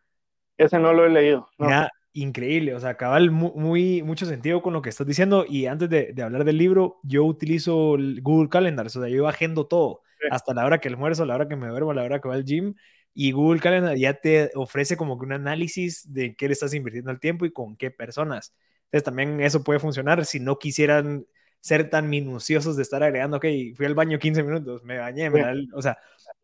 Ese 0.57 0.77
no 0.77 0.93
lo 0.93 1.05
he 1.05 1.09
leído. 1.09 1.47
No. 1.57 1.69
increíble, 2.11 2.75
o 2.75 2.79
sea, 2.79 2.95
cabal 2.95 3.31
muy, 3.31 4.03
mucho 4.03 4.25
sentido 4.25 4.61
con 4.61 4.73
lo 4.73 4.81
que 4.81 4.89
estás 4.89 5.07
diciendo 5.07 5.45
y 5.47 5.65
antes 5.65 5.89
de, 5.89 6.11
de 6.13 6.21
hablar 6.21 6.43
del 6.43 6.57
libro, 6.57 6.99
yo 7.03 7.23
utilizo 7.23 7.95
el 7.95 8.21
Google 8.21 8.49
Calendar, 8.49 8.85
o 8.85 8.89
sea, 8.89 9.07
yo 9.07 9.27
agendo 9.27 9.65
todo, 9.67 10.01
hasta 10.29 10.53
la 10.53 10.65
hora 10.65 10.79
que 10.79 10.89
almuerzo, 10.89 11.25
la 11.25 11.35
hora 11.35 11.47
que 11.47 11.55
me 11.55 11.67
duermo, 11.67 11.93
la 11.93 12.03
hora 12.03 12.19
que 12.19 12.27
va 12.27 12.35
al 12.35 12.45
gym 12.45 12.75
y 13.13 13.31
Google 13.31 13.59
Calendar 13.59 13.95
ya 13.95 14.13
te 14.15 14.51
ofrece 14.55 14.97
como 14.97 15.17
que 15.17 15.25
un 15.25 15.33
análisis 15.33 16.11
de 16.11 16.35
qué 16.35 16.47
le 16.47 16.53
estás 16.53 16.73
invirtiendo 16.73 17.11
el 17.11 17.19
tiempo 17.19 17.45
y 17.45 17.51
con 17.51 17.75
qué 17.77 17.91
personas. 17.91 18.53
Entonces 18.93 19.05
también 19.05 19.41
eso 19.41 19.63
puede 19.63 19.79
funcionar 19.79 20.23
si 20.23 20.39
no 20.39 20.59
quisieran 20.59 21.25
ser 21.59 21.89
tan 21.89 22.11
minuciosos 22.11 22.75
de 22.75 22.83
estar 22.83 23.01
agregando, 23.01 23.37
ok, 23.37 23.45
fui 23.75 23.87
al 23.87 23.95
baño 23.95 24.19
15 24.19 24.43
minutos, 24.43 24.83
me 24.83 24.99
bañé, 24.99 25.31
o 25.73 25.81
sea, 25.81 25.97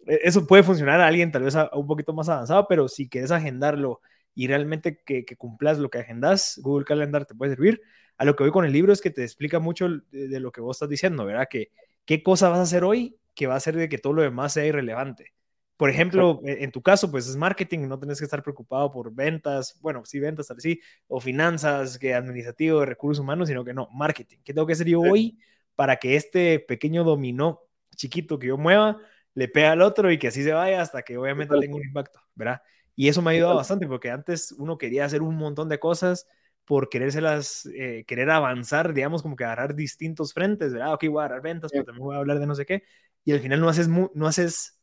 e, 0.07 0.21
eso 0.23 0.47
puede 0.47 0.63
funcionar 0.63 0.99
a 0.99 1.05
alguien 1.05 1.31
tal 1.31 1.43
vez 1.43 1.55
un 1.73 1.85
poquito 1.85 2.11
más 2.11 2.27
avanzado, 2.27 2.65
pero 2.67 2.87
si 2.87 3.07
quieres 3.07 3.29
agendarlo 3.29 4.01
y 4.33 4.47
realmente 4.47 4.99
que, 5.05 5.25
cumplas 5.37 5.77
lo 5.77 5.91
que 5.91 5.99
agendas, 5.99 6.59
Google 6.63 6.85
Calendar 6.85 7.25
te 7.27 7.35
puede 7.35 7.51
servir. 7.51 7.81
A 8.17 8.25
lo 8.25 8.35
que 8.35 8.43
voy 8.43 8.51
con 8.51 8.65
el 8.65 8.71
libro 8.71 8.93
es 8.93 9.01
que 9.01 9.11
te 9.11 9.23
explica 9.23 9.59
mucho 9.59 9.87
de, 10.11 10.39
lo 10.39 10.51
que 10.51 10.61
vos 10.61 10.77
estás 10.77 10.89
diciendo, 10.89 11.25
¿verdad? 11.25 11.47
Que 11.49 11.69
qué 12.05 12.23
cosa 12.23 12.49
vas 12.49 12.59
a 12.59 12.63
hacer 12.63 12.83
hoy 12.83 13.15
que 13.35 13.45
va 13.45 13.53
a 13.53 13.57
hacer 13.57 13.75
de 13.75 13.89
que 13.89 13.99
todo 13.99 14.13
lo 14.13 14.23
demás 14.23 14.53
sea 14.53 14.65
irrelevante. 14.65 15.33
Por 15.79 15.89
ejemplo, 15.89 16.41
e, 16.43 16.65
en 16.65 16.73
tu 16.73 16.81
caso, 16.81 17.09
pues 17.09 17.25
es 17.29 17.37
marketing, 17.37 17.87
no 17.87 17.97
tienes 17.97 18.19
que 18.19 18.25
estar 18.25 18.43
preocupado 18.43 18.91
por 18.91 19.15
ventas, 19.15 19.79
bueno, 19.79 20.03
sí, 20.03 20.19
ventas, 20.19 20.47
tal 20.47 20.59
sí, 20.59 20.81
o 21.07 21.21
finanzas, 21.21 21.97
que 21.97 22.13
administrativo, 22.13 22.83
recursos 22.83 23.23
humanos, 23.23 23.47
sino 23.47 23.63
que 23.63 23.73
no, 23.73 23.87
marketing. 23.93 24.39
¿Qué 24.43 24.53
tengo 24.53 24.67
que 24.67 24.73
hacer 24.73 24.87
yo 24.87 24.99
hoy 24.99 25.39
para 25.75 25.95
que 25.95 26.17
este 26.17 26.59
pequeño 26.59 27.05
dominó 27.05 27.61
chiquito 27.95 28.37
que 28.37 28.47
yo 28.47 28.57
mueva 28.57 28.97
le 29.33 29.47
pegue 29.47 29.67
al 29.67 29.81
otro 29.81 30.11
y 30.11 30.19
que 30.19 30.27
así 30.27 30.43
se 30.43 30.51
vaya 30.51 30.81
hasta 30.81 31.01
que 31.01 31.17
obviamente 31.17 31.57
tenga 31.57 31.77
un 31.77 31.85
impacto, 31.85 32.19
¿verdad? 32.35 32.61
Y 32.93 33.07
eso 33.07 33.21
me 33.21 33.29
ha 33.29 33.33
ayudado 33.35 33.55
bastante 33.55 33.87
porque 33.87 34.11
antes 34.11 34.51
uno 34.51 34.77
quería 34.77 35.05
hacer 35.05 35.21
un 35.21 35.37
montón 35.37 35.69
de 35.69 35.79
cosas 35.79 36.27
por 36.65 36.89
querérselas, 36.89 37.69
eh, 37.73 38.03
querer 38.05 38.31
avanzar, 38.31 38.93
digamos, 38.93 39.21
como 39.21 39.37
que 39.37 39.45
agarrar 39.45 39.75
distintos 39.75 40.33
frentes, 40.33 40.73
¿verdad? 40.73 40.93
Ok, 40.93 41.05
voy 41.07 41.21
a 41.21 41.25
agarrar 41.25 41.41
ventas, 41.41 41.71
pero 41.71 41.85
también 41.85 42.03
voy 42.03 42.17
a 42.17 42.19
hablar 42.19 42.37
de 42.37 42.47
no 42.47 42.53
sé 42.53 42.65
qué, 42.65 42.83
y 43.23 43.31
al 43.31 43.39
final 43.39 43.61
no 43.61 43.69
haces, 43.69 43.87
no 43.87 44.27
haces, 44.27 44.77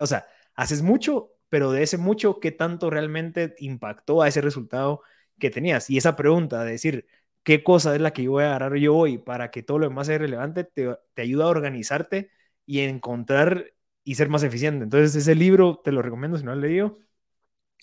o 0.00 0.06
sea, 0.06 0.26
haces 0.58 0.82
mucho, 0.82 1.30
pero 1.48 1.70
de 1.70 1.84
ese 1.84 1.98
mucho, 1.98 2.40
¿qué 2.40 2.50
tanto 2.50 2.90
realmente 2.90 3.54
impactó 3.58 4.22
a 4.22 4.28
ese 4.28 4.40
resultado 4.40 5.02
que 5.38 5.50
tenías? 5.50 5.88
Y 5.88 5.98
esa 5.98 6.16
pregunta 6.16 6.64
de 6.64 6.72
decir, 6.72 7.06
¿qué 7.44 7.62
cosa 7.62 7.94
es 7.94 8.00
la 8.00 8.12
que 8.12 8.24
yo 8.24 8.32
voy 8.32 8.42
a 8.42 8.48
agarrar 8.48 8.74
yo 8.76 8.96
hoy 8.96 9.18
para 9.18 9.52
que 9.52 9.62
todo 9.62 9.78
lo 9.78 9.88
demás 9.88 10.08
sea 10.08 10.18
relevante? 10.18 10.64
Te, 10.64 10.96
ayuda 11.16 11.44
a 11.44 11.48
organizarte 11.48 12.32
y 12.66 12.80
encontrar 12.80 13.72
y 14.02 14.16
ser 14.16 14.28
más 14.30 14.42
eficiente. 14.42 14.82
Entonces, 14.82 15.14
ese 15.14 15.36
libro 15.36 15.80
te 15.84 15.92
lo 15.92 16.02
recomiendo 16.02 16.36
si 16.38 16.44
no 16.44 16.50
lo 16.50 16.56
has 16.56 16.62
leído. 16.62 16.98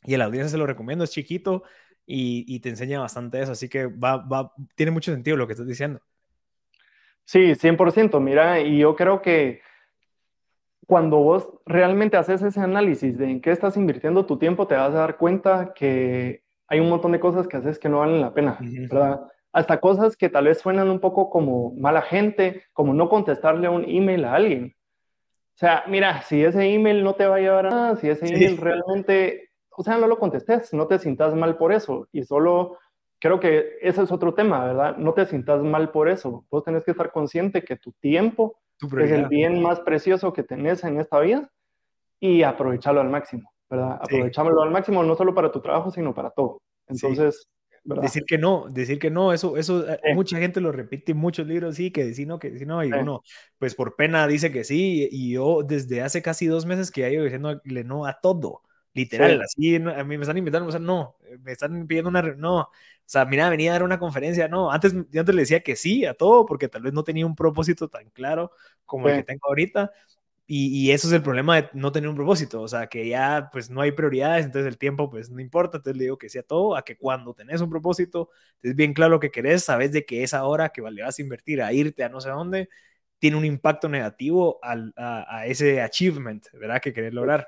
Y 0.04 0.16
a 0.16 0.18
la 0.18 0.26
audiencia 0.26 0.50
se 0.50 0.58
lo 0.58 0.68
recomiendo, 0.68 1.06
es 1.06 1.12
chiquito 1.12 1.64
y, 2.06 2.46
y 2.54 2.60
te 2.60 2.70
enseña 2.70 3.00
bastante 3.00 3.42
eso. 3.42 3.54
Así 3.54 3.70
que 3.70 3.86
va, 3.88 4.18
va, 4.18 4.52
tiene 4.76 4.92
mucho 4.92 5.14
sentido 5.14 5.38
lo 5.38 5.48
que 5.48 5.54
estás 5.54 5.68
diciendo. 5.68 6.02
Sí, 7.24 7.56
100%. 7.56 8.20
Mira, 8.20 8.60
y 8.60 8.80
yo 8.80 8.96
creo 8.98 9.22
que 9.22 9.62
cuando 10.88 11.18
vos 11.18 11.50
realmente 11.66 12.18
haces 12.18 12.42
ese 12.42 12.60
análisis 12.60 13.18
de 13.18 13.30
en 13.30 13.42
qué 13.42 13.52
estás 13.52 13.78
invirtiendo 13.78 14.26
tu 14.26 14.38
tiempo, 14.38 14.68
te 14.68 14.76
vas 14.76 14.94
a 14.94 15.00
dar 15.00 15.18
cuenta 15.18 15.74
que 15.74 16.44
hay 16.68 16.80
un 16.80 16.90
montón 16.90 17.12
de 17.12 17.20
cosas 17.20 17.48
que 17.48 17.58
haces 17.58 17.80
que 17.80 17.90
no 17.90 18.00
valen 18.00 18.22
la 18.22 18.34
pena, 18.34 18.58
¿verdad? 18.62 19.22
Hasta 19.52 19.80
cosas 19.80 20.18
que 20.18 20.30
tal 20.30 20.46
vez 20.46 20.60
suenan 20.60 20.90
un 20.90 21.00
poco 21.00 21.30
como 21.30 21.74
mala 21.76 22.02
gente, 22.02 22.64
como 22.74 22.94
no 22.94 23.10
contestarle 23.10 23.70
un 23.70 23.86
email 23.88 24.26
a 24.26 24.36
alguien. 24.36 24.76
O 25.56 25.58
sea, 25.58 25.84
mira, 25.88 26.22
si 26.24 26.44
ese 26.44 26.64
email 26.66 27.04
no 27.04 27.16
te 27.16 27.26
va 27.26 27.38
a 27.38 27.40
llevar 27.40 27.68
a 27.68 27.70
nada, 27.70 27.96
si 27.96 28.10
ese 28.10 28.28
email 28.28 28.58
realmente, 28.58 29.52
o 29.70 29.84
sea, 29.84 29.98
no 29.98 30.08
lo 30.08 30.20
contestes, 30.20 30.74
no 30.74 30.88
te 30.88 31.00
sientas 31.00 31.34
mal 31.34 31.58
por 31.58 31.72
eso 31.72 32.08
y 32.12 32.24
solo 32.24 32.78
creo 33.20 33.40
que 33.40 33.78
ese 33.82 34.04
es 34.04 34.12
otro 34.12 34.34
tema, 34.34 34.66
¿verdad? 34.66 34.98
No 34.98 35.14
te 35.14 35.26
sientas 35.26 35.62
mal 35.64 35.92
por 35.92 36.10
eso. 36.10 36.46
Vos 36.52 36.64
tenés 36.64 36.84
que 36.84 36.92
estar 36.92 37.12
consciente 37.12 37.64
que 37.64 37.78
tu 37.78 37.92
tiempo 37.94 38.58
es 38.82 39.12
el 39.12 39.28
bien 39.28 39.62
más 39.62 39.80
precioso 39.82 40.34
que 40.34 40.44
tenés 40.44 40.84
en 40.84 41.00
esta 41.00 41.20
vida 41.20 41.50
y 42.20 42.44
aprovecharlo 42.44 43.02
al 43.02 43.10
máximo, 43.10 43.52
¿verdad? 43.70 44.00
Aprovecharlo 44.02 44.62
al 44.62 44.72
máximo 44.72 45.04
no 45.04 45.16
solo 45.16 45.34
para 45.34 45.52
tu 45.52 45.62
trabajo, 45.62 45.92
sino 45.92 46.14
para 46.14 46.32
todo. 46.32 46.62
Entonces, 46.88 47.48
decir 47.84 48.24
que 48.26 48.38
no, 48.38 48.66
decir 48.70 49.00
que 49.00 49.12
no, 49.12 49.34
eso, 49.34 49.58
eso 49.58 49.88
eh, 49.88 50.00
mucha 50.14 50.38
gente 50.38 50.60
lo 50.62 50.72
repite 50.72 51.12
en 51.12 51.20
muchos 51.20 51.48
libros, 51.48 51.76
sí, 51.76 51.92
que 51.92 52.04
decir 52.04 52.28
no, 52.28 52.40
que 52.40 52.52
decir 52.52 52.68
no, 52.68 52.84
y 52.84 52.92
uno, 52.92 53.22
pues 53.58 53.76
por 53.76 53.96
pena 53.96 54.28
dice 54.28 54.52
que 54.52 54.64
sí, 54.64 55.08
y 55.12 55.34
yo 55.34 55.64
desde 55.64 56.02
hace 56.02 56.22
casi 56.22 56.48
dos 56.48 56.66
meses 56.66 56.92
que 56.92 57.02
ya 57.02 57.10
ido 57.10 57.24
diciéndole 57.24 57.84
no 57.84 58.06
a 58.06 58.20
todo, 58.20 58.64
literal, 58.94 59.42
así, 59.42 59.76
a 59.76 60.04
mí 60.04 60.18
me 60.18 60.24
están 60.24 60.38
invitando, 60.38 60.68
o 60.68 60.72
sea, 60.72 60.80
no, 60.80 61.16
me 61.42 61.52
están 61.52 61.86
pidiendo 61.86 62.10
una, 62.10 62.22
no, 62.22 62.70
o 63.06 63.08
sea, 63.08 63.26
mira, 63.26 63.50
venía 63.50 63.72
a 63.72 63.74
dar 63.74 63.84
una 63.84 64.00
conferencia, 64.00 64.48
no, 64.48 64.72
antes, 64.72 64.94
yo 65.12 65.20
antes 65.20 65.36
le 65.36 65.42
decía 65.44 65.62
que 65.62 65.76
sí 65.76 66.06
a 66.06 66.16
todo, 66.16 66.46
porque 66.46 66.68
tal 66.68 66.82
vez 66.82 66.92
no 66.92 67.04
tenía 67.04 67.26
un 67.26 67.36
propósito 67.36 67.88
tan 67.88 68.10
claro 68.10 68.52
como 68.84 69.10
el 69.10 69.18
que 69.18 69.24
tengo 69.24 69.48
ahorita, 69.48 69.92
y, 70.48 70.92
eso 70.92 71.08
es 71.08 71.14
el 71.14 71.24
problema 71.24 71.56
de 71.56 71.70
no 71.74 71.92
tener 71.92 72.10
un 72.10 72.16
propósito, 72.16 72.62
o 72.62 72.68
sea, 72.68 72.88
que 72.88 73.08
ya 73.08 73.50
pues 73.52 73.70
no 73.70 73.82
hay 73.82 73.92
prioridades, 73.92 74.46
entonces 74.46 74.68
el 74.68 74.78
tiempo 74.78 75.10
pues 75.10 75.30
no 75.32 75.40
importa, 75.40 75.78
entonces 75.78 75.98
le 75.98 76.04
digo 76.06 76.18
que 76.18 76.30
sea 76.30 76.44
todo, 76.44 76.76
a 76.76 76.84
que 76.84 76.98
cuando 76.98 77.34
tenés 77.34 77.62
un 77.62 77.70
propósito, 77.70 78.30
es 78.62 78.76
bien 78.76 78.94
claro 78.94 79.12
lo 79.12 79.20
que 79.20 79.32
querés, 79.32 79.64
sabes 79.64 79.92
de 79.92 80.06
que 80.06 80.24
esa 80.24 80.44
hora 80.46 80.70
que 80.70 80.82
le 80.82 81.04
vas 81.04 81.18
a 81.18 81.22
invertir 81.22 81.62
a 81.62 81.74
irte 81.74 82.04
a 82.04 82.10
no 82.10 82.22
sé 82.22 82.30
dónde, 82.30 82.70
tiene 83.18 83.38
un 83.38 83.46
impacto 83.46 83.90
negativo 83.90 84.60
al, 84.62 84.94
a, 84.98 85.46
ese 85.48 85.82
achievement, 85.82 86.46
¿verdad? 86.54 86.82
Que 86.82 86.94
querés 86.94 87.14
lograr. 87.14 87.48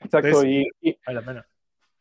Exacto, 0.00 0.44
y, 0.44 0.66
la 1.06 1.22
pena. 1.22 1.46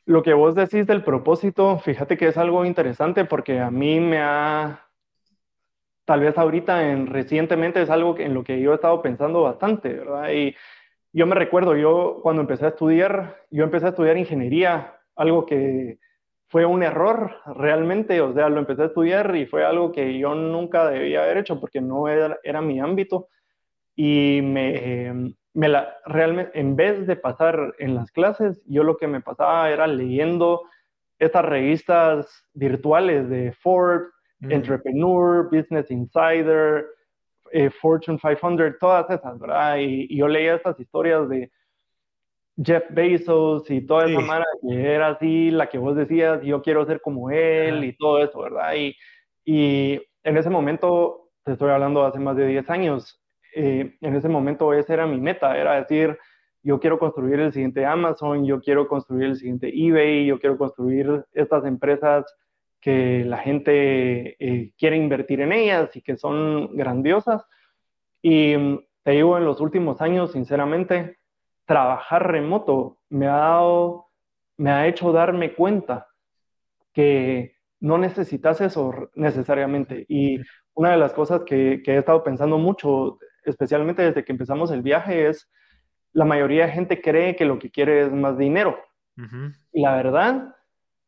Lo 0.05 0.23
que 0.23 0.33
vos 0.33 0.55
decís 0.55 0.87
del 0.87 1.03
propósito, 1.03 1.79
fíjate 1.79 2.17
que 2.17 2.27
es 2.27 2.37
algo 2.37 2.65
interesante 2.65 3.25
porque 3.25 3.59
a 3.59 3.71
mí 3.71 3.99
me 3.99 4.19
ha 4.21 4.83
tal 6.05 6.19
vez 6.19 6.37
ahorita 6.37 6.91
en, 6.91 7.07
recientemente 7.07 7.81
es 7.81 7.89
algo 7.89 8.17
en 8.19 8.33
lo 8.33 8.43
que 8.43 8.59
yo 8.61 8.71
he 8.71 8.75
estado 8.75 9.01
pensando 9.01 9.41
bastante, 9.43 9.93
¿verdad? 9.93 10.31
Y 10.31 10.55
yo 11.13 11.25
me 11.27 11.35
recuerdo, 11.35 11.75
yo 11.75 12.19
cuando 12.21 12.41
empecé 12.41 12.65
a 12.65 12.69
estudiar, 12.69 13.37
yo 13.51 13.63
empecé 13.63 13.85
a 13.85 13.89
estudiar 13.89 14.17
ingeniería, 14.17 14.95
algo 15.15 15.45
que 15.45 15.99
fue 16.49 16.65
un 16.65 16.83
error 16.83 17.37
realmente, 17.55 18.19
o 18.21 18.33
sea, 18.33 18.49
lo 18.49 18.59
empecé 18.59 18.83
a 18.83 18.85
estudiar 18.87 19.35
y 19.35 19.45
fue 19.45 19.65
algo 19.65 19.91
que 19.91 20.17
yo 20.17 20.35
nunca 20.35 20.89
debía 20.89 21.23
haber 21.23 21.37
hecho 21.37 21.59
porque 21.59 21.81
no 21.81 22.07
era, 22.07 22.37
era 22.43 22.61
mi 22.61 22.79
ámbito 22.79 23.29
y 23.95 24.41
me, 24.43 25.35
me 25.53 25.69
la, 25.69 25.97
realmente, 26.05 26.59
en 26.59 26.75
vez 26.75 27.05
de 27.05 27.15
pasar 27.15 27.75
en 27.77 27.95
las 27.95 28.11
clases, 28.11 28.61
yo 28.65 28.83
lo 28.83 28.97
que 28.97 29.07
me 29.07 29.21
pasaba 29.21 29.69
era 29.69 29.87
leyendo 29.87 30.63
estas 31.19 31.45
revistas 31.45 32.45
virtuales 32.53 33.29
de 33.29 33.51
Ford, 33.53 34.03
Entrepreneur, 34.41 35.45
Business 35.45 35.89
Insider, 35.89 36.85
eh, 37.51 37.69
Fortune 37.69 38.17
500, 38.19 38.77
todas 38.77 39.09
esas, 39.09 39.39
¿verdad? 39.39 39.77
Y, 39.79 40.13
yo 40.13 40.27
leía 40.27 40.55
estas 40.55 40.77
historias 40.79 41.29
de 41.29 41.49
Jeff 42.61 42.83
Bezos 42.89 43.69
y 43.71 43.85
toda 43.85 44.05
esa 44.05 44.19
manera 44.19 44.45
que 44.61 44.93
era 44.93 45.09
así, 45.09 45.49
la 45.49 45.69
que 45.69 45.77
vos 45.77 45.95
decías, 45.95 46.41
yo 46.43 46.61
quiero 46.61 46.85
ser 46.85 46.99
como 46.99 47.31
él 47.31 47.83
y 47.85 47.95
todo 47.95 48.21
eso, 48.21 48.41
¿verdad? 48.41 48.73
Y, 48.75 48.95
y 49.45 50.01
en 50.23 50.37
ese 50.37 50.49
momento, 50.49 51.29
te 51.45 51.53
estoy 51.53 51.71
hablando 51.71 52.03
hace 52.05 52.19
más 52.19 52.35
de 52.35 52.47
10 52.47 52.69
años, 52.69 53.22
eh, 53.55 53.95
en 54.01 54.15
ese 54.15 54.29
momento 54.29 54.73
esa 54.73 54.93
era 54.93 55.07
mi 55.07 55.19
meta, 55.19 55.57
era 55.57 55.75
decir, 55.75 56.17
yo 56.61 56.79
quiero 56.79 56.97
construir 56.99 57.39
el 57.39 57.51
siguiente 57.51 57.85
Amazon, 57.85 58.45
yo 58.45 58.61
quiero 58.61 58.87
construir 58.87 59.25
el 59.25 59.35
siguiente 59.35 59.71
eBay, 59.73 60.25
yo 60.25 60.39
quiero 60.39 60.57
construir 60.57 61.25
estas 61.33 61.65
empresas 61.65 62.25
que 62.79 63.23
la 63.25 63.37
gente 63.37 64.35
eh, 64.39 64.73
quiere 64.77 64.97
invertir 64.97 65.41
en 65.41 65.53
ellas 65.53 65.95
y 65.95 66.01
que 66.01 66.17
son 66.17 66.75
grandiosas. 66.75 67.45
Y 68.21 68.55
mm, 68.57 68.79
te 69.03 69.11
digo, 69.11 69.37
en 69.37 69.45
los 69.45 69.61
últimos 69.61 70.01
años, 70.01 70.31
sinceramente, 70.31 71.17
trabajar 71.65 72.29
remoto 72.31 72.97
me 73.09 73.27
ha 73.27 73.37
dado, 73.37 74.07
me 74.57 74.71
ha 74.71 74.87
hecho 74.87 75.11
darme 75.11 75.53
cuenta 75.53 76.07
que 76.93 77.55
no 77.79 77.97
necesitas 77.97 78.61
eso 78.61 79.09
necesariamente. 79.15 80.05
Y 80.07 80.39
una 80.73 80.91
de 80.91 80.97
las 80.97 81.13
cosas 81.13 81.41
que, 81.45 81.81
he 81.85 81.97
estado 81.97 82.23
pensando 82.23 82.57
mucho, 82.57 83.19
especialmente 83.45 84.01
desde 84.01 84.23
que 84.23 84.31
empezamos 84.31 84.71
el 84.71 84.81
viaje, 84.81 85.27
es 85.27 85.49
la 86.13 86.25
mayoría 86.25 86.65
de 86.65 86.73
gente 86.73 87.01
cree 87.01 87.35
que 87.35 87.45
lo 87.45 87.59
que 87.59 87.71
quiere 87.71 88.01
es 88.03 88.11
más 88.11 88.37
dinero. 88.37 88.79
Y 89.71 89.81
la 89.81 89.95
verdad 89.95 90.55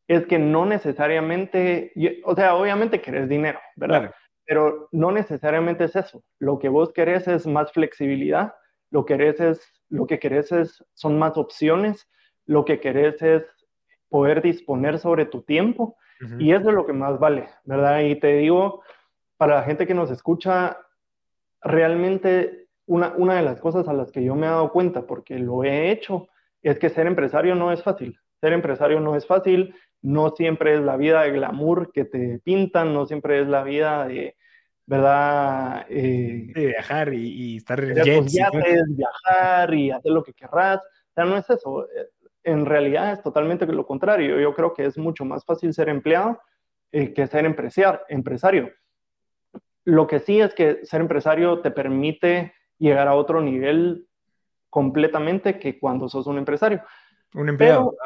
es 0.06 0.26
que 0.26 0.38
no 0.38 0.64
necesariamente, 0.66 1.92
o 2.24 2.34
sea, 2.34 2.54
obviamente 2.54 3.00
querés 3.00 3.28
dinero, 3.28 3.58
¿verdad? 3.74 4.12
Pero 4.44 4.88
no 4.92 5.10
necesariamente 5.10 5.84
es 5.84 5.96
eso. 5.96 6.22
Lo 6.38 6.58
que 6.58 6.68
vos 6.68 6.92
querés 6.92 7.26
es 7.26 7.46
más 7.46 7.72
flexibilidad, 7.72 8.54
lo, 8.90 9.04
querés 9.04 9.40
es, 9.40 9.60
lo 9.88 10.06
que 10.06 10.20
querés 10.20 10.52
es, 10.52 10.84
son 10.94 11.18
más 11.18 11.36
opciones, 11.36 12.08
lo 12.44 12.64
que 12.64 12.78
querés 12.78 13.20
es 13.22 13.44
poder 14.08 14.40
disponer 14.40 14.98
sobre 14.98 15.26
tu 15.26 15.42
tiempo 15.42 15.96
y 16.38 16.52
eso 16.52 16.70
es 16.70 16.74
lo 16.74 16.86
que 16.86 16.94
más 16.94 17.18
vale, 17.18 17.48
¿verdad? 17.64 18.00
Y 18.00 18.16
te 18.18 18.38
digo, 18.38 18.82
para 19.36 19.56
la 19.56 19.62
gente 19.64 19.86
que 19.86 19.94
nos 19.94 20.10
escucha, 20.10 20.78
realmente 21.62 22.68
una, 22.86 23.14
una 23.16 23.36
de 23.36 23.42
las 23.42 23.60
cosas 23.60 23.88
a 23.88 23.92
las 23.92 24.12
que 24.12 24.22
yo 24.22 24.34
me 24.34 24.46
he 24.46 24.50
dado 24.50 24.72
cuenta, 24.72 25.06
porque 25.06 25.38
lo 25.38 25.64
he 25.64 25.90
hecho, 25.90 26.28
es 26.62 26.78
que 26.78 26.90
ser 26.90 27.06
empresario 27.06 27.54
no 27.54 27.72
es 27.72 27.82
fácil. 27.82 28.18
Ser 28.40 28.52
empresario 28.52 29.00
no 29.00 29.16
es 29.16 29.26
fácil, 29.26 29.74
no 30.02 30.30
siempre 30.30 30.74
es 30.74 30.80
la 30.80 30.96
vida 30.96 31.22
de 31.22 31.32
glamour 31.32 31.90
que 31.92 32.04
te 32.04 32.38
pintan, 32.40 32.92
no 32.92 33.06
siempre 33.06 33.40
es 33.40 33.48
la 33.48 33.62
vida 33.62 34.06
de, 34.06 34.36
¿verdad? 34.86 35.86
Eh, 35.88 36.52
de 36.54 36.66
viajar 36.66 37.12
y, 37.12 37.56
estar 37.56 37.82
en 37.82 38.24
viajar 38.96 39.74
y 39.74 39.90
hacer 39.90 40.12
lo 40.12 40.22
que 40.22 40.32
querrás. 40.32 40.78
O 40.78 41.14
sea, 41.14 41.24
no 41.24 41.36
es 41.36 41.48
eso. 41.50 41.88
En 42.44 42.64
realidad 42.64 43.12
es 43.12 43.22
totalmente 43.22 43.66
lo 43.66 43.86
contrario. 43.86 44.38
Yo 44.38 44.54
creo 44.54 44.72
que 44.72 44.84
es 44.84 44.96
mucho 44.96 45.24
más 45.24 45.44
fácil 45.44 45.74
ser 45.74 45.88
empleado 45.88 46.40
eh, 46.92 47.12
que 47.12 47.26
ser 47.26 47.44
empresario. 47.44 48.70
Lo 49.86 50.06
que 50.06 50.18
sí 50.18 50.40
es 50.40 50.52
que 50.52 50.84
ser 50.84 51.00
empresario 51.00 51.60
te 51.60 51.70
permite 51.70 52.52
llegar 52.76 53.08
a 53.08 53.14
otro 53.14 53.40
nivel 53.40 54.06
completamente 54.68 55.58
que 55.58 55.78
cuando 55.78 56.08
sos 56.08 56.26
un 56.26 56.38
empresario. 56.38 56.82
Un 57.34 57.48
empleado. 57.48 57.96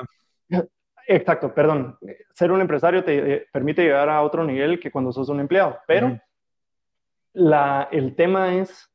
exacto, 1.06 1.52
perdón. 1.52 1.98
Ser 2.34 2.52
un 2.52 2.60
empresario 2.60 3.02
te 3.02 3.34
eh, 3.34 3.46
permite 3.50 3.82
llegar 3.82 4.08
a 4.08 4.22
otro 4.22 4.44
nivel 4.44 4.78
que 4.78 4.90
cuando 4.90 5.10
sos 5.10 5.30
un 5.30 5.40
empleado, 5.40 5.78
pero 5.86 6.20
la, 7.32 7.88
el 7.90 8.14
tema 8.14 8.56
es, 8.56 8.92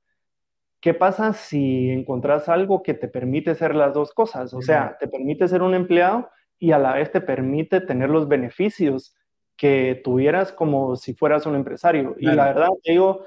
¿qué 0.80 0.94
pasa 0.94 1.34
si 1.34 1.90
encontrás 1.90 2.50
algo 2.50 2.84
que 2.84 2.94
te 2.94 3.08
permite 3.08 3.56
ser 3.56 3.74
las 3.74 3.94
dos 3.94 4.14
cosas? 4.14 4.54
O 4.54 4.62
sea, 4.62 4.96
te 5.00 5.08
permite 5.08 5.48
ser 5.48 5.64
un 5.64 5.74
empleado 5.74 6.30
y 6.60 6.72
a 6.72 6.78
la 6.78 6.94
vez 6.94 7.12
te 7.12 7.20
permite 7.20 7.82
tener 7.82 8.12
los 8.12 8.28
beneficios 8.28 9.16
que 9.56 10.02
tuvieras 10.04 10.52
como 10.52 10.96
si 10.96 11.14
fueras 11.14 11.46
un 11.46 11.56
empresario. 11.56 12.16
Y 12.18 12.26
la 12.26 12.46
verdad, 12.46 12.70
te 12.84 12.92
digo, 12.92 13.26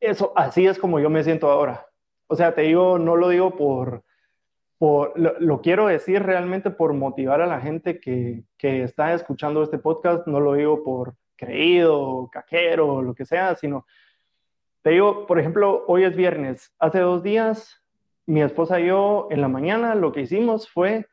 eso, 0.00 0.32
así 0.36 0.66
es 0.66 0.78
como 0.78 1.00
yo 1.00 1.10
me 1.10 1.24
siento 1.24 1.50
ahora. 1.50 1.86
O 2.26 2.36
sea, 2.36 2.54
te 2.54 2.62
digo, 2.62 2.98
no 2.98 3.16
lo 3.16 3.28
digo 3.28 3.56
por, 3.56 4.04
por 4.78 5.12
lo, 5.18 5.60
quiero 5.60 5.88
decir 5.88 6.22
realmente 6.22 6.70
por 6.70 6.92
motivar 6.92 7.40
a 7.40 7.46
la 7.46 7.60
gente 7.60 8.00
que, 8.00 8.44
que, 8.56 8.82
está 8.82 9.12
escuchando 9.14 9.62
este 9.62 9.78
podcast, 9.78 10.26
no 10.26 10.40
lo 10.40 10.54
digo 10.54 10.84
por 10.84 11.14
creído, 11.36 12.28
caquero, 12.30 13.02
lo 13.02 13.14
que 13.14 13.24
sea, 13.24 13.54
sino, 13.54 13.86
te 14.82 14.90
digo, 14.90 15.26
por 15.26 15.38
ejemplo, 15.38 15.84
hoy 15.86 16.04
es 16.04 16.16
viernes, 16.16 16.74
hace 16.78 17.00
dos 17.00 17.22
días, 17.22 17.82
mi 18.26 18.42
esposa 18.42 18.78
y 18.78 18.86
yo 18.86 19.28
en 19.30 19.40
la 19.40 19.48
mañana 19.48 19.94
lo 19.94 20.12
que 20.12 20.20
hicimos 20.20 20.68
fue 20.68 21.06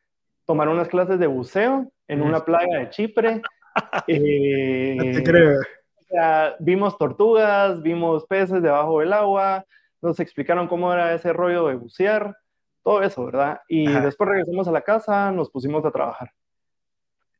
tomar 0.45 0.68
unas 0.68 0.88
clases 0.88 1.20
de 1.20 1.28
buceo 1.28 1.91
en 2.07 2.22
una 2.22 2.43
playa 2.43 2.80
de 2.80 2.89
Chipre. 2.89 3.41
Eh, 4.07 4.95
no 4.95 5.03
te 5.03 5.23
creo. 5.23 5.59
vimos 6.59 6.97
tortugas, 6.97 7.82
vimos 7.82 8.26
peces 8.26 8.61
debajo 8.61 8.99
del 8.99 9.13
agua, 9.13 9.65
nos 10.01 10.19
explicaron 10.19 10.67
cómo 10.67 10.93
era 10.93 11.13
ese 11.13 11.34
rollo 11.34 11.67
de 11.67 11.76
bucear, 11.76 12.38
todo 12.84 13.01
eso, 13.01 13.26
¿verdad? 13.26 13.61
Y 13.67 13.88
después 13.88 14.30
regresamos 14.30 14.67
a 14.67 14.71
la 14.71 14.82
casa, 14.82 15.32
nos 15.32 15.49
pusimos 15.49 15.84
a 15.86 15.91
trabajar. 15.91 16.32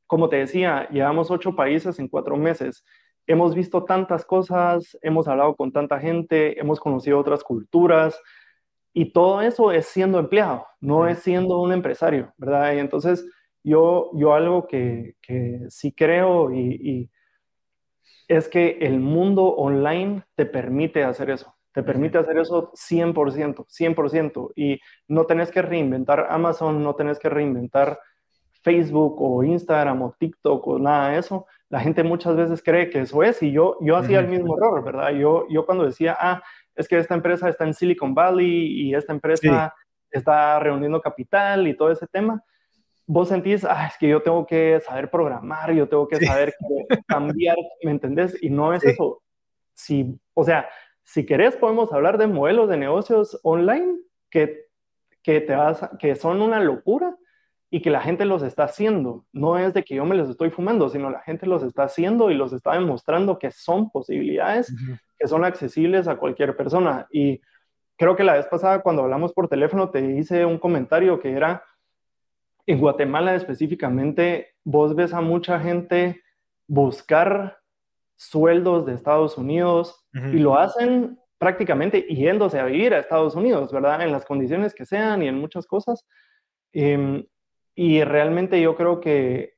Como 0.08 0.28
te 0.28 0.38
decía, 0.38 0.90
llevamos 0.90 1.30
ocho 1.30 1.56
países 1.56 2.00
en 2.00 2.08
cuatro 2.08 2.36
meses. 2.36 2.84
Hemos 3.28 3.56
visto 3.56 3.84
tantas 3.86 4.26
cosas, 4.26 4.98
hemos 5.02 5.28
hablado 5.28 5.56
con 5.56 5.72
tanta 5.72 6.00
gente, 6.00 6.60
hemos 6.60 6.80
conocido 6.80 7.20
otras 7.20 7.44
culturas 7.44 8.20
y 8.94 9.12
todo 9.12 9.42
eso 9.42 9.72
es 9.72 9.88
siendo 9.88 10.20
empleado, 10.20 10.66
no 10.80 11.08
es 11.08 11.20
siendo 11.20 11.60
un 11.60 11.74
empresario, 11.74 12.34
¿verdad? 12.38 12.74
Y 12.74 12.80
entonces 12.80 13.26
yo, 13.66 14.12
yo 14.14 14.34
algo 14.34 14.68
que, 14.68 15.16
que 15.22 15.62
sí 15.70 15.92
creo 15.92 16.54
y 16.54 17.10
es 18.28 18.48
que 18.48 18.78
el 18.82 19.00
mundo 19.00 19.44
online 19.44 20.24
te 20.36 20.46
permite 20.46 21.04
hacer 21.04 21.30
eso. 21.30 21.56
Te 21.72 21.84
permite 21.84 22.18
hacer 22.18 22.38
eso 22.38 22.72
100%, 22.74 23.66
100%. 23.68 24.52
Y 24.56 24.80
no 25.08 25.26
tenés 25.26 25.52
que 25.52 25.62
reinventar 25.62 26.28
Amazon, 26.30 26.82
no 26.84 26.96
tenés 26.96 27.20
que 27.20 27.30
reinventar 27.30 28.00
Facebook 28.64 29.22
o 29.22 29.44
Instagram 29.44 30.02
o 30.02 30.16
TikTok 30.18 30.68
o 30.68 30.80
nada 30.80 31.10
de 31.10 31.20
eso. 31.20 31.46
La 31.70 31.82
gente 31.82 32.04
muchas 32.04 32.36
veces 32.36 32.64
cree 32.64 32.90
que 32.90 33.02
eso 33.02 33.22
es 33.24 33.44
y 33.44 33.52
yo, 33.52 33.78
yo 33.82 33.98
hacía 33.98 34.20
el 34.20 34.28
mismo 34.28 34.58
error, 34.58 34.84
¿verdad? 34.84 35.12
Yo, 35.12 35.46
yo 35.50 35.66
cuando 35.66 35.86
decía, 35.86 36.18
ah, 36.20 36.42
es 36.76 36.88
que 36.88 36.98
esta 36.98 37.14
empresa 37.14 37.50
está 37.50 37.66
en 37.66 37.74
Silicon 37.74 38.16
Valley 38.16 38.88
y 38.88 38.96
esta 38.96 39.14
empresa 39.14 39.74
está 40.10 40.60
reuniendo 40.60 41.02
capital 41.02 41.68
y 41.68 41.76
todo 41.76 41.92
ese 41.92 42.08
tema, 42.08 42.42
vos 43.08 43.30
sentís, 43.30 43.64
ah, 43.66 43.88
es 43.88 43.98
que 43.98 44.08
yo 44.08 44.22
tengo 44.22 44.46
que 44.46 44.80
saber 44.80 45.10
programar, 45.10 45.72
yo 45.74 45.88
tengo 45.88 46.08
que 46.08 46.18
saber 46.18 46.54
cambiar, 47.08 47.58
¿me 47.84 47.92
entendés? 47.92 48.38
Y 48.42 48.50
no 48.50 48.74
es 48.74 48.84
eso. 48.84 49.22
Si, 49.74 50.20
o 50.34 50.44
sea, 50.44 50.68
si 51.04 51.26
querés 51.26 51.56
podemos 51.56 51.92
hablar 51.94 52.18
de 52.18 52.28
modelos 52.28 52.70
de 52.70 52.78
negocios 52.78 53.40
online 53.44 54.00
que, 54.30 54.66
que, 55.22 55.42
te 55.42 55.56
vas, 55.56 55.88
que 56.00 56.16
son 56.16 56.42
una 56.42 56.60
locura 56.60 57.16
y 57.70 57.82
que 57.82 57.90
la 57.90 58.02
gente 58.02 58.26
los 58.26 58.42
está 58.42 58.64
haciendo. 58.64 59.26
No 59.34 59.58
es 59.58 59.74
de 59.74 59.84
que 59.84 59.96
yo 59.96 60.06
me 60.06 60.16
los 60.16 60.30
estoy 60.30 60.50
fumando, 60.50 60.90
sino 60.90 61.10
la 61.10 61.22
gente 61.22 61.46
los 61.46 61.62
está 61.62 61.84
haciendo 61.84 62.32
y 62.32 62.36
los 62.36 62.54
está 62.54 62.74
demostrando 62.74 63.38
que 63.38 63.52
son 63.52 63.90
posibilidades, 63.92 64.74
que 65.20 65.28
son 65.28 65.44
accesibles 65.44 66.08
a 66.08 66.16
cualquier 66.16 66.56
persona. 66.56 67.08
Y 67.12 67.42
creo 67.98 68.16
que 68.16 68.24
la 68.24 68.34
vez 68.34 68.48
pasada 68.48 68.82
cuando 68.82 69.04
hablamos 69.04 69.34
por 69.34 69.48
teléfono 69.48 69.90
te 69.90 70.00
hice 70.00 70.46
un 70.46 70.58
comentario 70.58 71.20
que 71.20 71.32
era 71.32 71.64
en 72.68 72.80
Guatemala 72.80 73.36
específicamente, 73.36 74.56
vos 74.64 74.96
ves 74.96 75.14
a 75.14 75.22
mucha 75.22 75.60
gente 75.60 76.22
buscar 76.68 77.60
sueldos 78.16 78.86
de 78.86 78.94
Estados 78.94 79.38
Unidos 79.38 80.08
y 80.14 80.40
lo 80.40 80.58
hacen 80.58 81.20
prácticamente 81.38 82.02
yéndose 82.04 82.60
a 82.60 82.66
vivir 82.66 82.94
a 82.94 83.00
Estados 83.00 83.36
Unidos, 83.36 83.72
¿verdad? 83.72 84.02
En 84.02 84.12
las 84.12 84.26
condiciones 84.26 84.74
que 84.74 84.86
sean 84.86 85.22
y 85.22 85.28
en 85.28 85.38
muchas 85.38 85.68
cosas. 85.68 86.06
Em, 86.72 87.26
y 87.76 88.04
realmente 88.04 88.62
yo 88.62 88.76
creo 88.76 89.02
que 89.02 89.56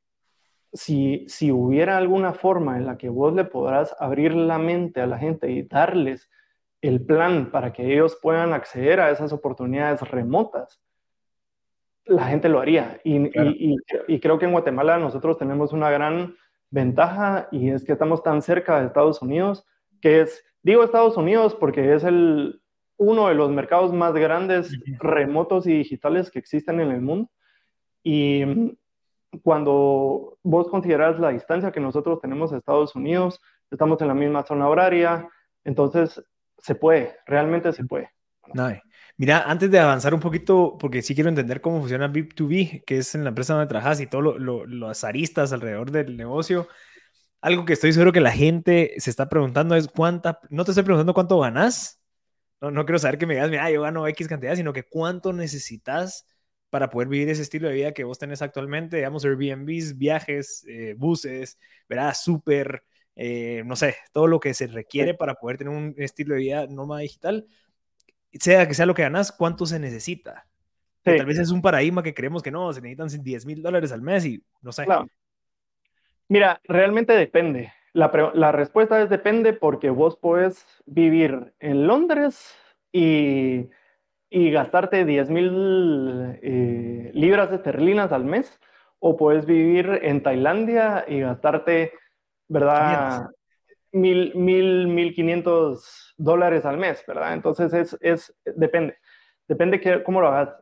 si, 0.73 1.25
si 1.29 1.51
hubiera 1.51 1.97
alguna 1.97 2.33
forma 2.33 2.77
en 2.77 2.85
la 2.85 2.97
que 2.97 3.09
vos 3.09 3.33
le 3.33 3.45
podrás 3.45 3.95
abrir 3.99 4.33
la 4.33 4.57
mente 4.57 5.01
a 5.01 5.07
la 5.07 5.17
gente 5.17 5.49
y 5.51 5.63
darles 5.63 6.29
el 6.81 7.05
plan 7.05 7.51
para 7.51 7.73
que 7.73 7.93
ellos 7.93 8.17
puedan 8.21 8.53
acceder 8.53 8.99
a 8.99 9.11
esas 9.11 9.31
oportunidades 9.31 10.01
remotas, 10.01 10.81
la 12.07 12.25
gente 12.25 12.49
lo 12.49 12.59
haría. 12.59 12.99
Y, 13.03 13.29
y, 14.07 14.19
creo 14.19 14.39
que 14.39 14.45
en 14.45 14.51
Guatemala 14.51 14.97
nosotros 14.97 15.37
tenemos 15.37 15.73
una 15.73 15.89
gran 15.89 16.35
ventaja 16.69 17.47
y 17.51 17.69
es 17.69 17.83
que 17.83 17.93
estamos 17.93 18.23
tan 18.23 18.41
cerca 18.41 18.79
de 18.79 18.87
Estados 18.87 19.21
Unidos, 19.21 19.65
que 20.01 20.21
es, 20.21 20.43
digo 20.63 20.83
Estados 20.83 21.17
Unidos 21.17 21.55
porque 21.55 21.93
es 21.93 22.03
el, 22.03 22.61
uno 22.97 23.27
de 23.27 23.35
los 23.35 23.51
mercados 23.51 23.93
más 23.93 24.13
grandes 24.13 24.77
remotos 24.99 25.67
y 25.67 25.77
digitales 25.77 26.31
que 26.31 26.39
existen 26.39 26.79
en 26.79 26.91
el 26.91 27.01
mundo. 27.01 27.29
Y 28.03 28.43
mm, 28.45 28.77
cuando 29.43 30.37
vos 30.43 30.67
consideras 30.69 31.19
la 31.19 31.29
distancia 31.29 31.71
que 31.71 31.79
nosotros 31.79 32.19
tenemos 32.21 32.51
a 32.51 32.57
Estados 32.57 32.95
Unidos, 32.95 33.39
estamos 33.69 34.01
en 34.01 34.07
la 34.07 34.13
misma 34.13 34.43
zona 34.43 34.67
horaria, 34.67 35.29
entonces 35.63 36.23
se 36.57 36.75
puede, 36.75 37.15
realmente 37.25 37.71
se 37.73 37.83
puede. 37.83 38.09
Mira, 39.19 39.43
antes 39.49 39.71
de 39.71 39.79
avanzar 39.79 40.13
un 40.13 40.19
poquito, 40.19 40.77
porque 40.79 41.01
sí 41.01 41.15
quiero 41.15 41.29
entender 41.29 41.59
cómo 41.59 41.79
funciona 41.79 42.07
VIP2B, 42.07 42.83
que 42.85 42.99
es 42.99 43.15
en 43.15 43.23
la 43.23 43.29
empresa 43.29 43.53
donde 43.53 43.67
trabajas 43.67 43.99
y 43.99 44.05
todas 44.07 44.39
las 44.67 45.03
aristas 45.03 45.51
alrededor 45.53 45.89
del 45.91 46.15
negocio, 46.17 46.67
algo 47.41 47.65
que 47.65 47.73
estoy 47.73 47.93
seguro 47.93 48.13
que 48.13 48.21
la 48.21 48.31
gente 48.31 48.93
se 48.99 49.09
está 49.09 49.29
preguntando 49.29 49.75
es 49.75 49.87
cuánta, 49.87 50.39
no 50.49 50.65
te 50.65 50.71
estoy 50.71 50.83
preguntando 50.83 51.13
cuánto 51.15 51.39
ganas, 51.39 52.01
no, 52.61 52.71
no 52.71 52.85
quiero 52.85 52.99
saber 52.99 53.17
que 53.19 53.27
me 53.27 53.35
digas, 53.35 53.49
mira, 53.51 53.71
yo 53.71 53.81
gano 53.83 54.07
X 54.07 54.27
cantidad, 54.27 54.55
sino 54.55 54.73
que 54.73 54.83
cuánto 54.83 55.33
necesitas 55.33 56.27
para 56.69 56.89
poder 56.89 57.09
vivir 57.09 57.29
ese 57.29 57.43
estilo 57.43 57.69
de 57.69 57.75
vida 57.75 57.93
que 57.93 58.03
vos 58.03 58.19
tenés 58.19 58.41
actualmente, 58.41 58.97
digamos, 58.97 59.25
Airbnbs, 59.25 59.97
viajes, 59.97 60.65
eh, 60.67 60.95
buses, 60.97 61.59
¿verdad? 61.89 62.13
Súper, 62.19 62.83
eh, 63.15 63.63
no 63.65 63.75
sé, 63.75 63.95
todo 64.13 64.27
lo 64.27 64.39
que 64.39 64.53
se 64.53 64.67
requiere 64.67 65.13
para 65.15 65.35
poder 65.35 65.57
tener 65.57 65.73
un 65.73 65.95
estilo 65.97 66.35
de 66.35 66.41
vida 66.41 66.67
nómada 66.67 67.01
digital 67.01 67.47
sea 68.33 68.67
que 68.67 68.73
sea 68.73 68.85
lo 68.85 68.93
que 68.93 69.03
ganas, 69.03 69.31
¿cuánto 69.31 69.65
se 69.65 69.79
necesita? 69.79 70.45
Tal 71.03 71.25
vez 71.25 71.39
es 71.39 71.51
un 71.51 71.61
paradigma 71.61 72.03
que 72.03 72.13
creemos 72.13 72.43
que 72.43 72.51
no, 72.51 72.73
se 72.73 72.81
necesitan 72.81 73.23
10 73.23 73.45
mil 73.45 73.61
dólares 73.61 73.91
al 73.91 74.01
mes 74.01 74.25
y 74.25 74.43
no 74.61 74.71
sé. 74.71 74.85
Mira, 76.27 76.59
realmente 76.65 77.13
depende. 77.13 77.71
la, 77.93 78.11
la, 78.33 78.51
respuesta 78.51 79.01
es 79.01 79.09
depende 79.09 79.53
porque 79.53 79.89
vos 79.89 80.17
puedes 80.17 80.65
vivir 80.85 81.53
en 81.59 81.87
Londres 81.87 82.53
y, 82.91 83.69
y 84.29 84.51
gastarte 84.51 85.05
10 85.05 85.29
mil 85.29 86.37
eh, 86.41 87.11
libras 87.13 87.51
esterlinas 87.51 88.11
al 88.11 88.25
mes 88.25 88.59
o 88.99 89.15
puedes 89.15 89.45
vivir 89.45 89.99
en 90.03 90.21
Tailandia 90.21 91.05
y 91.07 91.21
gastarte, 91.21 91.93
¿verdad? 92.47 93.27
Mil, 93.91 94.33
mil, 94.35 94.87
mil 94.87 95.13
quinientos 95.13 96.13
dólares 96.17 96.65
al 96.65 96.77
mes, 96.77 97.03
¿verdad? 97.07 97.33
Entonces 97.33 97.73
es, 97.73 97.97
es 98.01 98.35
depende, 98.43 98.97
depende 99.47 99.79
que, 99.79 100.03
cómo 100.03 100.21
lo 100.21 100.27
hagas. 100.27 100.55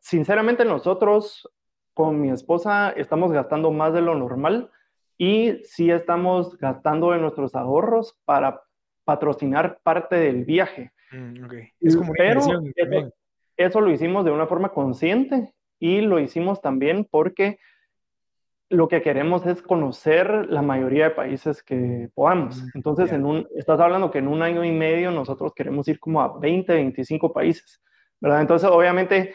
Sinceramente 0.00 0.64
nosotros 0.64 1.50
con 1.94 2.20
mi 2.20 2.30
esposa 2.30 2.90
estamos 2.90 3.32
gastando 3.32 3.70
más 3.70 3.94
de 3.94 4.02
lo 4.02 4.14
normal 4.14 4.70
y 5.18 5.62
sí 5.64 5.90
estamos 5.90 6.58
gastando 6.58 7.12
de 7.12 7.18
nuestros 7.18 7.54
ahorros 7.54 8.18
para 8.24 8.62
patrocinar 9.04 9.80
parte 9.82 10.16
del 10.16 10.44
viaje. 10.44 10.92
Mm, 11.10 11.46
es 11.80 11.96
como 11.96 12.12
Pero 12.12 12.40
eso, 12.40 13.12
eso, 13.56 13.80
lo 13.80 13.90
hicimos 13.90 14.24
de 14.24 14.30
una 14.30 14.46
forma 14.46 14.70
consciente 14.70 15.54
y 15.78 16.02
lo 16.02 16.18
hicimos 16.18 16.60
también 16.60 17.06
porque 17.10 17.58
lo 18.68 18.88
que 18.88 19.02
queremos 19.02 19.46
es 19.46 19.62
conocer 19.62 20.46
la 20.48 20.62
mayoría 20.62 21.04
de 21.04 21.10
países 21.10 21.62
que 21.62 22.10
podamos. 22.14 22.62
Mm, 22.62 22.68
Entonces, 22.74 23.12
en 23.12 23.24
un, 23.24 23.48
estás 23.54 23.78
hablando 23.80 24.10
que 24.10 24.18
en 24.18 24.28
un 24.28 24.42
año 24.42 24.64
y 24.64 24.72
medio 24.72 25.10
nosotros 25.10 25.52
queremos 25.54 25.86
ir 25.88 26.00
como 26.00 26.20
a 26.20 26.38
20, 26.38 26.72
25 26.72 27.32
países, 27.32 27.80
¿verdad? 28.20 28.40
Entonces, 28.40 28.68
obviamente, 28.68 29.34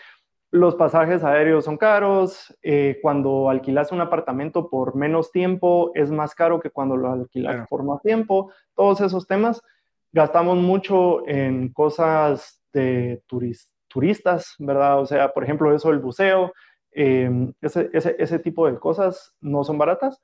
los 0.51 0.75
pasajes 0.75 1.23
aéreos 1.23 1.63
son 1.63 1.77
caros, 1.77 2.53
eh, 2.61 2.99
cuando 3.01 3.49
alquilas 3.49 3.93
un 3.93 4.01
apartamento 4.01 4.69
por 4.69 4.95
menos 4.95 5.31
tiempo 5.31 5.91
es 5.95 6.11
más 6.11 6.35
caro 6.35 6.59
que 6.59 6.69
cuando 6.69 6.97
lo 6.97 7.11
alquilas 7.11 7.67
por 7.69 7.83
más 7.83 8.01
tiempo, 8.01 8.51
todos 8.75 8.99
esos 8.99 9.27
temas. 9.27 9.61
Gastamos 10.11 10.57
mucho 10.57 11.25
en 11.25 11.71
cosas 11.71 12.61
de 12.73 13.23
turistas, 13.87 14.55
¿verdad? 14.59 14.99
O 14.99 15.05
sea, 15.05 15.31
por 15.31 15.45
ejemplo, 15.45 15.73
eso 15.73 15.89
del 15.89 15.99
buceo, 15.99 16.51
em, 16.91 17.53
ese, 17.61 17.89
ese, 17.93 18.15
ese 18.19 18.39
tipo 18.39 18.67
de 18.67 18.77
cosas 18.79 19.35
no 19.41 19.63
son 19.63 19.77
baratas, 19.77 20.21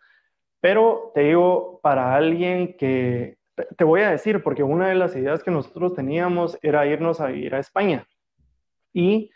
pero 0.60 1.12
te 1.14 1.22
digo, 1.22 1.80
para 1.82 2.16
alguien 2.16 2.76
que, 2.78 3.38
te 3.78 3.84
voy 3.84 4.02
a 4.02 4.12
decir, 4.12 4.44
porque 4.44 4.64
una 4.64 4.90
de 4.90 4.96
las 4.96 5.16
ideas 5.16 5.44
que 5.44 5.52
nosotros 5.52 5.94
teníamos 5.94 6.58
era 6.62 6.86
irnos 6.86 7.22
a 7.22 7.32
ir 7.32 7.56
a 7.56 7.60
España. 7.60 8.08
Y 8.94 9.32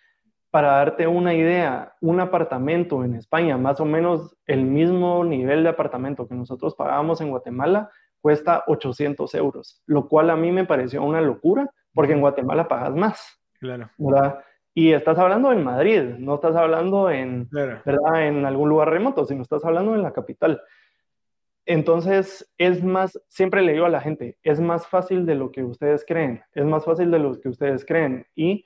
para 0.50 0.74
darte 0.74 1.08
una 1.08 1.34
idea, 1.34 1.96
un 2.02 2.20
apartamento 2.20 3.04
en 3.04 3.16
España, 3.16 3.58
más 3.58 3.80
o 3.80 3.86
menos 3.86 4.36
el 4.46 4.66
mismo 4.66 5.24
nivel 5.24 5.64
de 5.64 5.70
apartamento 5.70 6.28
que 6.28 6.36
nosotros 6.36 6.76
pagábamos 6.76 7.22
en 7.22 7.30
Guatemala, 7.30 7.90
cuesta 8.20 8.64
800 8.68 9.34
euros, 9.36 9.82
lo 9.86 10.08
cual 10.08 10.30
a 10.30 10.36
mí 10.36 10.52
me 10.52 10.66
pareció 10.66 11.04
una 11.04 11.22
locura, 11.22 11.70
porque 11.94 12.14
en 12.14 12.22
Guatemala 12.22 12.68
pagas 12.68 12.96
más. 12.96 13.38
Claro. 13.60 13.90
¿verdad? 13.98 14.44
Y 14.74 14.94
estás 14.94 15.18
hablando 15.18 15.52
en 15.52 15.64
Madrid, 15.64 16.02
no 16.18 16.36
estás 16.36 16.56
hablando 16.56 17.10
en, 17.10 17.50
¿verdad? 17.52 18.28
en 18.28 18.46
algún 18.46 18.70
lugar 18.70 18.90
remoto, 18.90 19.26
sino 19.26 19.42
estás 19.42 19.66
hablando 19.66 19.96
en 19.96 20.02
la 20.02 20.14
capital. 20.14 20.62
Entonces, 21.66 22.52
es 22.58 22.84
más, 22.84 23.20
siempre 23.28 23.62
le 23.62 23.74
digo 23.74 23.86
a 23.86 23.90
la 23.90 24.02
gente, 24.02 24.38
es 24.44 24.60
más 24.60 24.88
fácil 24.88 25.26
de 25.26 25.36
lo 25.36 25.52
que 25.52 25.64
ustedes 25.64 26.06
creen, 26.08 26.44
es 26.54 26.66
más 26.66 26.86
fácil 26.86 27.12
de 27.12 27.20
lo 27.20 27.40
que 27.40 27.50
ustedes 27.50 27.86
creen. 27.86 28.26
Y 28.34 28.66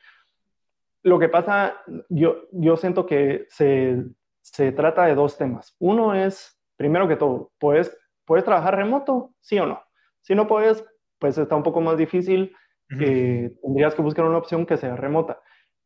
lo 1.01 1.19
que 1.19 1.29
pasa, 1.29 1.81
yo, 2.09 2.47
yo 2.51 2.77
siento 2.77 3.05
que 3.05 3.47
se, 3.49 4.05
se 4.41 4.71
trata 4.71 5.05
de 5.05 5.15
dos 5.15 5.37
temas. 5.37 5.75
Uno 5.79 6.13
es, 6.13 6.59
primero 6.77 7.07
que 7.07 7.15
todo, 7.15 7.51
¿puedes, 7.59 7.97
¿puedes 8.25 8.45
trabajar 8.45 8.75
remoto? 8.75 9.33
Sí 9.39 9.59
o 9.59 9.65
no. 9.65 9.81
Si 10.21 10.33
no 10.35 10.47
puedes, 10.47 10.85
pues 11.19 11.37
está 11.37 11.55
un 11.55 11.63
poco 11.63 11.81
más 11.81 11.97
difícil. 11.97 12.55
Eh, 12.99 13.51
tendrías 13.61 13.95
que 13.95 14.01
buscar 14.03 14.25
una 14.25 14.37
opción 14.37 14.65
que 14.65 14.77
sea 14.77 14.95
remota. 14.95 15.41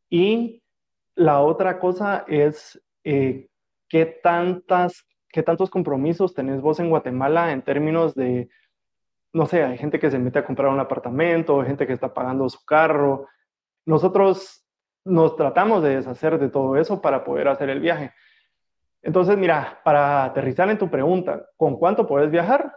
Y 0.10 0.64
la 1.16 1.42
otra 1.42 1.80
cosa 1.80 2.26
es 2.28 2.82
eh, 3.04 3.50
qué 3.88 4.06
tantas, 4.06 5.06
qué 5.30 5.44
tantos 5.44 5.70
compromisos 5.70 6.34
tenés 6.34 6.62
vos 6.62 6.80
en 6.80 6.90
Guatemala 6.90 7.52
en 7.52 7.62
términos 7.62 8.16
de, 8.16 8.50
no 9.34 9.46
sé, 9.46 9.64
hay 9.64 9.78
gente 9.78 10.00
que 10.00 10.10
se 10.10 10.20
mete 10.20 10.40
a 10.40 10.46
comprar 10.46 10.70
un 10.70 10.80
apartamento, 10.80 11.62
hay 11.62 11.68
gente 11.68 11.86
que 11.86 11.94
está 11.94 12.14
pagando 12.14 12.50
su 12.50 12.64
carro. 12.66 13.28
Nosotros 13.86 14.66
nos 15.06 15.36
tratamos 15.36 15.84
de 15.84 15.98
deshacer 15.98 16.40
de 16.40 16.50
todo 16.50 16.78
eso 16.78 17.02
para 17.02 17.24
poder 17.24 17.48
hacer 17.48 17.70
el 17.70 17.80
viaje. 17.80 18.14
Entonces, 19.02 19.38
mira, 19.38 19.80
para 19.84 20.26
aterrizar 20.26 20.70
en 20.70 20.78
tu 20.78 20.90
pregunta, 20.90 21.48
¿con 21.58 21.78
cuánto 21.78 22.08
puedes 22.08 22.32
viajar? 22.32 22.76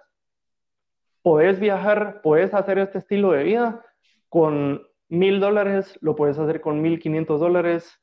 Puedes 1.23 1.59
viajar, 1.59 2.21
puedes 2.23 2.55
hacer 2.55 2.79
este 2.79 2.99
estilo 2.99 3.33
de 3.33 3.45
vida 3.45 3.85
con 4.29 4.83
mil 5.13 5.41
dólares, 5.41 5.99
lo 6.01 6.17
puedes 6.17 6.39
hacer 6.39 6.63
con 6.63 6.81
mil 6.81 6.99
quinientos 6.99 7.39
dólares 7.39 8.01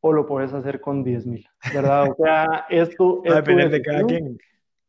o 0.00 0.12
lo 0.12 0.26
puedes 0.26 0.52
hacer 0.52 0.80
con 0.80 1.04
diez 1.04 1.24
mil, 1.24 1.48
¿verdad? 1.72 2.10
O 2.10 2.16
sea, 2.16 2.66
es 2.68 2.96
tu, 2.96 3.22
es 3.24 3.44
tu 3.44 3.56
decisión, 3.56 4.38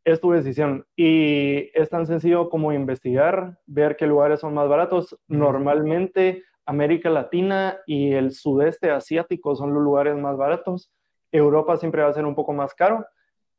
Es 0.04 0.20
tu 0.20 0.32
decisión. 0.32 0.84
Y 0.96 1.70
es 1.78 1.88
tan 1.90 2.06
sencillo 2.06 2.50
como 2.50 2.72
investigar, 2.72 3.56
ver 3.66 3.94
qué 3.94 4.08
lugares 4.08 4.40
son 4.40 4.52
más 4.52 4.68
baratos. 4.68 5.16
Normalmente 5.28 6.42
América 6.66 7.08
Latina 7.08 7.78
y 7.86 8.14
el 8.14 8.32
sudeste 8.32 8.90
asiático 8.90 9.54
son 9.54 9.72
los 9.72 9.82
lugares 9.82 10.16
más 10.16 10.36
baratos. 10.36 10.90
Europa 11.30 11.76
siempre 11.76 12.02
va 12.02 12.08
a 12.08 12.14
ser 12.14 12.26
un 12.26 12.34
poco 12.34 12.52
más 12.52 12.74
caro. 12.74 13.06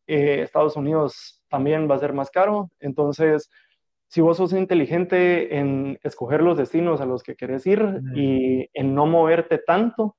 Eh, 0.05 0.41
Estados 0.41 0.75
Unidos 0.75 1.41
también 1.47 1.89
va 1.89 1.95
a 1.95 1.99
ser 1.99 2.11
más 2.11 2.29
caro. 2.29 2.71
Entonces, 2.81 3.49
si 4.09 4.21
vos 4.21 4.37
sos 4.37 4.53
inteligente 4.53 5.57
en 5.57 5.99
escoger 6.03 6.41
los 6.41 6.57
destinos 6.57 6.99
a 6.99 7.05
los 7.05 7.21
que 7.21 7.35
querés 7.35 7.65
ir 7.67 8.01
y 8.15 8.67
en 8.73 8.95
no 8.95 9.05
moverte 9.05 9.59
tanto, 9.59 10.17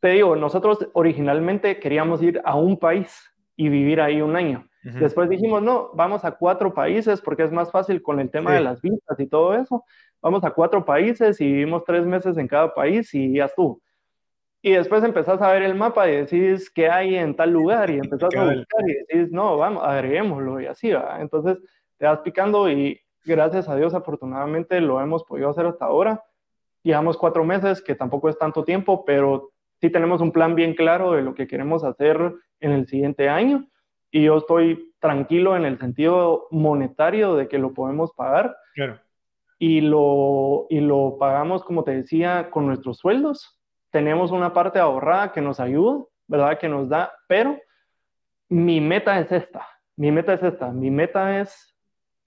te 0.00 0.08
digo, 0.08 0.34
nosotros 0.34 0.88
originalmente 0.94 1.78
queríamos 1.78 2.22
ir 2.22 2.40
a 2.42 2.56
un 2.56 2.78
país 2.78 3.14
y 3.54 3.68
vivir 3.68 4.00
ahí 4.00 4.22
un 4.22 4.34
año. 4.34 4.66
Después 4.82 5.28
dijimos, 5.28 5.62
no, 5.62 5.90
vamos 5.94 6.24
a 6.24 6.32
cuatro 6.32 6.72
países 6.72 7.20
porque 7.20 7.42
es 7.42 7.52
más 7.52 7.70
fácil 7.70 8.02
con 8.02 8.18
el 8.20 8.30
tema 8.30 8.54
de 8.54 8.60
las 8.60 8.80
visas 8.80 9.18
y 9.18 9.26
todo 9.26 9.54
eso 9.54 9.84
vamos 10.22 10.42
a 10.44 10.50
cuatro 10.50 10.84
países 10.84 11.40
y 11.40 11.44
vivimos 11.44 11.84
tres 11.84 12.06
meses 12.06 12.36
en 12.38 12.48
cada 12.48 12.74
país 12.74 13.12
y 13.14 13.34
ya 13.34 13.44
estuvo. 13.44 13.80
Y 14.62 14.72
después 14.72 15.04
empezás 15.04 15.40
a 15.42 15.52
ver 15.52 15.62
el 15.62 15.74
mapa 15.74 16.08
y 16.08 16.16
decís 16.16 16.70
qué 16.70 16.88
hay 16.88 17.16
en 17.16 17.36
tal 17.36 17.50
lugar 17.50 17.90
y 17.90 17.98
empezás 17.98 18.34
a 18.34 18.44
buscar 18.44 18.88
y 18.88 18.94
decís, 18.94 19.32
no, 19.32 19.56
vamos, 19.58 19.84
agreguémoslo 19.84 20.60
y 20.60 20.66
así 20.66 20.90
va. 20.92 21.20
Entonces 21.20 21.58
te 21.98 22.06
vas 22.06 22.20
picando 22.20 22.70
y 22.70 23.00
gracias 23.24 23.68
a 23.68 23.76
Dios 23.76 23.94
afortunadamente 23.94 24.80
lo 24.80 25.00
hemos 25.00 25.24
podido 25.24 25.50
hacer 25.50 25.66
hasta 25.66 25.86
ahora. 25.86 26.24
Llevamos 26.82 27.16
cuatro 27.16 27.44
meses, 27.44 27.82
que 27.82 27.94
tampoco 27.94 28.28
es 28.28 28.38
tanto 28.38 28.64
tiempo, 28.64 29.04
pero 29.04 29.50
sí 29.80 29.90
tenemos 29.90 30.20
un 30.20 30.32
plan 30.32 30.54
bien 30.54 30.74
claro 30.74 31.12
de 31.12 31.22
lo 31.22 31.34
que 31.34 31.46
queremos 31.46 31.84
hacer 31.84 32.34
en 32.60 32.72
el 32.72 32.86
siguiente 32.86 33.28
año 33.28 33.66
y 34.10 34.24
yo 34.24 34.38
estoy 34.38 34.94
tranquilo 35.00 35.56
en 35.56 35.64
el 35.64 35.78
sentido 35.78 36.46
monetario 36.50 37.34
de 37.34 37.48
que 37.48 37.58
lo 37.58 37.74
podemos 37.74 38.12
pagar. 38.12 38.56
Claro 38.74 39.00
y 39.58 39.80
lo, 39.80 40.66
y 40.68 40.80
lo 40.80 41.16
pagamos, 41.18 41.64
como 41.64 41.84
te 41.84 41.92
decía, 41.92 42.50
con 42.50 42.66
nuestros 42.66 42.98
sueldos. 42.98 43.58
Tenemos 43.90 44.30
una 44.30 44.52
parte 44.52 44.78
ahorrada 44.78 45.32
que 45.32 45.40
nos 45.40 45.60
ayuda, 45.60 46.04
¿verdad? 46.26 46.58
Que 46.58 46.68
nos 46.68 46.88
da, 46.88 47.12
pero 47.28 47.58
mi 48.48 48.80
meta 48.80 49.18
es 49.18 49.32
esta, 49.32 49.66
mi 49.96 50.12
meta 50.12 50.34
es 50.34 50.42
esta, 50.42 50.70
mi 50.70 50.90
meta 50.90 51.40
es 51.40 51.75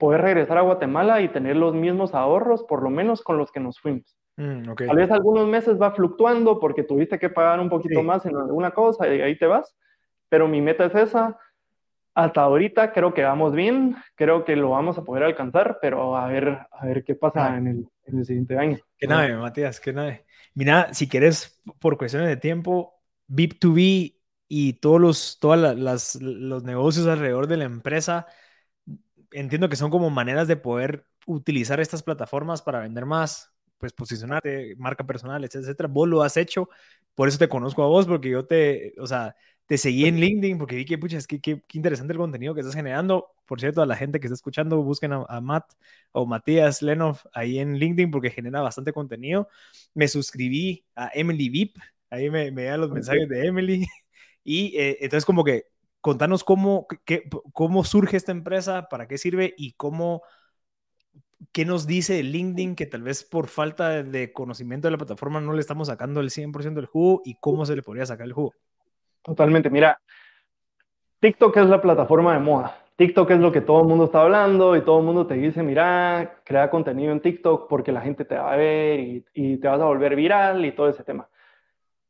poder 0.00 0.22
regresar 0.22 0.58
a 0.58 0.62
Guatemala 0.62 1.20
y 1.20 1.28
tener 1.28 1.56
los 1.56 1.74
mismos 1.74 2.14
ahorros, 2.14 2.64
por 2.64 2.82
lo 2.82 2.90
menos 2.90 3.22
con 3.22 3.36
los 3.38 3.52
que 3.52 3.60
nos 3.60 3.78
fuimos. 3.78 4.16
Mm, 4.36 4.62
Tal 4.74 4.96
vez 4.96 5.10
algunos 5.10 5.46
meses 5.46 5.80
va 5.80 5.92
fluctuando 5.92 6.58
porque 6.58 6.82
tuviste 6.82 7.18
que 7.18 7.28
pagar 7.28 7.60
un 7.60 7.68
poquito 7.68 8.02
más 8.02 8.24
en 8.24 8.34
alguna 8.34 8.70
cosa 8.70 9.06
y 9.06 9.20
ahí 9.20 9.38
te 9.38 9.46
vas, 9.46 9.76
pero 10.30 10.48
mi 10.48 10.62
meta 10.62 10.86
es 10.86 10.94
esa, 10.94 11.38
hasta 12.14 12.40
ahorita 12.40 12.92
creo 12.92 13.12
que 13.12 13.22
vamos 13.22 13.52
bien, 13.52 13.94
creo 14.14 14.44
que 14.44 14.56
lo 14.56 14.70
vamos 14.70 14.96
a 14.96 15.04
poder 15.04 15.22
alcanzar, 15.24 15.78
pero 15.82 16.16
a 16.16 16.26
ver, 16.28 16.58
a 16.70 16.86
ver 16.86 17.04
qué 17.04 17.14
pasa 17.14 17.56
en 17.58 17.66
el, 17.66 17.88
en 18.06 18.18
el 18.18 18.24
siguiente 18.24 18.56
año. 18.56 18.78
Qué 18.96 19.06
nave, 19.06 19.36
Matías, 19.36 19.78
qué 19.80 19.92
nave. 19.92 20.24
Mira, 20.54 20.94
si 20.94 21.08
quieres, 21.08 21.62
por 21.78 21.98
cuestiones 21.98 22.28
de 22.28 22.36
tiempo, 22.38 22.94
VIP2B 23.28 24.16
y 24.48 24.72
todos 24.74 25.00
los, 25.00 25.38
todas 25.38 25.78
las, 25.78 26.16
los 26.16 26.64
negocios 26.64 27.06
alrededor 27.06 27.46
de 27.46 27.58
la 27.58 27.64
empresa, 27.64 28.26
entiendo 29.32 29.68
que 29.68 29.76
son 29.76 29.90
como 29.90 30.10
maneras 30.10 30.48
de 30.48 30.56
poder 30.56 31.06
utilizar 31.26 31.80
estas 31.80 32.02
plataformas 32.02 32.62
para 32.62 32.80
vender 32.80 33.06
más, 33.06 33.52
pues 33.78 33.92
posicionarte, 33.92 34.74
marca 34.76 35.04
personal, 35.06 35.44
etcétera. 35.44 35.88
Vos 35.88 36.08
lo 36.08 36.22
has 36.22 36.36
hecho, 36.36 36.68
por 37.14 37.28
eso 37.28 37.38
te 37.38 37.48
conozco 37.48 37.82
a 37.82 37.86
vos, 37.86 38.06
porque 38.06 38.30
yo 38.30 38.46
te, 38.46 38.94
o 38.98 39.06
sea, 39.06 39.36
te 39.66 39.78
seguí 39.78 40.06
en 40.06 40.18
LinkedIn 40.18 40.58
porque 40.58 40.76
vi 40.76 40.84
que, 40.84 40.98
pucha, 40.98 41.16
es 41.16 41.26
que 41.26 41.40
qué 41.40 41.62
interesante 41.74 42.12
el 42.12 42.18
contenido 42.18 42.54
que 42.54 42.60
estás 42.60 42.74
generando. 42.74 43.28
Por 43.46 43.60
cierto, 43.60 43.82
a 43.82 43.86
la 43.86 43.96
gente 43.96 44.18
que 44.18 44.26
está 44.26 44.34
escuchando, 44.34 44.82
busquen 44.82 45.12
a, 45.12 45.40
Matt 45.40 45.74
o 46.12 46.26
Matías 46.26 46.82
Lenov 46.82 47.18
ahí 47.32 47.58
en 47.60 47.78
LinkedIn 47.78 48.10
porque 48.10 48.30
genera 48.30 48.62
bastante 48.62 48.92
contenido. 48.92 49.48
Me 49.94 50.08
suscribí 50.08 50.84
a 50.96 51.10
Emily 51.14 51.48
VIP, 51.50 51.78
ahí 52.10 52.30
me, 52.30 52.50
me 52.50 52.64
dan 52.64 52.80
los 52.80 52.90
mensajes 52.90 53.28
de 53.28 53.46
Emily. 53.46 53.86
Y 54.42 54.74
eh, 54.78 54.96
entonces 55.02 55.26
como 55.26 55.44
que 55.44 55.66
contanos 56.00 56.44
cómo, 56.44 56.86
qué, 57.04 57.24
cómo 57.52 57.84
surge 57.84 58.16
esta 58.16 58.32
empresa, 58.32 58.88
para 58.88 59.06
qué 59.06 59.18
sirve 59.18 59.54
y 59.56 59.72
cómo, 59.72 60.22
qué 61.52 61.64
nos 61.64 61.86
dice 61.86 62.22
LinkedIn 62.22 62.76
que 62.76 62.86
tal 62.86 63.02
vez 63.02 63.24
por 63.24 63.48
falta 63.48 64.02
de 64.02 64.32
conocimiento 64.32 64.88
de 64.88 64.92
la 64.92 64.98
plataforma 64.98 65.40
no 65.40 65.52
le 65.52 65.60
estamos 65.60 65.88
sacando 65.88 66.20
el 66.20 66.30
100% 66.30 66.74
del 66.74 66.86
jugo 66.86 67.22
y 67.24 67.34
cómo 67.34 67.66
se 67.66 67.76
le 67.76 67.82
podría 67.82 68.06
sacar 68.06 68.26
el 68.26 68.32
jugo. 68.32 68.54
Totalmente, 69.22 69.68
mira, 69.68 70.00
TikTok 71.20 71.56
es 71.58 71.66
la 71.66 71.82
plataforma 71.82 72.32
de 72.34 72.40
moda. 72.40 72.76
TikTok 72.96 73.30
es 73.30 73.38
lo 73.38 73.50
que 73.50 73.62
todo 73.62 73.80
el 73.80 73.88
mundo 73.88 74.04
está 74.04 74.22
hablando 74.22 74.76
y 74.76 74.82
todo 74.82 74.98
el 74.98 75.06
mundo 75.06 75.26
te 75.26 75.34
dice, 75.34 75.62
mira, 75.62 76.42
crea 76.44 76.70
contenido 76.70 77.12
en 77.12 77.20
TikTok 77.20 77.68
porque 77.68 77.92
la 77.92 78.02
gente 78.02 78.26
te 78.26 78.34
va 78.36 78.52
a 78.52 78.56
ver 78.56 79.00
y, 79.00 79.24
y 79.32 79.56
te 79.56 79.68
vas 79.68 79.80
a 79.80 79.86
volver 79.86 80.14
viral 80.16 80.64
y 80.64 80.72
todo 80.72 80.88
ese 80.88 81.02
tema. 81.02 81.28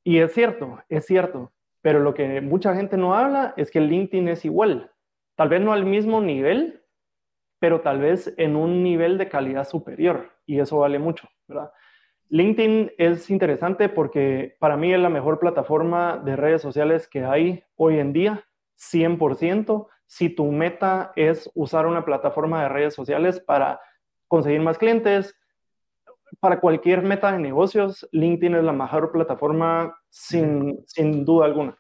Y 0.02 0.18
es 0.18 0.32
cierto, 0.32 0.80
es 0.88 1.06
cierto, 1.06 1.52
pero 1.82 2.00
lo 2.00 2.14
que 2.14 2.40
mucha 2.40 2.74
gente 2.74 2.96
no 2.96 3.14
habla 3.14 3.54
es 3.56 3.70
que 3.70 3.80
LinkedIn 3.80 4.28
es 4.28 4.44
igual. 4.44 4.90
Tal 5.36 5.48
vez 5.48 5.60
no 5.60 5.72
al 5.72 5.84
mismo 5.84 6.20
nivel, 6.20 6.84
pero 7.58 7.80
tal 7.80 8.00
vez 8.00 8.34
en 8.36 8.56
un 8.56 8.82
nivel 8.82 9.18
de 9.18 9.28
calidad 9.28 9.68
superior. 9.68 10.30
Y 10.46 10.60
eso 10.60 10.78
vale 10.78 10.98
mucho, 10.98 11.28
¿verdad? 11.46 11.72
LinkedIn 12.28 12.92
es 12.96 13.28
interesante 13.28 13.88
porque 13.88 14.56
para 14.60 14.76
mí 14.76 14.92
es 14.92 15.00
la 15.00 15.08
mejor 15.08 15.40
plataforma 15.40 16.16
de 16.24 16.36
redes 16.36 16.62
sociales 16.62 17.08
que 17.08 17.24
hay 17.24 17.64
hoy 17.74 17.98
en 17.98 18.12
día, 18.12 18.44
100%. 18.76 19.88
Si 20.06 20.28
tu 20.28 20.50
meta 20.52 21.12
es 21.16 21.50
usar 21.54 21.86
una 21.86 22.04
plataforma 22.04 22.62
de 22.62 22.68
redes 22.68 22.94
sociales 22.94 23.40
para 23.40 23.80
conseguir 24.28 24.60
más 24.60 24.78
clientes, 24.78 25.34
para 26.38 26.60
cualquier 26.60 27.02
meta 27.02 27.32
de 27.32 27.38
negocios, 27.38 28.08
LinkedIn 28.12 28.56
es 28.56 28.64
la 28.64 28.72
mejor 28.72 29.10
plataforma 29.10 29.96
sin, 30.08 30.82
sin 30.86 31.24
duda 31.24 31.46
alguna. 31.46 31.76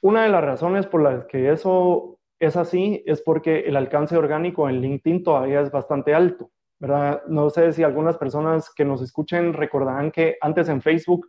Una 0.00 0.24
de 0.24 0.30
las 0.30 0.42
razones 0.42 0.86
por 0.86 1.02
las 1.02 1.26
que 1.26 1.50
eso 1.50 2.18
es 2.40 2.56
así 2.56 3.02
es 3.06 3.20
porque 3.20 3.60
el 3.60 3.76
alcance 3.76 4.16
orgánico 4.16 4.68
en 4.68 4.80
LinkedIn 4.80 5.22
todavía 5.22 5.60
es 5.60 5.70
bastante 5.70 6.14
alto, 6.14 6.50
¿verdad? 6.78 7.22
No 7.28 7.50
sé 7.50 7.72
si 7.72 7.82
algunas 7.82 8.16
personas 8.16 8.72
que 8.74 8.84
nos 8.84 9.02
escuchen 9.02 9.52
recordarán 9.52 10.10
que 10.10 10.38
antes 10.40 10.68
en 10.68 10.82
Facebook, 10.82 11.28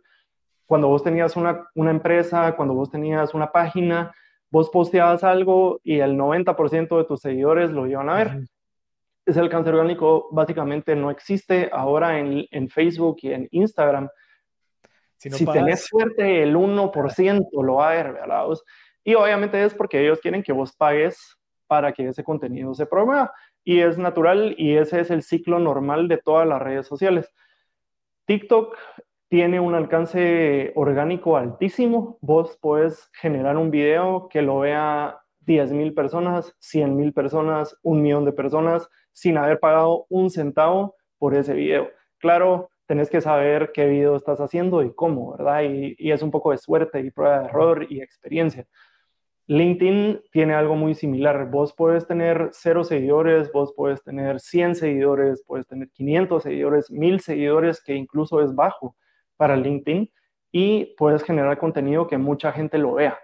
cuando 0.66 0.88
vos 0.88 1.02
tenías 1.02 1.36
una, 1.36 1.68
una 1.74 1.90
empresa, 1.90 2.56
cuando 2.56 2.74
vos 2.74 2.90
tenías 2.90 3.34
una 3.34 3.52
página, 3.52 4.12
vos 4.50 4.70
posteabas 4.70 5.22
algo 5.22 5.80
y 5.84 6.00
el 6.00 6.16
90% 6.16 6.96
de 6.96 7.04
tus 7.04 7.20
seguidores 7.20 7.70
lo 7.70 7.86
iban 7.86 8.08
a 8.08 8.14
ver 8.14 8.44
ese 9.26 9.40
alcance 9.40 9.70
orgánico 9.70 10.28
básicamente 10.30 10.94
no 10.94 11.10
existe 11.10 11.70
ahora 11.72 12.18
en, 12.18 12.46
en 12.50 12.68
Facebook 12.68 13.18
y 13.22 13.32
en 13.32 13.48
Instagram. 13.50 14.08
Si, 15.16 15.30
no 15.30 15.52
tenés 15.52 15.86
suerte, 15.86 16.42
el 16.42 16.54
1% 16.54 17.62
lo 17.62 17.74
va 17.76 17.90
a 17.90 17.94
ver, 17.94 18.12
¿verdad? 18.12 18.46
Y 19.04 19.14
obviamente 19.14 19.62
es 19.64 19.74
porque 19.74 20.02
ellos 20.02 20.20
quieren 20.20 20.42
que 20.42 20.52
vos 20.52 20.74
pagues 20.76 21.38
para 21.66 21.92
que 21.92 22.08
ese 22.08 22.24
contenido 22.24 22.74
se 22.74 22.86
promueva. 22.86 23.32
Y 23.64 23.80
es 23.80 23.96
natural 23.96 24.54
y 24.58 24.76
ese 24.76 25.00
es 25.00 25.10
el 25.10 25.22
ciclo 25.22 25.58
normal 25.58 26.08
de 26.08 26.18
todas 26.18 26.46
las 26.46 26.60
redes 26.60 26.86
sociales. 26.86 27.32
TikTok 28.26 28.76
tiene 29.28 29.60
un 29.60 29.74
alcance 29.74 30.72
orgánico 30.74 31.36
altísimo. 31.36 32.18
Vos 32.20 32.58
puedes 32.60 33.10
generar 33.14 33.56
un 33.56 33.70
video 33.70 34.28
que 34.28 34.42
lo 34.42 34.60
vea 34.60 35.18
10 35.46 35.72
mil 35.72 35.94
personas, 35.94 36.54
100 36.58 36.96
mil 36.96 37.12
personas, 37.12 37.76
un 37.82 38.02
millón 38.02 38.24
de 38.24 38.32
personas 38.32 38.88
sin 39.12 39.38
haber 39.38 39.60
pagado 39.60 40.06
un 40.08 40.30
centavo 40.30 40.96
por 41.18 41.34
ese 41.34 41.54
video. 41.54 41.88
Claro, 42.18 42.70
tenés 42.86 43.10
que 43.10 43.20
saber 43.20 43.70
qué 43.72 43.86
video 43.86 44.16
estás 44.16 44.40
haciendo 44.40 44.82
y 44.82 44.94
cómo, 44.94 45.32
¿verdad? 45.36 45.62
Y, 45.62 46.10
es 46.10 46.22
un 46.22 46.30
poco 46.30 46.50
de 46.50 46.58
suerte 46.58 47.00
y 47.00 47.10
prueba 47.10 47.40
de 47.40 47.44
error 47.46 47.86
y 47.88 48.00
experiencia. 48.00 48.66
LinkedIn 49.46 50.22
tiene 50.32 50.54
algo 50.54 50.74
muy 50.74 50.94
similar. 50.94 51.50
Vos 51.50 51.74
puedes 51.76 52.06
tener 52.06 52.48
cero 52.52 52.82
seguidores, 52.82 53.52
vos 53.52 53.74
puedes 53.76 54.02
tener 54.02 54.40
100 54.40 54.74
seguidores, 54.74 55.44
puedes 55.46 55.66
tener 55.66 55.90
500 55.90 56.42
seguidores, 56.42 56.90
1000 56.90 57.20
seguidores, 57.20 57.82
que 57.82 57.94
incluso 57.94 58.40
es 58.40 58.54
bajo 58.54 58.96
para 59.36 59.56
LinkedIn, 59.56 60.10
y 60.50 60.94
puedes 60.96 61.22
generar 61.24 61.58
contenido 61.58 62.06
que 62.06 62.16
mucha 62.16 62.52
gente 62.52 62.78
lo 62.78 62.94
vea. 62.94 63.18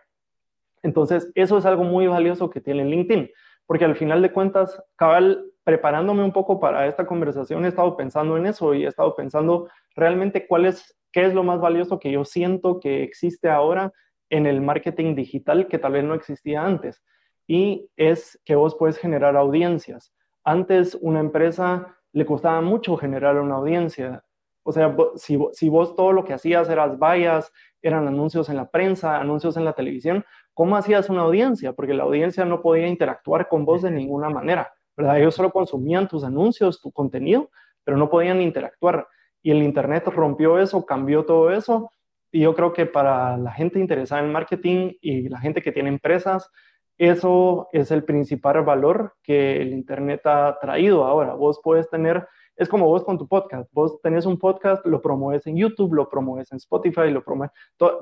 Entonces, 0.83 1.31
eso 1.35 1.59
es 1.59 1.67
algo 1.67 1.85
muy 1.85 2.07
valioso 2.07 2.51
que 2.51 2.61
tiene 2.61 2.85
LinkedIn, 2.85 3.31
porque 3.67 3.85
al 3.85 3.97
final 3.97 4.23
de 4.23 4.33
cuentas, 4.33 4.83
cabal, 4.97 5.45
preparándome 5.65 6.25
un 6.25 6.33
poco 6.33 6.59
para 6.59 6.87
esta 6.87 7.07
conversación, 7.07 7.65
he 7.65 7.69
estado 7.69 7.97
pensando 7.97 8.37
en 8.37 8.47
eso 8.47 8.75
y 8.75 8.85
he 8.85 8.89
estado 8.89 9.15
pensando 9.15 9.69
realmente 9.95 10.47
cuál 10.47 10.67
es, 10.67 10.97
qué 11.13 11.27
es 11.27 11.35
lo 11.35 11.45
más 11.45 11.61
valioso 11.61 11.99
que 11.99 12.11
yo 12.11 12.25
siento 12.25 12.81
que 12.81 13.03
existe 13.03 13.49
ahora 13.49 13.93
en 14.31 14.47
el 14.47 14.61
marketing 14.61 15.15
digital 15.15 15.69
que 15.69 15.79
tal 15.79 15.93
vez 15.93 16.05
no 16.05 16.15
existía 16.15 16.65
antes. 16.65 17.03
Y 17.47 17.91
es 17.97 18.41
que 18.45 18.55
vos 18.55 18.77
puedes 18.77 18.97
generar 18.97 19.37
audiencias. 19.37 20.15
Antes 20.45 20.97
una 21.01 21.21
empresa 21.21 21.97
le 22.13 22.25
costaba 22.25 22.61
mucho 22.61 22.97
generar 22.97 23.39
una 23.41 23.57
audiencia. 23.57 24.25
O 24.63 24.73
sea, 24.73 24.97
si, 25.17 25.39
si 25.53 25.69
vos 25.69 25.97
todo 25.97 26.13
lo 26.13 26.25
que 26.25 26.33
hacías 26.33 26.69
eras 26.69 26.99
vallas, 26.99 27.53
eran 27.83 28.07
anuncios 28.07 28.49
en 28.49 28.57
la 28.57 28.71
prensa, 28.71 29.21
anuncios 29.21 29.57
en 29.57 29.65
la 29.65 29.73
televisión, 29.73 30.25
¿cómo 30.55 30.77
hacías 30.77 31.09
una 31.09 31.23
audiencia? 31.23 31.73
Porque 31.73 31.95
la 31.95 32.05
audiencia 32.05 32.45
no 32.45 32.63
podía 32.63 32.89
interactuar 32.89 33.49
con 33.49 33.65
vos 33.65 33.83
de 33.83 33.91
ninguna 33.91 34.31
manera. 34.31 34.73
Ellos 34.97 35.35
solo 35.35 35.51
consumían 35.51 36.09
tus 36.09 36.25
anuncios, 36.25 36.81
tu 36.81 36.93
contenido, 36.93 37.51
pero 37.85 37.97
no 37.97 38.11
podían 38.11 38.41
interactuar. 38.43 39.07
Y 39.43 39.51
el 39.51 39.63
Internet 39.63 40.05
rompió 40.07 40.59
eso, 40.59 40.85
cambió 40.85 41.25
todo 41.25 41.51
eso. 41.51 41.91
Y 42.31 42.41
yo 42.41 42.55
creo 42.55 42.73
que 42.73 42.87
para 42.87 43.37
la 43.37 43.53
gente 43.53 43.79
interesada 43.79 44.23
en 44.23 44.33
marketing 44.33 44.93
y 45.01 45.29
la 45.29 45.41
gente 45.41 45.63
que 45.63 45.73
tiene 45.73 45.89
empresas, 45.89 46.51
eso 46.99 47.69
es 47.73 47.91
el 47.91 48.05
principal 48.05 48.63
valor 48.63 49.15
que 49.23 49.63
el 49.63 49.73
Internet 49.73 50.21
ha 50.27 50.59
traído 50.61 51.05
ahora. 51.05 51.35
Vos 51.35 51.61
puedes 51.65 51.89
tener, 51.89 52.29
es 52.61 52.69
como 52.69 52.85
vos 52.85 53.05
con 53.05 53.17
tu 53.17 53.27
podcast, 53.27 53.73
vos 53.73 54.03
tenés 54.03 54.27
un 54.27 54.39
podcast, 54.39 54.85
lo 54.85 55.01
promueves 55.01 55.47
en 55.47 55.57
YouTube, 55.57 55.95
lo 55.95 56.11
promueves 56.11 56.53
en 56.53 56.57
Spotify, 56.59 57.11
lo 57.11 57.25
promueves, 57.25 57.57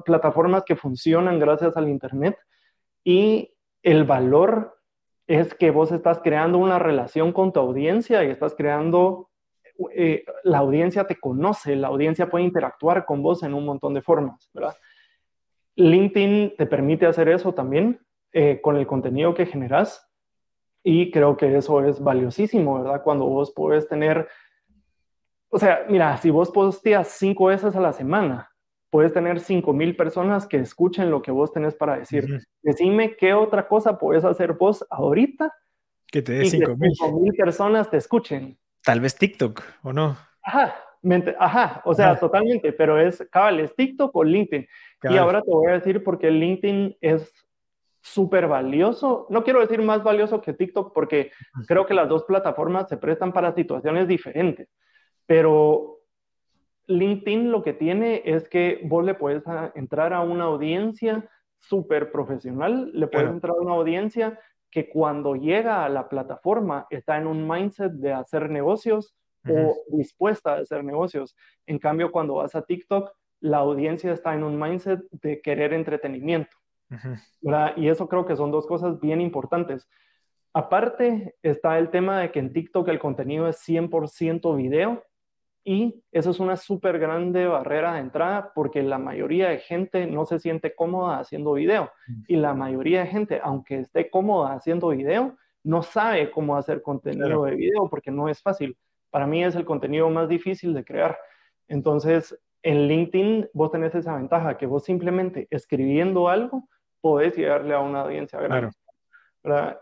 plataformas 0.05 0.65
que 0.65 0.75
funcionan 0.75 1.39
gracias 1.39 1.77
al 1.77 1.89
Internet 1.89 2.37
y 3.05 3.55
el 3.85 4.03
valor 4.03 4.77
es 5.29 5.55
que 5.55 5.71
vos 5.71 5.93
estás 5.93 6.19
creando 6.19 6.59
una 6.59 6.81
relación 6.81 7.33
con 7.33 7.53
tu 7.53 7.61
audiencia 7.61 8.25
y 8.25 8.31
estás 8.31 8.57
creando, 8.57 9.31
eh, 9.95 10.25
la 10.43 10.59
audiencia 10.59 11.07
te 11.07 11.21
conoce, 11.21 11.77
la 11.77 11.87
audiencia 11.87 12.29
puede 12.29 12.45
interactuar 12.45 13.05
con 13.05 13.23
vos 13.23 13.45
en 13.45 13.55
un 13.55 13.65
montón 13.65 13.95
de 13.95 14.03
formas, 14.03 14.51
¿verdad? 14.53 14.75
LinkedIn 15.77 16.55
te 16.59 16.67
permite 16.67 17.07
hacer 17.07 17.29
eso 17.29 17.55
también 17.55 18.01
eh, 18.33 18.61
con 18.61 18.77
el 18.77 18.89
contenido 18.89 19.35
que 19.35 19.47
generas 19.47 20.05
y 20.83 21.13
creo 21.13 21.37
que 21.37 21.57
eso 21.57 21.85
es 21.85 22.03
valiosísimo, 22.03 22.83
¿verdad? 22.83 23.03
Cuando 23.05 23.27
vos 23.27 23.53
puedes 23.55 23.87
tener, 23.87 24.27
o 25.51 25.59
sea, 25.59 25.87
mira, 25.89 26.17
si 26.19 26.31
vos 26.31 26.51
posteas 26.51 27.09
cinco 27.09 27.47
veces 27.47 27.75
a 27.75 27.81
la 27.81 27.93
semana, 27.93 28.51
puedes 28.91 29.13
tener 29.13 29.41
5.000 29.41 29.97
personas 29.97 30.47
que 30.47 30.59
escuchen 30.59 31.11
lo 31.11 31.23
que 31.23 31.31
vos 31.31 31.53
tenés 31.53 31.75
para 31.75 31.99
decir. 31.99 32.41
Decime 32.63 33.17
qué 33.17 33.35
otra 33.35 33.69
cosa 33.69 33.99
puedes 33.99 34.25
hacer 34.25 34.55
vos 34.55 34.85
ahorita. 34.91 35.53
Que 36.07 36.23
te 36.23 36.33
dé 36.33 36.45
5.000 36.45 37.37
personas 37.37 37.91
te 37.91 37.99
escuchen. 37.99 38.59
Tal 38.83 39.01
vez 39.01 39.17
TikTok, 39.17 39.63
¿o 39.83 39.93
no? 39.93 40.17
Ajá, 40.43 40.75
ajá, 41.39 41.83
o 41.85 41.95
sea, 41.95 42.19
totalmente, 42.19 42.73
pero 42.73 42.99
es, 42.99 43.27
cabal, 43.31 43.61
es 43.61 43.75
TikTok 43.75 44.15
o 44.15 44.25
LinkedIn. 44.25 44.67
Y 45.03 45.17
ahora 45.17 45.43
te 45.43 45.51
voy 45.51 45.71
a 45.71 45.75
decir 45.75 46.03
porque 46.03 46.31
LinkedIn 46.31 46.97
es 47.01 47.33
súper 48.01 48.49
valioso. 48.49 49.27
No 49.31 49.45
quiero 49.45 49.61
decir 49.61 49.83
más 49.83 50.03
valioso 50.03 50.41
que 50.41 50.53
TikTok 50.53 50.95
porque 50.95 51.33
creo 51.67 51.87
que 51.87 51.95
las 51.95 52.09
dos 52.09 52.25
plataformas 52.25 52.89
se 52.89 52.97
prestan 52.97 53.33
para 53.33 53.55
situaciones 53.55 54.09
diferentes, 54.09 54.69
pero 55.29 56.01
LinkedIn 56.87 57.53
lo 57.53 57.63
que 57.63 57.75
tiene 57.75 58.23
es 58.25 58.49
que 58.49 58.81
vos 58.85 59.05
le 59.05 59.15
puedes 59.15 59.43
entrar 59.75 60.15
a 60.15 60.23
una 60.23 60.45
audiencia 60.45 61.29
súper 61.59 62.11
profesional, 62.11 62.91
le 62.95 63.09
puedes 63.09 63.29
entrar 63.29 63.55
a 63.55 63.61
una 63.61 63.75
audiencia 63.75 64.41
que 64.71 64.89
cuando 64.89 65.37
llega 65.37 65.85
a 65.85 65.91
la 65.91 66.09
plataforma 66.09 66.87
está 66.89 67.19
en 67.19 67.27
un 67.27 67.47
mindset 67.47 67.93
de 67.93 68.15
hacer 68.15 68.49
negocios 68.49 69.15
o 69.47 69.75
dispuesta 69.89 70.55
a 70.55 70.61
hacer 70.61 70.83
negocios. 70.83 71.37
En 71.67 71.79
cambio, 71.79 72.11
cuando 72.11 72.37
vas 72.37 72.55
a 72.55 72.63
TikTok, 72.63 73.13
la 73.41 73.59
audiencia 73.59 74.13
está 74.13 74.33
en 74.35 74.43
un 74.43 74.59
mindset 74.59 75.01
de 75.11 75.43
querer 75.43 75.75
entretenimiento. 75.75 76.57
Y 77.77 77.89
eso 77.89 78.09
creo 78.09 78.25
que 78.25 78.35
son 78.35 78.51
dos 78.51 78.67
cosas 78.67 78.99
bien 78.99 79.21
importantes. 79.21 79.87
Aparte, 80.55 81.35
está 81.43 81.79
el 81.79 81.91
tema 81.91 82.19
de 82.19 82.33
que 82.33 82.39
en 82.39 82.55
TikTok 82.55 82.89
el 82.89 82.99
contenido 82.99 83.47
es 83.47 83.59
100% 83.69 84.57
video 84.57 85.05
y 85.69 86.03
eso 86.13 86.31
es 86.31 86.41
una 86.41 86.57
súper 86.57 86.99
grande 86.99 87.47
barrera 87.47 87.93
de 87.93 88.01
entrada 88.01 88.53
porque 88.55 88.83
la 88.83 88.97
mayoría 88.97 89.51
de 89.51 89.59
gente 89.59 90.07
no 90.07 90.25
se 90.25 90.39
siente 90.39 90.75
cómoda 90.75 91.19
haciendo 91.19 91.53
video. 91.53 91.93
Y 92.27 92.37
la 92.37 92.55
mayoría 92.55 93.01
de 93.01 93.09
gente, 93.09 93.39
aunque 93.45 93.81
esté 93.81 94.09
cómoda 94.09 94.55
haciendo 94.55 94.89
video, 94.89 95.37
no 95.63 95.83
sabe 95.83 96.31
cómo 96.31 96.57
hacer 96.57 96.81
contenido 96.81 97.45
de 97.45 97.55
video 97.55 97.87
porque 97.91 98.11
no 98.11 98.31
es 98.31 98.41
fácil. 98.41 98.79
Para 99.11 99.27
mí 99.27 99.45
es 99.45 99.57
el 99.57 99.67
contenido 99.67 100.09
más 100.09 100.27
difícil 100.31 100.73
de 100.73 100.87
crear. 100.87 101.19
Entonces, 101.67 102.35
en 102.63 102.89
LinkedIn 102.89 103.51
vos 103.53 103.71
tenés 103.71 103.95
esa 103.95 104.17
ventaja 104.17 104.57
que 104.57 104.65
vos 104.65 104.85
simplemente 104.85 105.49
escribiendo 105.51 106.31
algo 106.31 106.67
podés 107.03 107.37
llegarle 107.37 107.75
a 107.75 107.81
una 107.81 108.01
audiencia 108.01 108.41
grande. 108.41 108.71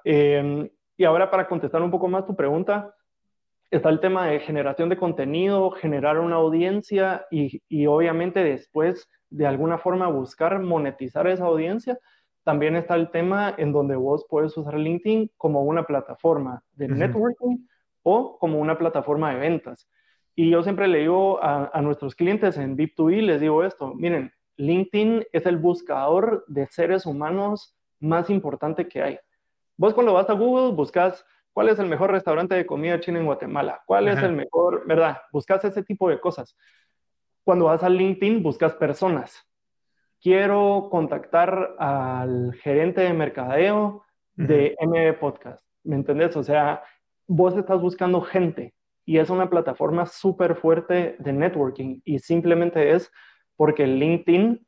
Em, 0.03 0.68
y 0.97 1.05
ahora 1.05 1.30
para 1.30 1.47
contestar 1.47 1.80
un 1.80 1.93
poco 1.93 2.09
más 2.09 2.26
tu 2.26 2.34
pregunta, 2.34 2.93
está 3.70 3.88
el 3.88 4.00
tema 4.00 4.26
de 4.26 4.40
generación 4.40 4.88
de 4.88 4.96
contenido, 4.96 5.70
generar 5.70 6.18
una 6.18 6.36
audiencia 6.36 7.26
y, 7.30 7.62
y, 7.68 7.86
obviamente 7.86 8.42
después 8.42 9.08
de 9.30 9.46
alguna 9.46 9.78
forma 9.78 10.08
buscar 10.08 10.60
monetizar 10.60 11.26
esa 11.26 11.46
audiencia. 11.46 11.98
También 12.44 12.76
está 12.76 12.94
el 12.94 13.10
tema 13.10 13.54
en 13.58 13.72
donde 13.72 13.96
vos 13.96 14.24
puedes 14.28 14.56
usar 14.56 14.78
LinkedIn 14.78 15.32
como 15.36 15.64
una 15.64 15.84
plataforma 15.84 16.62
de 16.74 16.88
networking 16.88 17.66
o 18.02 18.38
como 18.38 18.60
una 18.60 18.78
plataforma 18.78 19.34
de 19.34 19.40
ventas. 19.40 19.88
Y 20.36 20.50
yo 20.50 20.62
siempre 20.62 20.86
le 20.86 21.00
digo 21.00 21.42
a, 21.42 21.70
a 21.72 21.82
nuestros 21.82 22.14
clientes 22.14 22.56
en 22.56 22.76
Deep2E, 22.76 23.22
les 23.22 23.40
digo 23.40 23.64
esto, 23.64 23.94
miren, 23.94 24.30
LinkedIn 24.58 25.24
es 25.32 25.44
el 25.46 25.56
buscador 25.56 26.44
de 26.46 26.66
seres 26.66 27.04
humanos 27.04 27.76
más 27.98 28.30
importante 28.30 28.86
que 28.86 29.02
hay. 29.02 29.18
Vos 29.76 29.92
cuando 29.92 30.12
vas 30.12 30.30
a 30.30 30.34
Google 30.34 30.74
buscas 30.74 31.24
cuál 31.57 31.70
es 31.70 31.78
el 31.78 31.86
mejor 31.86 32.11
restaurante 32.11 32.54
de 32.54 32.66
comida 32.66 33.00
china 33.00 33.18
en 33.18 33.24
Guatemala, 33.24 33.80
cuál 33.86 34.09
es 34.09 34.22
el 34.22 34.34
mejor, 34.34 34.86
¿verdad? 34.86 35.22
Buscas 35.32 35.64
ese 35.64 35.82
tipo 35.82 36.11
de 36.11 36.20
cosas. 36.20 36.54
Cuando 37.44 37.64
vas 37.64 37.82
a 37.82 37.88
LinkedIn 37.88 38.42
buscas 38.42 38.74
personas. 38.74 39.42
Quiero 40.20 40.88
contactar 40.90 41.74
al 41.78 42.52
gerente 42.62 43.00
de 43.00 43.14
mercadeo 43.14 44.04
de 44.34 44.76
MB 44.78 45.18
Podcast. 45.18 45.66
¿Me 45.82 45.96
entendés? 45.96 46.36
O 46.36 46.42
sea, 46.42 46.82
vos 47.26 47.57
estás 47.57 47.80
buscando 47.80 48.20
gente 48.20 48.74
y 49.07 49.16
es 49.16 49.30
una 49.30 49.48
plataforma 49.48 50.04
súper 50.04 50.57
fuerte 50.57 51.16
de 51.18 51.32
networking 51.32 52.02
y 52.04 52.18
simplemente 52.18 52.92
es 52.92 53.11
porque 53.57 53.86
LinkedIn 53.86 54.66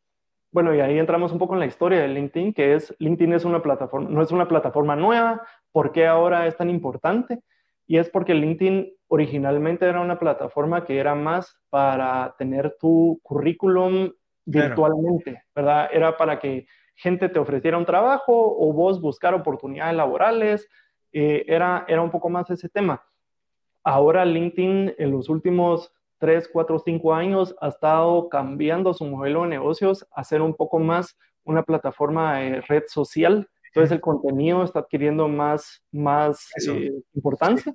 bueno, 0.50 0.74
y 0.74 0.80
ahí 0.80 0.98
entramos 0.98 1.30
un 1.32 1.38
poco 1.38 1.54
en 1.54 1.60
la 1.60 1.66
historia 1.66 2.00
de 2.00 2.08
LinkedIn, 2.08 2.54
que 2.54 2.74
es 2.74 2.94
LinkedIn 2.98 3.34
es 3.34 3.44
una 3.44 3.62
plataforma, 3.62 4.08
no 4.08 4.22
es 4.22 4.30
una 4.30 4.48
plataforma 4.48 4.96
nueva, 4.96 5.42
¿por 5.72 5.92
qué 5.92 6.06
ahora 6.06 6.46
es 6.46 6.56
tan 6.56 6.70
importante? 6.70 7.40
Y 7.86 7.98
es 7.98 8.10
porque 8.10 8.34
LinkedIn 8.34 8.92
originalmente 9.08 9.86
era 9.86 10.00
una 10.00 10.18
plataforma 10.18 10.84
que 10.84 10.98
era 10.98 11.14
más 11.14 11.58
para 11.70 12.34
tener 12.38 12.76
tu 12.78 13.18
currículum 13.22 14.12
virtualmente, 14.44 15.42
¿verdad? 15.54 15.88
Era 15.92 16.16
para 16.16 16.38
que 16.38 16.66
gente 16.94 17.28
te 17.28 17.38
ofreciera 17.38 17.78
un 17.78 17.86
trabajo 17.86 18.32
o 18.32 18.72
vos 18.72 19.00
buscar 19.00 19.32
oportunidades 19.34 19.96
laborales, 19.96 20.68
eh, 21.12 21.44
era, 21.46 21.84
era 21.88 22.02
un 22.02 22.10
poco 22.10 22.28
más 22.28 22.50
ese 22.50 22.68
tema. 22.68 23.02
Ahora 23.84 24.24
LinkedIn 24.24 24.94
en 24.98 25.10
los 25.10 25.28
últimos 25.28 25.92
3, 26.18 26.50
4, 26.52 26.78
5 26.80 27.14
años 27.14 27.54
ha 27.60 27.68
estado 27.68 28.28
cambiando 28.28 28.92
su 28.92 29.04
modelo 29.04 29.42
de 29.42 29.48
negocios 29.48 30.06
a 30.12 30.24
ser 30.24 30.42
un 30.42 30.54
poco 30.54 30.78
más 30.78 31.16
una 31.44 31.62
plataforma 31.62 32.38
de 32.38 32.60
red 32.62 32.82
social. 32.88 33.48
Entonces 33.68 33.92
el 33.92 34.00
contenido 34.00 34.62
está 34.62 34.80
adquiriendo 34.80 35.28
más, 35.28 35.84
más 35.92 36.48
eh, 36.68 36.92
importancia. 37.14 37.74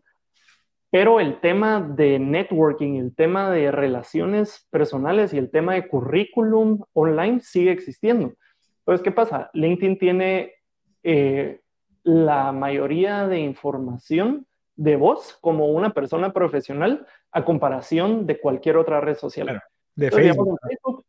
Pero 0.91 1.19
el 1.19 1.39
tema 1.39 1.81
de 1.81 2.19
networking, 2.19 2.99
el 2.99 3.15
tema 3.15 3.49
de 3.49 3.71
relaciones 3.71 4.67
personales 4.69 5.33
y 5.33 5.39
el 5.39 5.49
tema 5.49 5.73
de 5.73 5.87
currículum 5.87 6.83
online 6.93 7.41
sigue 7.41 7.71
existiendo. 7.71 8.33
Entonces, 8.79 9.03
¿qué 9.03 9.11
pasa? 9.11 9.49
LinkedIn 9.53 9.97
tiene 9.97 10.53
eh, 11.01 11.61
la 12.03 12.51
mayoría 12.51 13.27
de 13.27 13.39
información 13.39 14.45
de 14.75 14.95
vos 14.95 15.37
como 15.41 15.67
una 15.67 15.91
persona 15.93 16.33
profesional 16.33 17.07
a 17.31 17.45
comparación 17.45 18.25
de 18.25 18.39
cualquier 18.39 18.77
otra 18.77 19.01
red 19.01 19.15
social. 19.15 19.61
de 19.95 20.11
Facebook. 20.11 20.59
En 20.61 20.69
Facebook. 20.69 21.05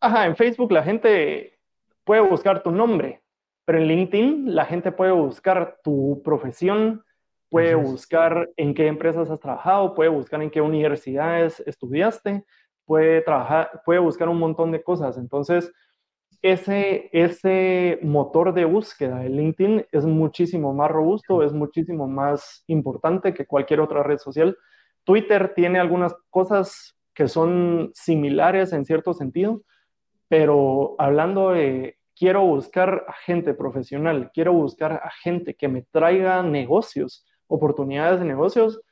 Ajá, 0.00 0.26
en 0.26 0.36
Facebook 0.36 0.72
la 0.72 0.82
gente 0.82 1.58
puede 2.04 2.22
buscar 2.22 2.62
tu 2.62 2.70
nombre, 2.70 3.20
pero 3.64 3.78
en 3.78 3.86
LinkedIn 3.86 4.54
la 4.54 4.64
gente 4.64 4.92
puede 4.92 5.12
buscar 5.12 5.78
tu 5.82 6.22
profesión, 6.24 7.04
puede 7.48 7.74
buscar 7.74 8.48
en 8.56 8.74
qué 8.74 8.86
empresas 8.86 9.30
has 9.30 9.40
trabajado, 9.40 9.94
puede 9.94 10.08
buscar 10.08 10.40
en 10.42 10.50
qué 10.50 10.60
universidades 10.60 11.60
estudiaste, 11.66 12.44
puede, 12.84 13.20
trabajar, 13.22 13.82
puede 13.84 14.00
buscar 14.00 14.28
un 14.28 14.38
montón 14.38 14.70
de 14.70 14.82
cosas. 14.82 15.18
Entonces, 15.18 15.72
ese, 16.42 17.10
ese 17.12 17.98
motor 18.02 18.54
de 18.54 18.64
búsqueda 18.64 19.18
de 19.18 19.28
LinkedIn 19.28 19.86
es 19.92 20.06
muchísimo 20.06 20.72
más 20.72 20.90
robusto, 20.90 21.42
es 21.42 21.52
muchísimo 21.52 22.08
más 22.08 22.64
importante 22.66 23.34
que 23.34 23.46
cualquier 23.46 23.80
otra 23.80 24.02
red 24.02 24.18
social. 24.18 24.56
Twitter 25.04 25.52
tiene 25.54 25.78
algunas 25.78 26.14
cosas 26.30 26.96
que 27.14 27.28
son 27.28 27.90
similares 27.94 28.72
en 28.72 28.84
cierto 28.84 29.12
sentido, 29.12 29.62
pero 30.28 30.94
hablando 30.98 31.50
de 31.50 31.99
quiero 32.20 32.42
buscar 32.42 33.06
a 33.08 33.14
gente 33.14 33.54
profesional, 33.54 34.30
quiero 34.34 34.52
buscar 34.52 34.92
a 34.92 35.10
gente 35.22 35.54
que 35.54 35.68
me 35.68 35.86
traiga 35.90 36.42
negocios, 36.42 37.26
oportunidades 37.46 38.20
de 38.20 38.26
negocios, 38.26 38.82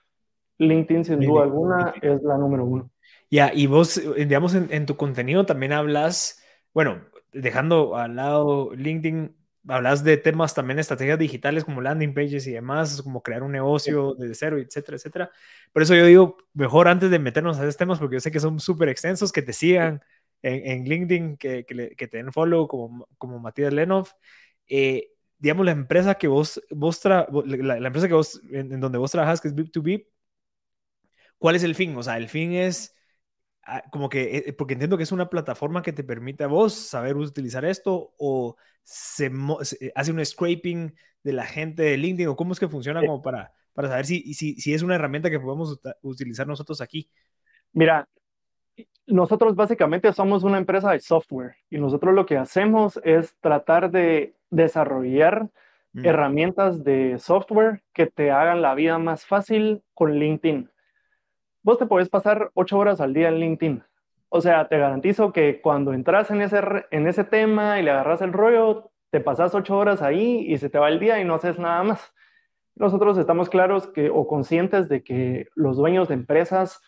LinkedIn 0.56 1.04
sin 1.04 1.20
duda 1.20 1.42
alguna 1.42 1.92
es 2.00 2.22
la 2.22 2.38
número 2.38 2.64
uno. 2.64 2.90
Ya, 3.30 3.52
y 3.52 3.66
vos, 3.66 4.00
digamos, 4.16 4.54
en, 4.54 4.68
en 4.70 4.86
tu 4.86 4.96
contenido 4.96 5.44
también 5.44 5.74
hablas, 5.74 6.42
bueno, 6.72 7.02
dejando 7.30 7.96
al 7.96 8.16
lado 8.16 8.70
LinkedIn, 8.74 9.36
hablas 9.68 10.02
de 10.04 10.16
temas 10.16 10.54
también, 10.54 10.78
estrategias 10.78 11.18
digitales 11.18 11.66
como 11.66 11.82
landing 11.82 12.14
pages 12.14 12.46
y 12.46 12.52
demás, 12.52 13.02
como 13.02 13.22
crear 13.22 13.42
un 13.42 13.52
negocio 13.52 14.14
desde 14.14 14.34
cero, 14.36 14.58
etcétera, 14.58 14.96
etcétera. 14.96 15.30
Por 15.74 15.82
eso 15.82 15.94
yo 15.94 16.06
digo, 16.06 16.38
mejor 16.54 16.88
antes 16.88 17.10
de 17.10 17.18
meternos 17.18 17.58
a 17.58 17.64
esos 17.64 17.76
temas, 17.76 17.98
porque 17.98 18.16
yo 18.16 18.20
sé 18.20 18.30
que 18.30 18.40
son 18.40 18.58
súper 18.58 18.88
extensos, 18.88 19.32
que 19.32 19.42
te 19.42 19.52
sigan 19.52 20.00
en, 20.42 20.84
LinkedIn, 20.84 21.36
que, 21.36 21.64
que, 21.64 22.08
te 22.08 22.16
den 22.16 22.32
follow 22.32 22.68
como, 22.68 23.08
como 23.18 23.38
Matías 23.38 23.72
Lenov. 23.72 24.08
Eh, 24.66 25.10
digamos, 25.38 25.66
la 25.66 25.72
empresa 25.72 26.16
que 26.16 26.28
vos, 26.28 26.60
vos 26.70 27.04
la, 27.04 27.26
empresa 27.78 28.08
que 28.08 28.14
vos, 28.14 28.40
en, 28.50 28.80
donde 28.80 28.98
vos 28.98 29.10
trabajas, 29.10 29.40
que 29.40 29.48
es 29.48 29.54
B2B, 29.54 30.06
¿cuál 31.38 31.56
es 31.56 31.62
el 31.62 31.74
fin? 31.74 31.96
O 31.96 32.02
sea, 32.02 32.16
el 32.16 32.28
fin 32.28 32.52
es 32.52 32.94
Ah, 33.70 33.84
como 33.90 34.08
que, 34.08 34.38
eh, 34.38 34.52
porque 34.54 34.72
entiendo 34.72 34.96
que 34.96 35.02
es 35.02 35.12
una 35.12 35.28
plataforma 35.28 35.82
que 35.82 35.92
te 35.92 36.02
permite 36.02 36.42
a 36.42 36.46
vos 36.46 36.72
saber 36.72 37.16
utilizar 37.18 37.66
esto 37.66 38.14
o 38.16 38.56
se, 38.82 39.26
eh, 39.26 39.92
hace 39.94 40.10
un 40.10 40.24
scraping 40.24 40.94
de 41.22 41.32
la 41.34 41.44
gente 41.44 41.82
de 41.82 41.98
LinkedIn 41.98 42.28
o 42.28 42.36
cómo 42.36 42.54
es 42.54 42.60
que 42.60 42.68
funciona 42.68 43.00
como 43.00 43.20
para, 43.20 43.52
para 43.74 43.88
saber 43.88 44.06
si, 44.06 44.32
si, 44.32 44.54
si 44.58 44.72
es 44.72 44.80
una 44.80 44.94
herramienta 44.94 45.28
que 45.28 45.38
podemos 45.38 45.78
utilizar 46.00 46.46
nosotros 46.46 46.80
aquí. 46.80 47.10
Mira, 47.74 48.08
nosotros 49.06 49.56
básicamente 49.56 50.12
somos 50.12 50.44
una 50.44 50.58
empresa 50.58 50.92
de 50.92 51.00
software 51.00 51.56
y 51.70 51.78
nosotros 51.78 52.14
lo 52.14 52.26
que 52.26 52.36
hacemos 52.36 53.00
es 53.04 53.34
tratar 53.40 53.90
de 53.90 54.34
desarrollar 54.50 55.48
mm. 55.92 56.04
herramientas 56.04 56.84
de 56.84 57.18
software 57.18 57.82
que 57.92 58.06
te 58.06 58.30
hagan 58.30 58.62
la 58.62 58.74
vida 58.74 58.98
más 58.98 59.24
fácil 59.24 59.82
con 59.94 60.14
LinkedIn 60.14 60.70
vos 61.68 61.78
te 61.78 61.84
podés 61.84 62.08
pasar 62.08 62.50
ocho 62.54 62.78
horas 62.78 62.98
al 62.98 63.12
día 63.12 63.28
en 63.28 63.40
LinkedIn. 63.40 63.84
O 64.30 64.40
sea, 64.40 64.68
te 64.68 64.78
garantizo 64.78 65.34
que 65.34 65.60
cuando 65.60 65.92
entras 65.92 66.30
en 66.30 66.40
ese, 66.40 66.62
en 66.90 67.06
ese 67.06 67.24
tema 67.24 67.78
y 67.78 67.82
le 67.82 67.90
agarras 67.90 68.22
el 68.22 68.32
rollo, 68.32 68.90
te 69.10 69.20
pasas 69.20 69.54
ocho 69.54 69.76
horas 69.76 70.00
ahí 70.00 70.46
y 70.48 70.56
se 70.56 70.70
te 70.70 70.78
va 70.78 70.88
el 70.88 70.98
día 70.98 71.20
y 71.20 71.26
no 71.26 71.34
haces 71.34 71.58
nada 71.58 71.82
más. 71.82 72.14
Nosotros 72.74 73.18
estamos 73.18 73.50
claros 73.50 73.86
que, 73.86 74.08
o 74.08 74.26
conscientes 74.26 74.88
de 74.88 75.02
que 75.02 75.48
los 75.54 75.76
dueños 75.76 76.08
de 76.08 76.14
empresas, 76.14 76.80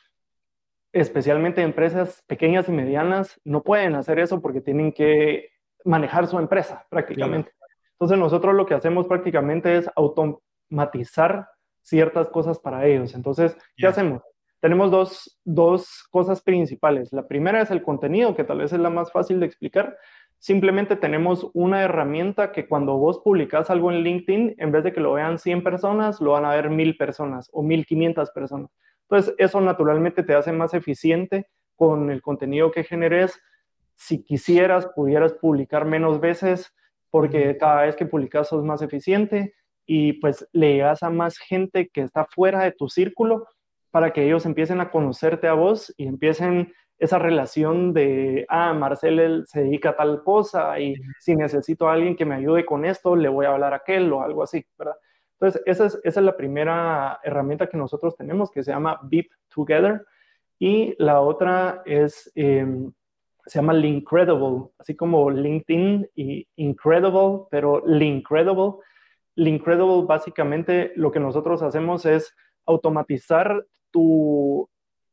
especialmente 0.92 1.62
empresas 1.62 2.22
pequeñas 2.26 2.68
y 2.68 2.72
medianas, 2.72 3.40
no 3.44 3.62
pueden 3.62 3.94
hacer 3.94 4.18
eso 4.18 4.40
porque 4.40 4.60
tienen 4.60 4.92
que 4.92 5.50
manejar 5.84 6.26
su 6.26 6.38
empresa 6.38 6.86
prácticamente. 6.90 7.52
Entonces 7.92 8.18
nosotros 8.18 8.54
lo 8.54 8.66
que 8.66 8.74
hacemos 8.74 9.06
prácticamente 9.06 9.76
es 9.76 9.90
automatizar 9.94 11.48
ciertas 11.82 12.28
cosas 12.28 12.58
para 12.58 12.86
ellos. 12.86 13.14
Entonces, 13.14 13.56
¿qué 13.76 13.86
hacemos? 13.86 14.22
tenemos 14.60 14.90
dos, 15.44 16.08
cosas 16.10 16.42
principales. 16.42 17.12
La 17.12 17.26
primera 17.26 17.62
es 17.62 17.70
el 17.70 17.82
contenido, 17.82 18.36
que 18.36 18.44
tal 18.44 18.58
vez 18.58 18.72
es 18.72 18.78
la 18.78 18.90
más 18.90 19.10
fácil 19.10 19.40
de 19.40 19.46
explicar. 19.46 19.96
Simplemente 20.38 20.96
tenemos 20.96 21.50
una 21.54 21.82
herramienta 21.82 22.52
que 22.52 22.68
cuando 22.68 22.96
vos 22.96 23.18
publicas 23.18 23.70
algo 23.70 23.90
en 23.90 24.02
LinkedIn, 24.02 24.54
en 24.58 24.72
vez 24.72 24.84
de 24.84 24.92
que 24.92 25.00
lo 25.00 25.14
vean 25.14 25.38
100 25.38 25.62
personas, 25.62 26.20
lo 26.20 26.32
van 26.32 26.44
a 26.44 26.54
ver 26.54 26.70
1000 26.70 26.96
personas 26.96 27.48
o 27.52 27.62
1500 27.62 28.30
personas. 28.30 28.70
Entonces, 29.10 29.34
eso 29.38 29.60
naturalmente 29.60 30.22
te 30.22 30.34
hace 30.34 30.52
más 30.52 30.72
eficiente 30.72 31.48
con 31.74 32.10
el 32.10 32.22
contenido 32.22 32.70
que 32.70 32.84
generes. 32.84 33.40
Si 33.96 34.22
quisieras, 34.22 34.86
pudieras 34.94 35.32
publicar 35.32 35.84
menos 35.84 36.20
veces, 36.20 36.72
porque 37.10 37.56
cada 37.58 37.82
vez 37.82 37.96
que 37.96 38.06
publicas 38.06 38.48
sos 38.48 38.64
más 38.64 38.82
eficiente 38.82 39.54
y 39.84 40.12
pues 40.14 40.48
le 40.52 40.74
llegas 40.74 41.02
a 41.02 41.10
más 41.10 41.38
gente 41.38 41.88
que 41.88 42.02
está 42.02 42.24
fuera 42.24 42.62
de 42.62 42.70
tu 42.70 42.88
círculo 42.88 43.48
para 43.90 44.12
que 44.12 44.24
ellos 44.24 44.46
empiecen 44.46 44.80
a 44.80 44.92
conocerte 44.92 45.48
a 45.48 45.54
vos 45.54 45.92
y 45.96 46.06
empiecen 46.06 46.72
esa 46.96 47.18
relación 47.18 47.92
de, 47.92 48.46
ah, 48.48 48.72
Marcel 48.74 49.44
se 49.46 49.64
dedica 49.64 49.90
a 49.90 49.96
tal 49.96 50.22
cosa 50.22 50.78
y 50.78 50.94
si 51.18 51.34
necesito 51.34 51.88
a 51.88 51.94
alguien 51.94 52.14
que 52.14 52.26
me 52.26 52.36
ayude 52.36 52.64
con 52.64 52.84
esto, 52.84 53.16
le 53.16 53.28
voy 53.28 53.46
a 53.46 53.50
hablar 53.50 53.72
a 53.72 53.78
aquel 53.78 54.12
o 54.12 54.22
algo 54.22 54.44
así, 54.44 54.64
¿verdad? 54.78 54.94
Entonces, 55.40 55.62
esa 55.64 55.86
es, 55.86 55.98
esa 56.04 56.20
es 56.20 56.26
la 56.26 56.36
primera 56.36 57.18
herramienta 57.22 57.66
que 57.66 57.78
nosotros 57.78 58.14
tenemos 58.14 58.50
que 58.50 58.62
se 58.62 58.72
llama 58.72 59.00
Beep 59.04 59.30
Together 59.48 60.04
y 60.58 60.94
la 61.02 61.22
otra 61.22 61.82
es, 61.86 62.30
em, 62.34 62.92
se 63.46 63.58
llama 63.58 63.72
Lincredible, 63.72 64.68
así 64.78 64.94
como 64.94 65.30
LinkedIn 65.30 66.10
y 66.14 66.46
Incredible, 66.56 67.46
pero 67.50 67.82
Lincredible. 67.86 68.74
Lincredible 69.34 70.04
básicamente 70.06 70.92
lo 70.96 71.10
que 71.10 71.20
nosotros 71.20 71.62
hacemos 71.62 72.04
es 72.04 72.36
automatizar 72.66 73.64
tu, 73.90 74.68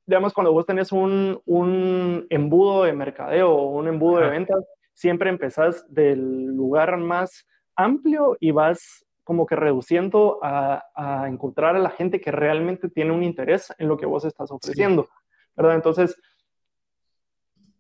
digamos, 0.05 0.34
cuando 0.34 0.51
vos 0.51 0.65
tenés 0.65 0.91
un, 0.91 1.41
un 1.45 2.28
embudo 2.30 2.84
de 2.84 2.91
mercadeo 2.91 3.49
o 3.49 3.78
un 3.78 3.88
embudo 3.88 4.19
de 4.19 4.30
ventas, 4.30 4.61
siempre 4.93 5.30
empezás 5.30 5.86
del 5.88 6.47
lugar 6.47 6.97
más 6.97 7.47
amplio 7.78 8.36
y 8.41 8.51
vas 8.51 9.06
como 9.28 9.45
que 9.45 9.57
reduciendo 9.57 10.39
a, 10.41 10.86
a, 10.95 11.28
encontrar 11.28 11.75
a 11.75 11.80
la 11.80 11.89
gente 11.89 12.21
que 12.21 12.32
realmente 12.32 12.88
tiene 12.88 13.11
un 13.11 13.23
interés 13.23 13.73
en 13.78 13.89
lo 13.89 13.97
que 13.97 14.05
vos 14.05 14.23
estás 14.23 14.49
ofreciendo, 14.51 15.09
¿verdad? 15.53 15.75
Entonces, 15.75 16.17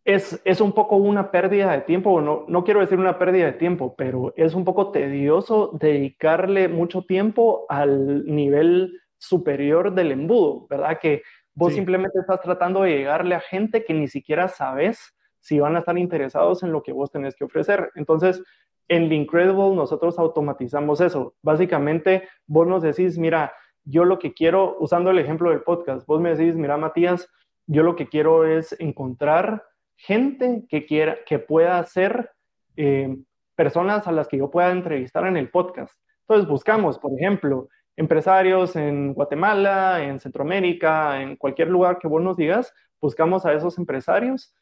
es, 0.03 0.41
es, 0.43 0.59
un 0.59 0.73
poco 0.73 0.97
una 0.97 1.31
pérdida 1.31 1.71
de 1.71 1.81
tiempo, 1.81 2.19
no, 2.19 2.43
no 2.49 2.65
quiero 2.65 2.81
decir 2.81 2.99
una 2.99 3.17
pérdida 3.17 3.45
de 3.45 3.53
tiempo, 3.53 3.95
pero 3.97 4.33
es 4.35 4.55
un 4.55 4.65
poco 4.65 4.91
tedioso 4.91 5.71
dedicarle 5.79 6.67
mucho 6.67 7.03
tiempo 7.03 7.65
al 7.69 8.25
nivel 8.25 8.99
superior 9.17 9.95
del 9.95 10.11
embudo, 10.11 10.67
¿verdad? 10.69 10.99
Que 11.01 11.23
vos 11.53 11.73
simplemente 11.73 12.19
estás 12.19 12.41
tratando 12.41 12.81
de 12.81 12.91
llegarle 12.91 13.35
a 13.35 13.39
gente 13.39 13.85
que 13.85 13.93
ni 13.93 14.09
siquiera 14.09 14.49
sabes 14.49 15.15
si 15.39 15.59
van 15.59 15.77
a 15.77 15.79
estar 15.79 15.97
interesados 15.97 16.61
en 16.61 16.73
lo 16.73 16.83
que 16.83 16.91
vos 16.91 17.09
tenés 17.09 17.37
que 17.37 17.45
ofrecer. 17.45 17.89
Entonces, 17.95 18.43
en 18.87 19.11
Incredible 19.11 19.75
nosotros 19.75 20.17
automatizamos 20.17 21.01
eso. 21.01 21.35
Básicamente, 21.41 22.27
vos 22.45 22.67
nos 22.67 22.83
decís, 22.83 23.17
mira, 23.17 23.53
yo 23.83 24.05
lo 24.05 24.19
que 24.19 24.33
quiero, 24.33 24.77
usando 24.79 25.11
el 25.11 25.19
ejemplo 25.19 25.49
del 25.49 25.63
podcast, 25.63 26.05
vos 26.07 26.21
me 26.21 26.35
decís, 26.35 26.55
mira, 26.55 26.77
Matías, 26.77 27.29
yo 27.65 27.83
lo 27.83 27.95
que 27.95 28.07
quiero 28.07 28.45
es 28.45 28.75
encontrar 28.79 29.63
gente 29.95 30.65
que 30.69 30.85
quiera, 30.85 31.17
que 31.25 31.39
pueda 31.39 31.83
ser 31.83 32.31
eh, 32.75 33.17
personas 33.55 34.07
a 34.07 34.11
las 34.11 34.27
que 34.27 34.37
yo 34.37 34.49
pueda 34.51 34.71
entrevistar 34.71 35.25
en 35.25 35.37
el 35.37 35.49
podcast. 35.49 35.99
Entonces 36.21 36.47
buscamos, 36.47 36.99
por 36.99 37.13
ejemplo, 37.13 37.69
empresarios 37.95 38.75
en 38.75 39.13
Guatemala, 39.13 40.03
en 40.03 40.19
Centroamérica, 40.19 41.21
en 41.21 41.35
cualquier 41.35 41.69
lugar 41.69 41.97
que 41.97 42.07
vos 42.07 42.21
nos 42.21 42.37
digas, 42.37 42.73
buscamos 43.01 43.45
a 43.45 43.53
esos 43.53 43.77
empresarios 43.77 44.53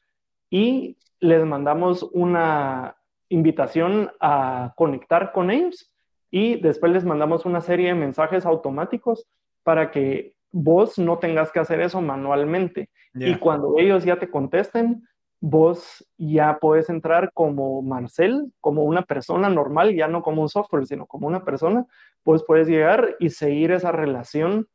y 0.49 0.97
les 1.19 1.43
mandamos 1.45 2.03
una 2.13 2.95
invitación 3.29 4.11
a 4.19 4.73
conectar 4.75 5.31
con 5.31 5.51
ellos 5.51 5.91
y 6.31 6.59
después 6.59 6.91
les 6.91 7.05
mandamos 7.05 7.45
una 7.45 7.61
serie 7.61 7.87
de 7.87 7.95
mensajes 7.95 8.45
automáticos 8.45 9.27
para 9.63 9.91
que 9.91 10.35
vos 10.51 10.97
no 10.97 11.17
tengas 11.17 11.51
que 11.51 11.59
hacer 11.59 11.81
eso 11.81 12.01
manualmente. 12.01 12.89
Y 13.13 13.35
cuando 13.35 13.75
ellos 13.77 14.03
ya 14.03 14.19
te 14.19 14.29
contesten, 14.29 15.03
vos 15.39 16.05
ya 16.17 16.57
puedes 16.59 16.89
entrar 16.89 17.31
como 17.33 17.81
Marcel, 17.81 18.51
como 18.61 18.83
una 18.83 19.03
persona 19.03 19.49
normal, 19.49 19.93
ya 19.93 20.07
no 20.07 20.21
como 20.21 20.41
un 20.41 20.49
software, 20.49 20.85
sino 20.85 21.05
como 21.05 21.27
una 21.27 21.43
persona, 21.43 21.85
pues 22.23 22.43
puedes 22.43 22.67
llegar 22.67 23.15
y 23.19 23.29
seguir 23.29 23.71
esa 23.71 23.91
relación 23.91 24.67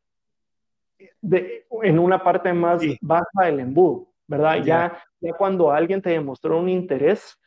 de, 1.21 1.67
en 1.83 1.99
una 1.99 2.23
parte 2.23 2.53
más 2.53 2.83
baja 3.01 3.45
del 3.45 3.61
embudo, 3.61 4.09
¿verdad? 4.27 4.63
Ya, 4.65 5.03
ya 5.21 5.33
cuando 5.33 5.73
alguien 5.73 6.03
te 6.03 6.11
demostró 6.11 6.59
un 6.59 6.69
interés 6.69 7.39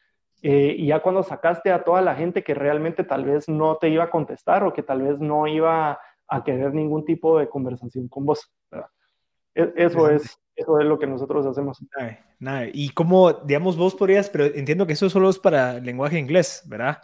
eh, 0.46 0.76
y 0.78 0.88
ya 0.88 1.00
cuando 1.00 1.24
sacaste 1.24 1.72
a 1.72 1.86
toda 1.86 2.02
la 2.02 2.16
gente 2.16 2.44
que 2.44 2.54
realmente 2.54 3.06
tal 3.06 3.24
vez 3.24 3.48
no 3.48 3.78
te 3.78 3.88
iba 3.88 4.04
a 4.04 4.10
contestar 4.10 4.66
o 4.66 4.74
que 4.74 4.84
tal 4.84 5.02
vez 5.02 5.18
no 5.18 5.48
iba 5.48 6.02
a 6.28 6.44
querer 6.44 6.74
ningún 6.74 7.06
tipo 7.06 7.40
de 7.40 7.48
conversación 7.48 8.10
con 8.10 8.26
vos, 8.26 8.52
¿verdad? 8.70 8.90
E, 9.56 9.72
eso 9.78 10.10
es, 10.10 10.38
eso 10.54 10.80
es 10.82 10.86
lo 10.86 11.00
que 11.00 11.08
nosotros 11.08 11.46
hacemos. 11.46 11.80
Nada, 12.40 12.68
Y 12.74 12.90
como, 12.90 13.32
digamos, 13.32 13.78
vos 13.78 13.96
podrías, 13.96 14.30
pero 14.30 14.44
entiendo 14.44 14.86
que 14.86 14.94
eso 14.94 15.10
solo 15.10 15.30
es 15.30 15.40
para 15.40 15.80
lenguaje 15.80 16.20
inglés, 16.20 16.62
¿verdad? 16.68 17.02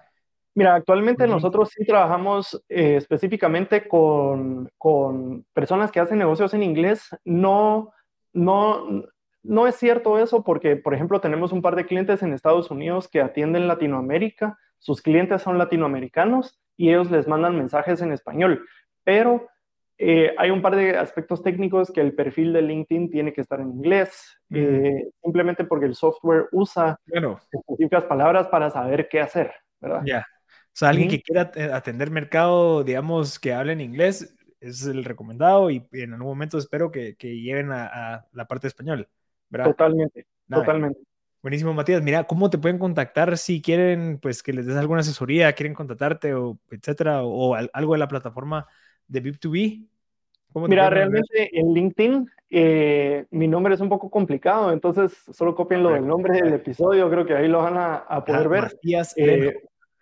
Mira, 0.54 0.76
actualmente 0.76 1.26
nosotros 1.26 1.70
sí 1.74 1.86
trabajamos 1.86 2.62
eh, 2.68 2.98
específicamente 2.98 3.88
con, 3.88 4.70
con, 4.78 5.46
personas 5.54 5.92
que 5.94 6.02
hacen 6.02 6.18
negocios 6.18 6.54
en 6.54 6.64
inglés. 6.64 7.08
No, 7.24 7.94
no, 8.34 9.06
no 9.44 9.68
es 9.68 9.76
cierto 9.76 10.20
eso 10.20 10.44
porque, 10.44 10.76
por 10.76 10.94
ejemplo, 10.94 11.22
tenemos 11.22 11.52
un 11.52 11.62
par 11.62 11.76
de 11.76 11.86
clientes 11.86 12.22
en 12.24 12.34
Estados 12.34 12.72
Unidos 12.72 13.08
que 13.08 13.22
atienden 13.22 13.68
Latinoamérica. 13.68 14.58
Sus 14.78 15.02
clientes 15.02 15.42
son 15.42 15.58
latinoamericanos 15.58 16.60
y 16.78 16.90
ellos 16.90 17.12
les 17.12 17.28
mandan 17.28 17.58
mensajes 17.58 18.02
en 18.02 18.12
español. 18.12 18.66
Pero 19.04 19.48
eh, 19.98 20.34
hay 20.38 20.50
un 20.50 20.62
par 20.62 20.78
de 20.78 20.98
aspectos 20.98 21.44
técnicos 21.44 21.92
que 21.92 22.00
el 22.00 22.14
perfil 22.14 22.54
de 22.54 22.62
LinkedIn 22.62 23.12
tiene 23.12 23.34
que 23.34 23.42
estar 23.42 23.60
en 23.60 23.72
inglés, 23.72 24.38
mm. 24.48 24.56
eh, 24.56 25.10
simplemente 25.22 25.66
porque 25.66 25.88
el 25.88 25.96
software 25.96 26.48
usa 26.54 26.98
específicas 27.52 28.06
palabras 28.06 28.48
para 28.48 28.70
saber 28.70 29.10
qué 29.10 29.20
hacer, 29.20 29.52
¿verdad? 29.82 30.02
Ya. 30.06 30.26
O 30.50 30.80
sea, 30.80 30.90
alguien 30.90 31.10
que 31.10 31.22
quiera 31.22 31.52
atender 31.74 32.12
mercado, 32.12 32.86
digamos, 32.86 33.40
que 33.40 33.54
hable 33.54 33.74
en 33.74 33.82
inglés, 33.82 34.38
es 34.62 34.86
el 34.86 35.04
recomendado 35.04 35.70
y 35.70 35.86
en 35.92 36.14
algún 36.14 36.30
momento 36.30 36.58
espero 36.58 36.92
que, 36.92 37.16
que 37.16 37.42
lleven 37.42 37.72
a, 37.72 38.26
la 38.32 38.46
parte 38.46 38.68
español, 38.68 39.10
¿verdad? 39.50 39.68
Totalmente, 39.68 40.28
totalmente. 40.50 41.00
Buenísimo, 41.42 41.74
Matías. 41.74 42.02
Mira, 42.02 42.26
¿cómo 42.26 42.50
te 42.50 42.58
pueden 42.58 42.80
contactar 42.80 43.38
si 43.38 43.62
quieren, 43.62 44.20
pues, 44.22 44.44
que 44.44 44.52
les 44.52 44.66
des 44.66 44.76
alguna 44.76 45.02
asesoría, 45.02 45.54
quieren 45.54 45.74
contactarte 45.74 46.34
o 46.34 46.60
etcétera, 46.70 47.24
o, 47.24 47.52
o 47.52 47.56
algo 47.56 47.94
de 47.94 48.00
la 48.00 48.08
plataforma 48.08 48.68
de 49.08 49.24
Bip2B? 49.24 49.88
Mira, 50.56 50.90
realmente 50.90 51.50
en 51.58 51.74
LinkedIn 51.74 52.30
eh, 52.50 53.26
mi 53.30 53.48
nombre 53.48 53.76
es 53.76 53.82
un 53.82 53.90
poco 53.90 54.10
complicado, 54.10 54.72
entonces 54.74 55.14
solo 55.32 55.54
copienlo 55.54 55.92
del 55.92 56.08
nombre 56.08 56.42
del 56.42 56.54
episodio, 56.54 57.10
creo 57.10 57.26
que 57.26 57.36
ahí 57.36 57.48
lo 57.48 57.60
van 57.60 57.78
a, 57.78 58.26
poder 58.26 58.50
ver. 58.50 58.64
Matías 58.64 59.14
eh, 59.18 59.54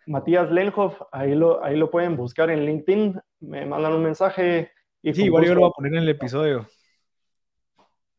Matías 0.06 0.50
Lenhoff, 0.50 1.02
ahí 1.12 1.36
lo, 1.36 1.64
ahí 1.64 1.76
lo 1.76 1.92
pueden 1.92 2.16
buscar 2.16 2.50
en 2.50 2.66
LinkedIn, 2.66 3.20
me 3.42 3.66
mandan 3.66 3.94
un 3.94 4.04
mensaje. 4.04 4.72
Y 5.02 5.14
sí, 5.14 5.26
igual 5.26 5.46
yo 5.46 5.54
lo 5.54 5.62
voy 5.62 5.70
a 5.70 5.76
poner 5.76 5.94
en 5.94 6.04
el 6.04 6.10
episodio. 6.10 6.66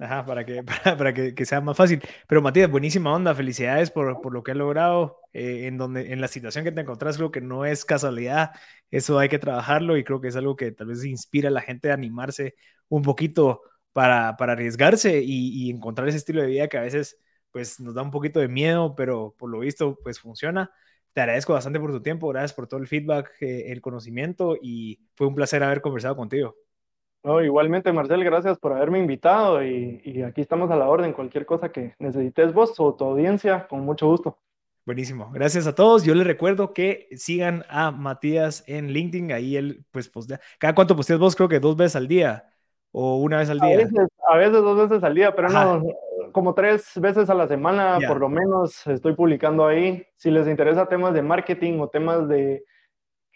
Ajá, 0.01 0.25
para 0.25 0.45
que, 0.47 0.63
para, 0.99 1.13
que, 1.13 1.45
sea 1.45 1.61
más 1.61 1.77
fácil. 1.77 2.01
Pero 2.29 2.41
Matías, 2.41 2.71
buenísima 2.71 3.13
onda, 3.13 3.35
felicidades 3.35 3.91
por, 3.91 4.21
por 4.21 4.33
lo 4.33 4.43
que 4.45 4.53
has 4.53 4.57
logrado. 4.57 5.21
Eh, 5.33 5.67
en, 5.67 5.77
donde, 5.77 6.13
en 6.13 6.21
la 6.21 6.29
situación 6.29 6.65
que 6.65 6.73
te 6.73 6.81
encontrás, 6.81 7.17
creo 7.17 7.31
que 7.31 7.41
no 7.41 7.65
es 7.65 7.85
casualidad, 7.85 8.53
eso 8.91 9.19
hay 9.19 9.29
que 9.29 9.39
trabajarlo 9.39 9.97
y 9.97 10.05
creo 10.05 10.21
que 10.21 10.29
es 10.29 10.37
algo 10.37 10.57
que 10.57 10.73
tal 10.73 10.89
vez 10.89 11.05
inspira 11.05 11.49
a 11.49 11.53
la 11.53 11.61
gente 11.61 11.91
a 11.91 11.95
animarse 11.95 12.55
un 12.89 13.03
poquito 13.03 13.63
para, 13.93 14.37
para 14.37 14.53
arriesgarse 14.53 15.21
y, 15.23 15.71
encontrar 15.71 16.09
ese 16.09 16.19
estilo 16.19 16.41
de 16.43 16.49
vida 16.49 16.69
que 16.69 16.79
a 16.79 16.83
veces 16.83 17.19
pues 17.51 17.81
nos 17.81 17.95
da 17.95 18.03
un 18.03 18.11
poquito 18.11 18.41
de 18.41 18.49
miedo, 18.49 18.95
pero 18.95 19.35
por 19.39 19.51
lo 19.51 19.61
visto 19.61 19.99
pues 20.03 20.21
funciona. 20.21 20.71
Te 21.13 21.21
agradezco 21.23 21.53
bastante 21.53 21.81
por 21.81 21.91
tu 21.91 22.03
tiempo, 22.03 22.29
gracias 22.29 22.53
por 22.55 22.69
todo 22.69 22.81
el 22.81 22.87
feedback, 22.87 23.33
eh, 23.41 23.73
el 23.73 23.81
conocimiento 23.81 24.57
y 24.61 25.01
fue 25.15 25.27
un 25.27 25.35
placer 25.35 25.63
haber 25.63 25.81
conversado 25.81 26.17
contigo 26.17 26.57
igualmente, 27.45 27.93
Marcel, 27.93 28.25
gracias 28.25 28.59
por 28.59 28.73
haberme 28.73 28.99
invitado 28.99 29.63
y, 29.65 30.23
aquí 30.23 30.41
estamos 30.41 30.71
a 30.71 30.77
la 30.77 30.89
orden. 30.89 31.13
Cualquier 31.13 31.47
cosa 31.47 31.71
que 31.71 31.95
necesites 31.99 32.53
vos 32.53 32.75
o 32.79 32.95
tu 32.95 33.05
audiencia, 33.05 33.67
con 33.69 33.81
mucho 33.81 34.07
gusto. 34.09 34.39
Buenísimo. 34.87 35.31
Gracias 35.33 35.67
a 35.67 35.75
todos. 35.75 36.05
Yo 36.05 36.15
les 36.15 36.27
recuerdo 36.27 36.73
que 36.73 37.09
sigan 37.13 37.65
a 37.69 37.91
Matías 37.91 38.65
en 38.67 38.89
LinkedIn. 38.89 39.33
Ahí 39.33 39.57
él, 39.57 39.85
pues, 39.91 40.09
postea. 40.09 40.41
¿Cada 40.59 40.75
cuánto 40.75 40.97
posteas 40.97 41.19
vos? 41.19 41.37
Creo 41.37 41.49
que 41.49 41.61
dos 41.61 41.77
veces 41.77 41.97
al 41.97 42.09
día 42.09 42.49
o 42.93 43.19
una 43.19 43.39
vez 43.39 43.51
al 43.51 43.61
día. 43.61 43.75
A 44.31 44.37
veces, 44.37 44.53
dos 44.53 44.89
veces 44.89 45.05
al 45.05 45.15
día, 45.15 45.35
pero 45.35 45.49
no, 45.51 45.83
como 46.33 46.55
tres 46.55 46.93
veces 46.97 47.29
a 47.29 47.35
la 47.35 47.47
semana, 47.47 47.99
por 48.07 48.21
lo 48.21 48.29
menos, 48.29 48.87
estoy 48.87 49.15
publicando 49.15 49.67
ahí. 49.67 50.07
Si 50.17 50.31
les 50.31 50.49
interesa 50.49 50.89
temas 50.89 51.15
de 51.15 51.23
marketing 51.23 51.81
o 51.81 51.89
temas 51.89 52.29
de 52.29 52.65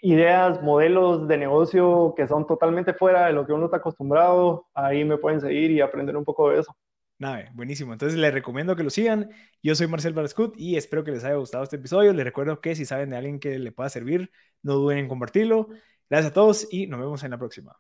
ideas, 0.03 0.63
modelos 0.63 1.27
de 1.29 1.39
negocio 1.39 2.15
que 2.17 2.27
son 2.27 2.47
totalmente 2.47 2.93
fuera 2.93 3.27
de 3.27 3.33
lo 3.33 3.47
que 3.47 3.53
uno 3.53 3.67
está 3.67 3.79
acostumbrado, 3.79 4.67
ahí 4.75 5.05
me 5.05 5.17
pueden 5.17 5.41
seguir 5.41 5.71
y 5.71 5.81
aprender 5.81 6.17
un 6.17 6.25
poco 6.25 6.51
de 6.51 6.61
eso. 6.61 6.77
Nada, 7.19 7.51
buenísimo. 7.55 7.93
Entonces 7.93 8.19
les 8.19 8.35
recomiendo 8.35 8.75
que 8.75 8.83
lo 8.83 8.91
sigan. 8.91 9.31
Yo 9.63 9.75
soy 9.77 9.87
Marcel 9.87 10.13
Barascut 10.13 10.55
y 10.59 10.77
espero 10.77 11.05
que 11.05 11.13
les 11.13 11.25
haya 11.25 11.37
gustado 11.37 11.63
este 11.63 11.77
episodio. 11.77 12.13
Les 12.13 12.25
recuerdo 12.25 12.61
que 12.61 12.75
si 12.75 12.85
saben 12.85 13.11
de 13.11 13.17
alguien 13.17 13.39
que 13.39 13.59
le 13.61 13.71
pueda 13.71 13.89
servir, 13.89 14.33
no 14.63 14.75
duden 14.75 14.99
en 14.99 15.09
compartirlo. 15.09 15.69
Gracias 16.11 16.33
a 16.33 16.35
todos 16.35 16.69
y 16.73 16.89
nos 16.89 16.99
vemos 17.01 17.23
en 17.23 17.31
la 17.31 17.39
próxima. 17.39 17.79